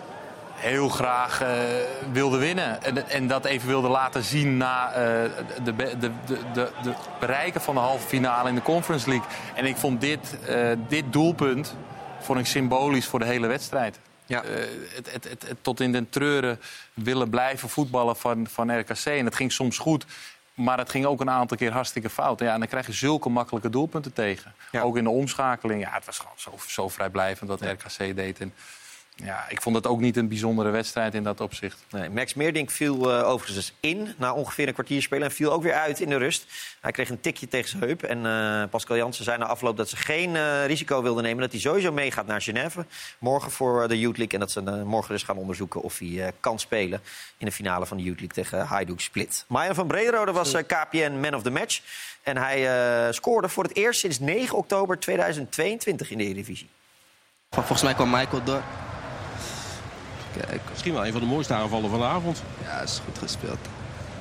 heel 0.58 0.88
graag 0.88 1.42
uh, 1.42 1.48
wilde 2.12 2.38
winnen. 2.38 2.82
En, 2.82 3.08
en, 3.08 3.26
dat 3.26 3.44
even 3.44 3.68
wilde 3.68 3.88
laten 3.88 4.22
zien 4.22 4.56
na 4.56 4.88
uh, 4.88 4.94
de, 5.64 5.76
de, 5.76 5.96
de, 5.98 6.10
de, 6.52 6.70
de 6.82 6.92
bereiken 7.20 7.60
van 7.60 7.74
de 7.74 7.80
halve 7.80 8.06
finale 8.06 8.48
in 8.48 8.54
de 8.54 8.62
Conference 8.62 9.08
League. 9.08 9.28
En 9.54 9.64
ik 9.64 9.76
vond 9.76 10.00
dit, 10.00 10.38
uh, 10.48 10.70
dit 10.88 11.12
doelpunt 11.12 11.74
vond 12.20 12.38
ik 12.38 12.46
symbolisch 12.46 13.06
voor 13.06 13.18
de 13.18 13.24
hele 13.24 13.46
wedstrijd. 13.46 13.98
Ja. 14.26 14.42
Het, 14.94 15.12
het, 15.12 15.24
het, 15.24 15.56
tot 15.60 15.80
in 15.80 15.92
den 15.92 16.08
treuren 16.10 16.60
willen 16.94 17.30
blijven 17.30 17.68
voetballen 17.68 18.16
van, 18.16 18.46
van 18.50 18.78
RKC. 18.78 19.04
En 19.04 19.24
het 19.24 19.34
ging 19.34 19.52
soms 19.52 19.78
goed. 19.78 20.06
Maar 20.54 20.78
het 20.78 20.90
ging 20.90 21.06
ook 21.06 21.20
een 21.20 21.30
aantal 21.30 21.56
keer 21.56 21.72
hartstikke 21.72 22.10
fout. 22.10 22.40
Ja, 22.40 22.52
en 22.52 22.58
dan 22.58 22.68
krijg 22.68 22.86
je 22.86 22.92
zulke 22.92 23.28
makkelijke 23.28 23.70
doelpunten 23.70 24.12
tegen. 24.12 24.54
Ja. 24.70 24.80
Ook 24.80 24.96
in 24.96 25.04
de 25.04 25.10
omschakeling. 25.10 25.82
Ja, 25.82 25.90
het 25.92 26.04
was 26.04 26.18
gewoon 26.18 26.32
zo, 26.36 26.52
zo 26.66 26.88
vrijblijvend 26.88 27.48
wat 27.48 27.60
RKC 27.60 28.16
deed. 28.16 28.40
En 28.40 28.52
ja, 29.24 29.44
ik 29.48 29.62
vond 29.62 29.76
het 29.76 29.86
ook 29.86 30.00
niet 30.00 30.16
een 30.16 30.28
bijzondere 30.28 30.70
wedstrijd 30.70 31.14
in 31.14 31.22
dat 31.22 31.40
opzicht. 31.40 31.84
Nee, 31.90 32.10
Max 32.10 32.34
Meerdink 32.34 32.70
viel 32.70 33.18
uh, 33.18 33.28
overigens 33.28 33.72
in 33.80 34.14
na 34.18 34.32
ongeveer 34.32 34.68
een 34.68 34.72
kwartier 34.72 35.02
spelen... 35.02 35.28
en 35.28 35.34
viel 35.34 35.52
ook 35.52 35.62
weer 35.62 35.74
uit 35.74 36.00
in 36.00 36.08
de 36.08 36.16
rust. 36.16 36.46
Hij 36.80 36.92
kreeg 36.92 37.08
een 37.08 37.20
tikje 37.20 37.48
tegen 37.48 37.68
zijn 37.68 37.82
heup. 37.82 38.02
En 38.02 38.18
uh, 38.18 38.70
Pascal 38.70 38.96
Jansen 38.96 39.24
zei 39.24 39.38
na 39.38 39.46
afloop 39.46 39.76
dat 39.76 39.88
ze 39.88 39.96
geen 39.96 40.34
uh, 40.34 40.66
risico 40.66 41.02
wilden 41.02 41.22
nemen... 41.22 41.40
dat 41.40 41.52
hij 41.52 41.60
sowieso 41.60 41.92
meegaat 41.92 42.26
naar 42.26 42.42
Genève 42.42 42.86
morgen 43.18 43.50
voor 43.50 43.88
de 43.88 43.98
Youth 43.98 44.16
League... 44.16 44.34
en 44.34 44.40
dat 44.40 44.50
ze 44.50 44.84
morgen 44.84 45.12
dus 45.12 45.22
gaan 45.22 45.36
onderzoeken 45.36 45.82
of 45.82 45.98
hij 45.98 46.32
kan 46.40 46.58
spelen... 46.58 47.00
in 47.38 47.46
de 47.46 47.52
finale 47.52 47.86
van 47.86 47.96
de 47.96 48.02
Youth 48.02 48.20
League 48.20 48.44
tegen 48.44 48.66
Hajduk 48.66 49.00
Split. 49.00 49.44
Marjan 49.48 49.74
van 49.74 49.86
Brederode 49.86 50.32
was 50.32 50.52
KPN 50.52 51.18
Man 51.20 51.34
of 51.34 51.42
the 51.42 51.50
Match. 51.50 51.80
En 52.22 52.36
hij 52.36 53.12
scoorde 53.12 53.48
voor 53.48 53.62
het 53.62 53.76
eerst 53.76 54.00
sinds 54.00 54.18
9 54.18 54.56
oktober 54.56 54.98
2022 54.98 56.10
in 56.10 56.18
de 56.18 56.24
Eredivisie. 56.24 56.68
Volgens 57.50 57.82
mij 57.82 57.94
kwam 57.94 58.10
Michael 58.10 58.44
door. 58.44 58.62
Kijk. 60.32 60.60
Misschien 60.70 60.92
wel 60.92 61.06
een 61.06 61.12
van 61.12 61.20
de 61.20 61.26
mooiste 61.26 61.54
aanvallen 61.54 61.90
van 61.90 61.98
de 61.98 62.04
avond. 62.04 62.42
Ja, 62.64 62.80
is 62.80 63.00
goed 63.04 63.18
gespeeld. 63.18 63.58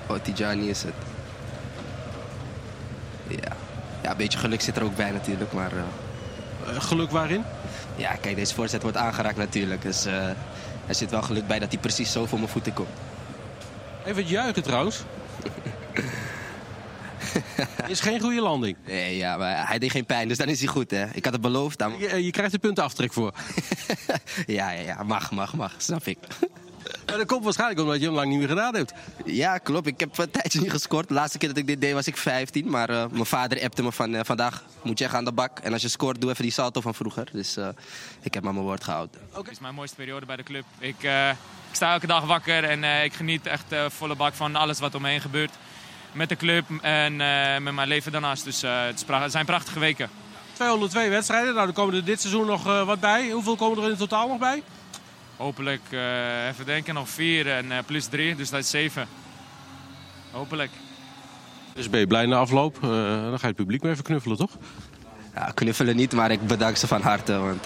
Oh, 0.07 0.17
Tijani 0.21 0.69
is 0.69 0.83
het. 0.83 0.93
Ja. 3.27 3.55
ja, 4.01 4.11
een 4.11 4.17
beetje 4.17 4.37
geluk 4.37 4.61
zit 4.61 4.75
er 4.75 4.83
ook 4.83 4.95
bij 4.95 5.11
natuurlijk, 5.11 5.51
maar... 5.51 5.71
Uh... 5.73 6.81
geluk 6.81 7.11
waarin? 7.11 7.43
Ja, 7.95 8.15
kijk, 8.21 8.35
deze 8.35 8.53
voorzet 8.53 8.81
wordt 8.81 8.97
aangeraakt 8.97 9.37
natuurlijk. 9.37 9.81
Dus 9.81 10.07
uh, 10.07 10.27
er 10.87 10.95
zit 10.95 11.11
wel 11.11 11.21
geluk 11.21 11.47
bij 11.47 11.59
dat 11.59 11.71
hij 11.71 11.81
precies 11.81 12.11
zo 12.11 12.25
voor 12.25 12.39
mijn 12.39 12.51
voeten 12.51 12.73
komt. 12.73 12.89
Even 14.05 14.21
het 14.21 14.29
juichen 14.29 14.63
trouwens. 14.63 15.03
is 17.87 17.99
geen 17.99 18.19
goede 18.19 18.41
landing. 18.41 18.75
Nee, 18.85 19.17
ja, 19.17 19.37
maar 19.37 19.67
hij 19.67 19.79
deed 19.79 19.91
geen 19.91 20.05
pijn, 20.05 20.27
dus 20.27 20.37
dan 20.37 20.47
is 20.47 20.59
hij 20.59 20.67
goed, 20.67 20.91
hè. 20.91 21.05
Ik 21.13 21.23
had 21.23 21.33
het 21.33 21.41
beloofd. 21.41 21.77
Dan... 21.77 21.93
Je, 21.99 22.23
je 22.23 22.31
krijgt 22.31 22.63
er 22.63 22.73
aftrek 22.73 23.13
voor. 23.13 23.33
ja, 24.45 24.71
ja, 24.71 24.81
ja, 24.81 25.03
mag, 25.03 25.31
mag, 25.31 25.53
mag, 25.53 25.73
snap 25.77 26.05
ik. 26.05 26.17
Maar 27.05 27.17
dat 27.17 27.25
komt 27.25 27.43
waarschijnlijk 27.43 27.79
omdat 27.79 27.99
je 27.99 28.05
hem 28.05 28.13
lang 28.13 28.29
niet 28.29 28.39
meer 28.39 28.47
gedaan 28.47 28.75
hebt. 28.75 28.93
Ja, 29.25 29.57
klopt. 29.57 29.87
Ik 29.87 29.99
heb 29.99 30.17
een 30.17 30.31
tijdje 30.31 30.59
niet 30.59 30.71
gescoord. 30.71 31.07
De 31.07 31.13
laatste 31.13 31.37
keer 31.37 31.49
dat 31.49 31.57
ik 31.57 31.67
dit 31.67 31.81
deed 31.81 31.93
was 31.93 32.07
ik 32.07 32.17
15. 32.17 32.69
Maar 32.69 32.89
uh, 32.89 33.05
mijn 33.11 33.25
vader 33.25 33.63
appte 33.63 33.83
me 33.83 33.91
van 33.91 34.13
uh, 34.13 34.19
vandaag 34.23 34.63
moet 34.81 34.99
je 34.99 35.05
echt 35.05 35.13
aan 35.13 35.25
de 35.25 35.31
bak. 35.31 35.59
En 35.59 35.73
als 35.73 35.81
je 35.81 35.87
scoort, 35.87 36.21
doe 36.21 36.29
even 36.29 36.43
die 36.43 36.51
salto 36.51 36.81
van 36.81 36.93
vroeger. 36.93 37.29
Dus 37.31 37.57
uh, 37.57 37.67
ik 38.21 38.33
heb 38.33 38.43
maar 38.43 38.53
mijn 38.53 38.65
woord 38.65 38.83
gehouden. 38.83 39.21
Okay. 39.29 39.41
Het 39.41 39.51
is 39.51 39.59
mijn 39.59 39.75
mooiste 39.75 39.95
periode 39.95 40.25
bij 40.25 40.35
de 40.35 40.43
club. 40.43 40.63
Ik, 40.79 41.03
ik 41.69 41.75
sta 41.75 41.93
elke 41.93 42.07
dag 42.07 42.25
wakker 42.25 42.63
en 42.63 43.03
ik 43.03 43.13
geniet 43.13 43.45
echt 43.45 43.75
volle 43.87 44.15
bak 44.15 44.33
van 44.33 44.55
alles 44.55 44.79
wat 44.79 44.95
om 44.95 45.01
me 45.01 45.09
heen 45.09 45.21
gebeurt 45.21 45.51
met 46.17 46.29
de 46.29 46.35
club 46.35 46.65
en 46.81 47.13
uh, 47.13 47.57
met 47.57 47.73
mijn 47.73 47.87
leven 47.87 48.11
daarnaast. 48.11 48.43
Dus 48.43 48.63
uh, 48.63 48.85
het, 48.85 49.05
het, 49.07 49.31
zijn 49.31 49.45
prachtige 49.45 49.79
weken. 49.79 50.09
202 50.53 51.09
wedstrijden, 51.09 51.53
nou, 51.53 51.67
er 51.67 51.73
komen 51.73 51.95
er 51.95 52.05
dit 52.05 52.21
seizoen 52.21 52.45
nog 52.45 52.67
uh, 52.67 52.85
wat 52.85 52.99
bij. 52.99 53.29
Hoeveel 53.29 53.55
komen 53.55 53.83
er 53.83 53.89
in 53.89 53.97
totaal 53.97 54.27
nog 54.27 54.39
bij? 54.39 54.63
Hopelijk, 55.35 55.81
even 56.49 56.65
denken, 56.65 56.93
nog 56.93 57.09
vier 57.09 57.51
en 57.51 57.85
plus 57.85 58.05
drie, 58.05 58.35
dus 58.35 58.49
dat 58.49 58.59
is 58.59 58.69
zeven. 58.69 59.07
Hopelijk. 60.31 60.71
Dus 61.73 61.89
ben 61.89 61.99
je 61.99 62.07
blij 62.07 62.25
na 62.25 62.37
afloop? 62.37 62.77
dan 62.81 63.39
ga 63.39 63.39
je 63.41 63.47
het 63.47 63.55
publiek 63.55 63.81
mee 63.81 63.91
even 63.91 64.03
knuffelen, 64.03 64.37
toch? 64.37 64.51
Ja, 65.35 65.51
knuffelen 65.53 65.95
niet, 65.95 66.13
maar 66.13 66.31
ik 66.31 66.47
bedank 66.47 66.77
ze 66.77 66.87
van 66.87 67.01
harte. 67.01 67.37
Want, 67.37 67.65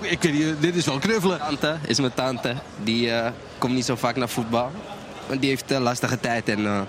ik 0.00 0.22
weet 0.22 0.60
dit 0.60 0.76
is 0.76 0.86
wel 0.86 0.98
knuffelen. 0.98 1.38
Tante 1.38 1.76
is 1.86 2.00
mijn 2.00 2.14
tante. 2.14 2.54
Die 2.82 3.12
komt 3.58 3.74
niet 3.74 3.84
zo 3.84 3.96
vaak 3.96 4.16
naar 4.16 4.28
voetbal. 4.28 4.70
Die 5.38 5.48
heeft 5.48 5.70
een 5.70 5.82
lastige 5.82 6.20
tijd 6.20 6.48
en 6.48 6.88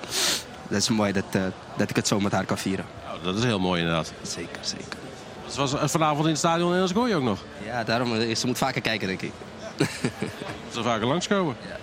dat 0.67 0.77
is 0.77 0.89
mooi 0.89 1.11
dat, 1.11 1.23
uh, 1.35 1.41
dat 1.77 1.89
ik 1.89 1.95
het 1.95 2.07
zo 2.07 2.19
met 2.19 2.31
haar 2.31 2.45
kan 2.45 2.57
vieren. 2.57 2.85
Oh, 3.05 3.23
dat 3.23 3.35
is 3.35 3.43
heel 3.43 3.59
mooi 3.59 3.81
inderdaad. 3.81 4.13
Zeker, 4.21 4.59
zeker. 4.61 4.97
Het 5.45 5.55
was 5.55 5.73
vanavond 5.91 6.23
in 6.23 6.29
het 6.29 6.37
stadion 6.37 6.73
in 6.73 6.79
Elsgooi 6.79 7.15
ook 7.15 7.23
nog. 7.23 7.39
Ja, 7.65 7.83
daarom. 7.83 8.15
Eh, 8.15 8.35
ze 8.35 8.47
moet 8.47 8.57
vaker 8.57 8.81
kijken, 8.81 9.07
denk 9.07 9.21
ik. 9.21 9.31
Ze 10.73 10.83
vaker 10.83 11.07
langskomen. 11.07 11.55
Ja. 11.69 11.77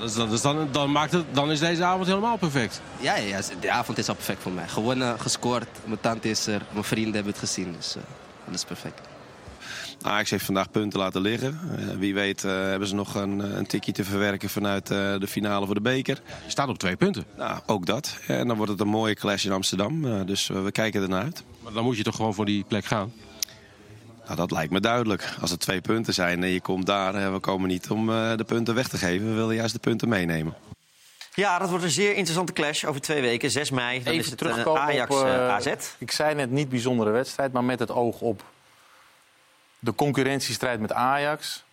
Dus, 0.00 0.14
dus 0.14 0.40
dan, 0.40 0.68
dan, 0.70 0.92
maakt 0.92 1.12
het, 1.12 1.24
dan 1.30 1.50
is 1.50 1.58
deze 1.58 1.84
avond 1.84 2.06
helemaal 2.06 2.36
perfect. 2.36 2.80
Ja, 3.00 3.16
ja, 3.16 3.40
de 3.60 3.70
avond 3.70 3.98
is 3.98 4.08
al 4.08 4.14
perfect 4.14 4.42
voor 4.42 4.52
mij. 4.52 4.68
Gewonnen, 4.68 5.20
gescoord. 5.20 5.68
Mijn 5.84 6.00
tante 6.00 6.28
is 6.28 6.46
er. 6.46 6.62
Mijn 6.70 6.84
vrienden 6.84 7.14
hebben 7.14 7.32
het 7.32 7.40
gezien. 7.40 7.72
Dus 7.72 7.96
uh, 7.96 8.02
dat 8.44 8.54
is 8.54 8.64
perfect. 8.64 9.00
Ajax 10.04 10.30
heeft 10.30 10.44
vandaag 10.44 10.70
punten 10.70 10.98
laten 10.98 11.20
liggen. 11.20 11.60
Uh, 11.78 11.96
wie 11.98 12.14
weet 12.14 12.44
uh, 12.44 12.50
hebben 12.50 12.88
ze 12.88 12.94
nog 12.94 13.14
een, 13.14 13.56
een 13.56 13.66
tikje 13.66 13.92
te 13.92 14.04
verwerken 14.04 14.48
vanuit 14.48 14.90
uh, 14.90 15.18
de 15.18 15.26
finale 15.26 15.66
voor 15.66 15.74
de 15.74 15.80
beker. 15.80 16.22
Je 16.44 16.50
staat 16.50 16.68
op 16.68 16.78
twee 16.78 16.96
punten. 16.96 17.24
Nou, 17.36 17.60
ook 17.66 17.86
dat. 17.86 18.18
En 18.26 18.48
dan 18.48 18.56
wordt 18.56 18.72
het 18.72 18.80
een 18.80 18.88
mooie 18.88 19.14
clash 19.14 19.44
in 19.44 19.52
Amsterdam. 19.52 20.26
dus 20.26 20.46
we 20.46 20.72
kijken 20.72 21.02
ernaar 21.02 21.22
uit. 21.22 21.44
Maar 21.60 21.72
dan 21.72 21.84
moet 21.84 21.96
je 21.96 22.02
toch 22.02 22.16
gewoon 22.16 22.34
voor 22.34 22.44
die 22.44 22.64
plek 22.64 22.84
gaan? 22.84 23.12
Nou, 24.24 24.36
dat 24.36 24.50
lijkt 24.50 24.72
me 24.72 24.80
duidelijk. 24.80 25.34
Als 25.40 25.50
er 25.50 25.58
twee 25.58 25.80
punten 25.80 26.14
zijn 26.14 26.42
en 26.42 26.48
je 26.48 26.60
komt 26.60 26.86
daar, 26.86 27.32
we 27.32 27.38
komen 27.38 27.68
niet 27.68 27.90
om 27.90 28.06
de 28.06 28.44
punten 28.46 28.74
weg 28.74 28.88
te 28.88 28.98
geven. 28.98 29.28
We 29.28 29.34
willen 29.34 29.54
juist 29.54 29.72
de 29.72 29.80
punten 29.80 30.08
meenemen. 30.08 30.54
Ja, 31.34 31.58
dat 31.58 31.68
wordt 31.68 31.84
een 31.84 31.90
zeer 31.90 32.14
interessante 32.14 32.52
clash 32.52 32.84
over 32.84 33.00
twee 33.00 33.20
weken. 33.20 33.50
6 33.50 33.70
mei, 33.70 34.02
dan 34.02 34.12
Even 34.12 34.24
is 34.24 34.30
het 34.30 34.66
Ajax-AZ. 34.66 35.66
ik 35.98 36.10
zei 36.10 36.34
net 36.34 36.50
niet 36.50 36.68
bijzondere 36.68 37.10
wedstrijd, 37.10 37.52
maar 37.52 37.64
met 37.64 37.78
het 37.78 37.90
oog 37.90 38.20
op 38.20 38.44
de 39.84 39.94
concurrentiestrijd 39.94 40.80
met 40.80 40.92
Ajax. 40.92 41.64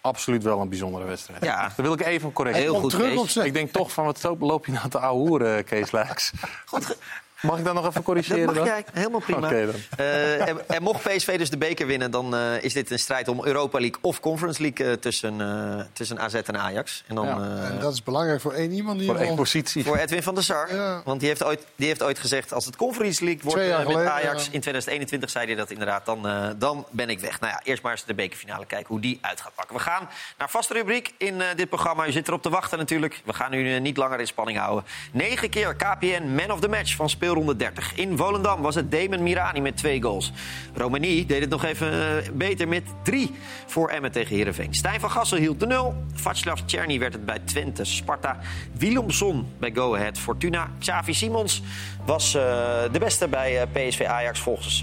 Absoluut 0.00 0.42
wel 0.42 0.60
een 0.60 0.68
bijzondere 0.68 1.04
wedstrijd. 1.04 1.44
Ja. 1.44 1.56
Daar 1.56 1.72
wil 1.76 1.92
ik 1.92 2.00
even 2.00 2.32
correct. 2.32 2.56
Heel 2.56 2.74
goed, 2.74 2.96
Kees. 2.96 3.36
Ik 3.36 3.52
denk 3.52 3.72
toch 3.72 3.92
van, 3.92 4.04
wat 4.04 4.36
loop 4.38 4.66
je 4.66 4.72
nou 4.72 4.88
te 4.88 4.98
ouwe 4.98 5.62
Kees 5.62 5.90
Luijks? 5.90 6.32
Goed, 6.66 6.96
Mag 7.42 7.58
ik 7.58 7.64
dan 7.64 7.74
nog 7.74 7.86
even 7.86 8.02
corrigeren? 8.02 8.46
Dat 8.46 8.54
mag 8.54 8.66
jij, 8.66 8.84
helemaal 8.92 9.20
prima. 9.20 9.46
Okay, 9.46 9.66
dan. 9.66 9.74
Uh, 10.00 10.48
en, 10.48 10.68
en, 10.68 10.82
mocht 10.82 11.02
PSV 11.02 11.38
dus 11.38 11.50
de 11.50 11.58
beker 11.58 11.86
winnen, 11.86 12.10
dan 12.10 12.34
uh, 12.34 12.62
is 12.62 12.72
dit 12.72 12.90
een 12.90 12.98
strijd 12.98 13.28
om 13.28 13.44
Europa 13.44 13.78
League 13.78 13.98
of 14.00 14.20
Conference 14.20 14.62
League 14.62 14.86
uh, 14.86 14.92
tussen, 14.92 15.90
tussen 15.92 16.18
AZ 16.18 16.34
en 16.34 16.58
Ajax. 16.58 17.04
En, 17.06 17.14
dan, 17.14 17.26
ja. 17.26 17.68
en 17.70 17.78
dat 17.80 17.92
is 17.92 18.02
belangrijk 18.02 18.40
voor 18.40 18.52
één 18.52 18.72
iemand. 18.72 19.04
Voor 19.04 19.16
één 19.16 19.34
positie. 19.34 19.84
Voor 19.84 19.96
Edwin 19.96 20.22
van 20.22 20.34
der 20.34 20.44
Sar. 20.44 20.74
Ja. 20.74 21.02
Want 21.04 21.20
die 21.20 21.28
heeft, 21.28 21.44
ooit, 21.44 21.66
die 21.76 21.86
heeft 21.86 22.02
ooit 22.02 22.18
gezegd, 22.18 22.52
als 22.52 22.64
het 22.64 22.76
Conference 22.76 23.24
League 23.24 23.42
wordt 23.42 23.88
met 23.88 24.06
Ajax 24.06 24.44
in 24.44 24.60
2021, 24.60 25.30
zei 25.30 25.46
hij 25.46 25.54
dat 25.54 25.70
inderdaad, 25.70 26.06
dan, 26.06 26.26
dan 26.58 26.86
ben 26.90 27.10
ik 27.10 27.20
weg. 27.20 27.40
Nou 27.40 27.52
ja, 27.52 27.60
eerst 27.64 27.82
maar 27.82 27.92
eens 27.92 28.04
de 28.04 28.14
bekerfinale 28.14 28.66
kijken 28.66 28.88
hoe 28.88 29.00
die 29.00 29.18
uit 29.20 29.40
gaat 29.40 29.54
pakken. 29.54 29.76
We 29.76 29.82
gaan 29.82 30.08
naar 30.38 30.50
vaste 30.50 30.72
rubriek 30.74 31.14
in 31.18 31.42
dit 31.56 31.68
programma. 31.68 32.06
U 32.06 32.12
zit 32.12 32.28
erop 32.28 32.42
te 32.42 32.50
wachten 32.50 32.78
natuurlijk. 32.78 33.22
We 33.24 33.32
gaan 33.32 33.52
u 33.52 33.80
niet 33.80 33.96
langer 33.96 34.20
in 34.20 34.26
spanning 34.26 34.58
houden. 34.58 34.84
Negen 35.12 35.50
keer 35.50 35.74
KPN 35.74 36.34
Man 36.34 36.50
of 36.50 36.60
the 36.60 36.68
Match 36.68 36.96
van 36.96 37.10
speelronde 37.28 37.56
30. 37.56 37.94
In 37.94 38.16
Volendam 38.16 38.62
was 38.62 38.74
het 38.74 38.90
Damon 38.90 39.22
Mirani 39.22 39.60
met 39.60 39.76
twee 39.76 40.02
goals. 40.02 40.32
Romani 40.74 41.26
deed 41.26 41.40
het 41.40 41.50
nog 41.50 41.64
even 41.64 42.22
beter 42.36 42.68
met 42.68 42.82
drie 43.02 43.34
voor 43.66 43.88
Emmen 43.88 44.12
tegen 44.12 44.36
Heerenveen. 44.36 44.74
Stijn 44.74 45.00
van 45.00 45.10
Gassel 45.10 45.38
hield 45.38 45.60
de 45.60 45.66
nul. 45.66 45.94
Václav 46.14 46.60
Czerny 46.66 46.98
werd 46.98 47.12
het 47.12 47.24
bij 47.24 47.38
Twente, 47.38 47.84
Sparta. 47.84 48.38
Willemson 48.72 49.46
bij 49.58 49.70
Go 49.74 49.94
Ahead 49.94 50.18
Fortuna. 50.18 50.70
Xavi 50.78 51.14
Simons 51.14 51.62
was 52.04 52.32
de 52.32 52.98
beste 52.98 53.28
bij 53.28 53.66
PSV 53.72 54.04
Ajax 54.04 54.40
volgens 54.40 54.80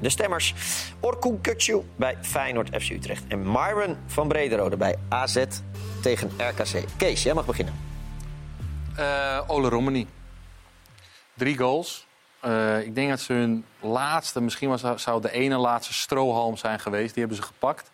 de 0.00 0.08
stemmers. 0.08 0.54
Orkun 1.00 1.40
Kutsu 1.40 1.80
bij 1.96 2.16
Feyenoord 2.20 2.68
FC 2.82 2.90
Utrecht. 2.90 3.22
En 3.28 3.42
Myron 3.42 3.96
van 4.06 4.28
Brederode 4.28 4.76
bij 4.76 4.96
AZ 5.08 5.44
tegen 6.02 6.30
RKC. 6.36 6.84
Kees, 6.96 7.22
jij 7.22 7.34
mag 7.34 7.46
beginnen. 7.46 7.74
Ole 9.46 9.68
Romani. 9.68 10.06
Drie 11.38 11.56
goals. 11.56 12.06
Uh, 12.44 12.80
ik 12.80 12.94
denk 12.94 13.08
dat 13.08 13.20
ze 13.20 13.32
hun 13.32 13.64
laatste, 13.80 14.40
misschien 14.40 14.68
was, 14.68 15.02
zou 15.02 15.20
de 15.20 15.32
ene 15.32 15.56
laatste 15.56 15.94
strohalm 15.94 16.56
zijn 16.56 16.80
geweest. 16.80 17.14
Die 17.14 17.24
hebben 17.24 17.42
ze 17.42 17.48
gepakt. 17.48 17.90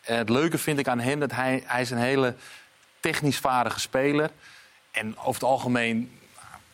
En 0.00 0.18
het 0.18 0.28
leuke 0.28 0.58
vind 0.58 0.78
ik 0.78 0.88
aan 0.88 1.00
hem 1.00 1.20
dat 1.20 1.30
hij, 1.30 1.62
hij 1.66 1.80
is 1.80 1.90
een 1.90 1.98
hele 1.98 2.34
technisch 3.00 3.38
vaardige 3.38 3.80
speler. 3.80 4.30
En 4.90 5.18
over 5.18 5.32
het 5.32 5.42
algemeen, 5.42 6.18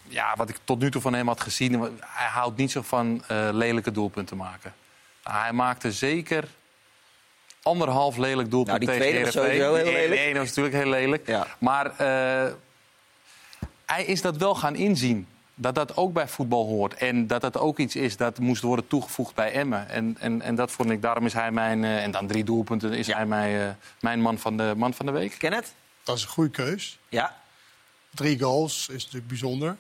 ja, 0.03 0.35
wat 0.37 0.49
ik 0.49 0.59
tot 0.65 0.79
nu 0.79 0.91
toe 0.91 1.01
van 1.01 1.15
hem 1.15 1.27
had 1.27 1.41
gezien... 1.41 1.81
hij 2.01 2.29
houdt 2.29 2.57
niet 2.57 2.71
zo 2.71 2.83
van 2.83 3.25
uh, 3.31 3.49
lelijke 3.53 3.93
doelpunten 3.93 4.37
maken. 4.37 4.75
hij 5.23 5.53
maakte 5.53 5.93
zeker 5.93 6.45
anderhalf 7.63 8.17
lelijk 8.17 8.51
doelpunt 8.51 8.83
nou, 8.83 8.93
tegen 8.93 9.13
Heerenveen. 9.13 9.33
sowieso 9.33 9.75
heel 9.75 9.85
lelijk. 9.85 10.21
Nee, 10.21 10.29
dat 10.29 10.43
was 10.43 10.49
natuurlijk 10.49 10.75
heel 10.75 10.91
lelijk. 10.91 11.27
Ja. 11.27 11.47
Maar 11.59 11.87
uh, 11.87 12.53
hij 13.87 14.05
is 14.05 14.23
dat 14.23 14.37
wel 14.37 14.55
gaan 14.55 14.75
inzien 14.75 15.27
dat 15.61 15.75
dat 15.75 15.97
ook 15.97 16.13
bij 16.13 16.29
voetbal 16.29 16.67
hoort. 16.67 16.95
En 16.95 17.27
dat 17.27 17.41
dat 17.41 17.57
ook 17.57 17.79
iets 17.79 17.97
is 17.97 18.17
dat 18.17 18.39
moest 18.39 18.63
worden 18.63 18.87
toegevoegd 18.87 19.35
bij 19.35 19.53
Emmen. 19.53 19.89
En, 19.89 20.17
en, 20.19 20.43
en 20.43 20.55
dat 20.55 20.71
vond 20.71 20.91
ik, 20.91 21.03
daarom 21.03 21.27
is 21.27 21.33
hij 21.33 21.51
mijn... 21.51 21.83
Uh, 21.83 22.03
en 22.03 22.11
dan 22.11 22.27
drie 22.27 22.45
doelpunten 22.45 22.93
is 22.93 23.07
hij 23.07 23.27
mijn, 23.27 23.55
uh, 23.55 23.71
mijn 24.01 24.21
man, 24.21 24.39
van 24.39 24.57
de, 24.57 24.73
man 24.77 24.95
van 24.95 25.07
de 25.07 25.13
week. 25.13 25.35
Kenneth? 25.39 25.73
Dat 26.03 26.17
is 26.17 26.23
een 26.23 26.29
goede 26.29 26.51
keus. 26.51 26.99
Ja. 27.09 27.37
Drie 28.11 28.39
goals 28.39 28.89
is 28.89 29.03
natuurlijk 29.05 29.27
bijzonder. 29.27 29.77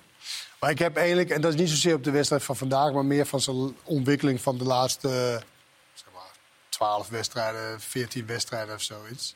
Maar 0.58 0.70
ik 0.70 0.78
heb 0.78 0.96
eigenlijk, 0.96 1.30
en 1.30 1.40
dat 1.40 1.52
is 1.52 1.60
niet 1.60 1.68
zozeer 1.68 1.94
op 1.94 2.04
de 2.04 2.10
wedstrijd 2.10 2.42
van 2.42 2.56
vandaag... 2.56 2.92
maar 2.92 3.04
meer 3.04 3.26
van 3.26 3.40
zijn 3.40 3.76
ontwikkeling 3.82 4.40
van 4.40 4.58
de 4.58 4.64
laatste 4.64 5.42
zeg 5.94 6.08
maar, 6.14 6.30
12 6.68 7.08
wedstrijden, 7.08 7.80
14 7.80 8.26
wedstrijden 8.26 8.74
of 8.74 8.82
zoiets. 8.82 9.34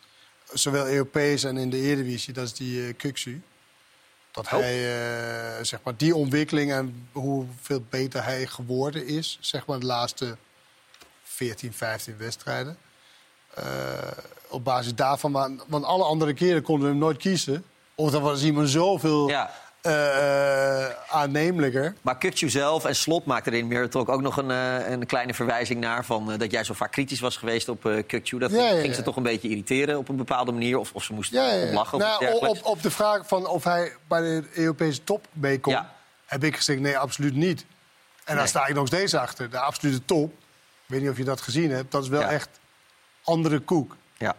Zowel 0.53 0.89
Europees 0.89 1.45
en 1.45 1.57
in 1.57 1.71
de 1.71 1.77
Eredivisie, 1.81 2.35
dat 2.35 2.45
is 2.45 2.53
die 2.53 2.79
uh, 2.79 2.95
Kuksu. 2.97 3.43
Dat 4.35 4.51
hij, 4.51 4.75
uh, 5.59 5.65
zeg 5.65 5.81
maar, 5.83 5.97
die 5.97 6.15
ontwikkeling 6.15 6.73
en 6.73 7.09
hoeveel 7.13 7.85
beter 7.91 8.25
hij 8.25 8.47
geworden 8.47 9.07
is, 9.07 9.39
zeg 9.41 9.67
maar, 9.67 9.79
de 9.79 9.87
laatste 9.87 10.37
14, 11.23 11.73
15 11.73 12.17
wedstrijden. 12.19 12.79
Uh, 13.59 13.65
op 14.49 14.65
basis 14.65 14.95
daarvan, 14.95 15.63
want 15.67 15.85
alle 15.85 16.05
andere 16.05 16.35
keren 16.35 16.63
konden 16.63 16.85
we 16.85 16.91
hem 16.91 16.99
nooit 16.99 17.17
kiezen. 17.17 17.65
Of 17.95 18.11
dan 18.11 18.23
was 18.23 18.43
iemand 18.43 18.69
zoveel 18.69 19.29
ja. 19.29 19.51
Uh, 19.87 20.89
aannemelijker. 21.09 21.95
Maar 22.03 22.19
Kukcu 22.19 22.51
zelf 22.51 22.85
en 22.85 22.97
Slot 22.97 23.25
maakte 23.25 23.51
er 23.51 23.57
in 23.57 23.67
Meritok 23.67 24.09
ook 24.09 24.21
nog 24.21 24.37
een, 24.37 24.51
uh, 24.51 24.91
een 24.91 25.07
kleine 25.07 25.35
verwijzing 25.35 25.81
naar... 25.81 26.05
Van, 26.05 26.31
uh, 26.31 26.39
dat 26.39 26.51
jij 26.51 26.65
zo 26.65 26.75
vaak 26.75 26.93
kritisch 26.93 27.21
was 27.21 27.37
geweest 27.37 27.69
op 27.69 27.85
uh, 27.85 28.03
Kukcu. 28.07 28.39
Dat 28.39 28.51
ja, 28.51 28.69
ja, 28.69 28.81
ging 28.81 28.95
ze 28.95 29.03
toch 29.03 29.17
een 29.17 29.23
beetje 29.23 29.49
irriteren 29.49 29.99
op 29.99 30.09
een 30.09 30.17
bepaalde 30.17 30.53
manier? 30.53 30.79
Of, 30.79 30.93
of 30.93 31.05
ze 31.05 31.13
moesten 31.13 31.43
ja, 31.43 31.73
lachen? 31.73 31.99
Nou, 31.99 32.35
op, 32.35 32.59
op, 32.63 32.83
de 32.83 32.91
vraag 32.91 33.29
van 33.29 33.47
of 33.47 33.65
hij 33.65 33.93
bij 34.09 34.21
de 34.21 34.45
Europese 34.55 35.05
top 35.05 35.27
mee 35.33 35.61
kon... 35.61 35.79
heb 36.27 36.45
ik 36.45 36.57
gezegd, 36.57 36.81
nee, 36.81 36.99
absoluut 36.99 37.35
niet. 37.35 37.61
En 37.61 37.67
nee. 38.27 38.37
daar 38.37 38.49
sta 38.49 38.67
ik 38.67 38.75
nog 38.75 38.87
steeds 38.87 39.15
achter. 39.15 39.51
De 39.51 39.59
absolute 39.59 40.05
top, 40.05 40.33
ik 40.33 40.39
weet 40.87 41.01
niet 41.01 41.11
of 41.11 41.17
je 41.17 41.25
dat 41.25 41.41
gezien 41.41 41.71
hebt... 41.71 41.93
dat 41.93 42.03
is 42.03 42.09
wel 42.09 42.23
echt 42.23 42.49
andere 43.25 43.59
koek. 43.59 43.97
Ja. 44.17 44.35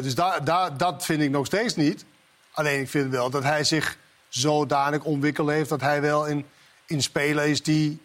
dus 0.00 0.14
daar, 0.14 0.44
daar, 0.44 0.76
dat 0.76 1.04
vind 1.04 1.22
ik 1.22 1.30
nog 1.30 1.46
steeds 1.46 1.76
niet. 1.76 2.04
Alleen 2.52 2.80
ik 2.80 2.88
vind 2.88 3.10
wel 3.10 3.30
dat 3.30 3.42
hij 3.42 3.64
zich 3.64 4.00
zodanig 4.34 5.04
ontwikkeld 5.04 5.48
heeft 5.48 5.68
dat 5.68 5.80
hij 5.80 6.00
wel 6.00 6.26
in, 6.26 6.44
in 6.86 7.02
spelen 7.02 7.48
is 7.48 7.62
die 7.62 8.00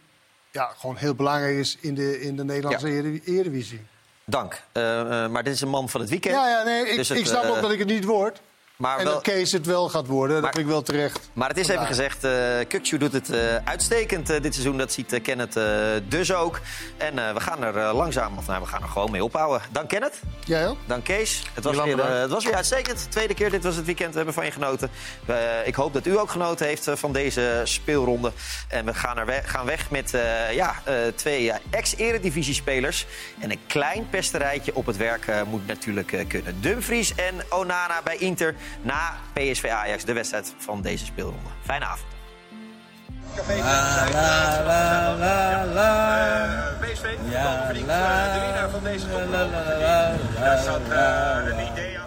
ja, 0.51 0.73
gewoon 0.77 0.95
heel 0.95 1.15
belangrijk 1.15 1.57
is 1.57 1.77
in 1.79 1.95
de, 1.95 2.21
in 2.21 2.35
de 2.35 2.43
Nederlandse 2.43 2.87
ja. 2.87 3.19
Eredivisie. 3.23 3.81
Dank. 4.25 4.63
Uh, 4.73 4.83
uh, 4.83 5.27
maar 5.27 5.43
dit 5.43 5.53
is 5.53 5.61
een 5.61 5.69
man 5.69 5.89
van 5.89 6.01
het 6.01 6.09
weekend. 6.09 6.35
Ja, 6.35 6.49
ja 6.49 6.63
nee, 6.63 6.89
ik, 6.89 6.95
dus 6.95 7.09
het, 7.09 7.17
ik 7.17 7.25
snap 7.25 7.43
uh, 7.43 7.49
ook 7.49 7.61
dat 7.61 7.71
ik 7.71 7.79
het 7.79 7.87
niet 7.87 8.03
word. 8.03 8.41
Maar 8.77 8.97
en 8.97 9.03
wel... 9.03 9.13
dat 9.13 9.23
Kees 9.23 9.51
het 9.51 9.65
wel 9.65 9.89
gaat 9.89 10.07
worden, 10.07 10.33
maar, 10.33 10.41
dat 10.41 10.53
vind 10.53 10.65
ik 10.65 10.71
wel 10.71 10.81
terecht. 10.81 11.29
Maar 11.33 11.49
het 11.49 11.57
is 11.57 11.67
even 11.67 11.85
gezegd, 11.85 12.23
uh, 12.23 12.31
Kukju 12.67 12.97
doet 12.97 13.13
het 13.13 13.29
uh, 13.29 13.55
uitstekend 13.63 14.31
uh, 14.31 14.41
dit 14.41 14.53
seizoen. 14.53 14.77
Dat 14.77 14.91
ziet 14.91 15.21
Kenneth 15.21 15.59
dus 16.07 16.33
ook. 16.33 16.59
En 16.97 17.15
we 17.15 17.39
gaan 17.39 17.63
er 17.63 17.93
langzaam, 17.93 18.37
of 18.37 18.47
nou, 18.47 18.61
we 18.61 18.67
gaan 18.67 18.81
er 18.81 18.87
gewoon 18.87 19.11
mee 19.11 19.23
ophouden. 19.23 19.61
Dank 19.71 19.89
Kenneth. 19.89 20.19
Jij 20.45 20.67
ook. 20.67 20.77
Dank 20.85 21.03
Kees. 21.03 21.43
Het 21.53 21.63
was, 21.63 21.83
weer, 21.83 22.05
het 22.05 22.31
was 22.31 22.45
weer 22.45 22.55
uitstekend. 22.55 23.07
Tweede 23.09 23.33
keer, 23.33 23.49
dit 23.49 23.63
was 23.63 23.75
het 23.75 23.85
weekend. 23.85 24.09
We 24.09 24.15
hebben 24.15 24.33
van 24.33 24.45
je 24.45 24.51
genoten. 24.51 24.89
ik 25.65 25.75
hoop 25.75 25.93
dat 25.93 26.05
u 26.05 26.19
ook 26.19 26.29
genoten 26.29 26.65
heeft 26.65 26.89
van 26.93 27.11
deze 27.11 27.61
speelronde. 27.63 28.31
En 28.67 28.85
we 28.85 28.93
gaan, 28.93 29.17
er 29.17 29.25
weg, 29.25 29.51
gaan 29.51 29.65
weg 29.65 29.89
met 29.89 30.13
ja, 30.51 30.75
twee 31.15 31.51
ex-eredivisie-spelers. 31.69 33.05
En 33.39 33.51
een 33.51 33.59
klein 33.67 34.09
pesterijtje 34.09 34.75
op 34.75 34.85
het 34.85 34.97
werk 34.97 35.31
moet 35.47 35.67
natuurlijk 35.67 36.25
kunnen. 36.27 36.61
Dumfries 36.61 37.15
en 37.15 37.35
Onana 37.49 38.01
bij 38.03 38.17
Inter 38.17 38.55
na 38.81 39.13
PSV 39.33 39.65
Ajax, 39.65 40.05
de 40.05 40.13
wedstrijd 40.13 40.53
van 40.57 40.81
deze 40.81 41.05
speelronde. 41.05 41.49
Fijne 41.65 41.85
avond. 41.85 42.15
La, 43.47 44.07
la, 44.11 44.63
la, 44.63 45.15
la, 45.15 45.65
la. 45.65 46.75
PSV, 46.81 47.05
ja, 47.29 47.65
verdient 47.65 47.87
de 47.87 48.39
winnaar 48.43 48.69
van 48.69 48.83
deze 48.83 49.09
top. 49.09 49.31
Daar 50.39 50.59
staat 50.59 52.06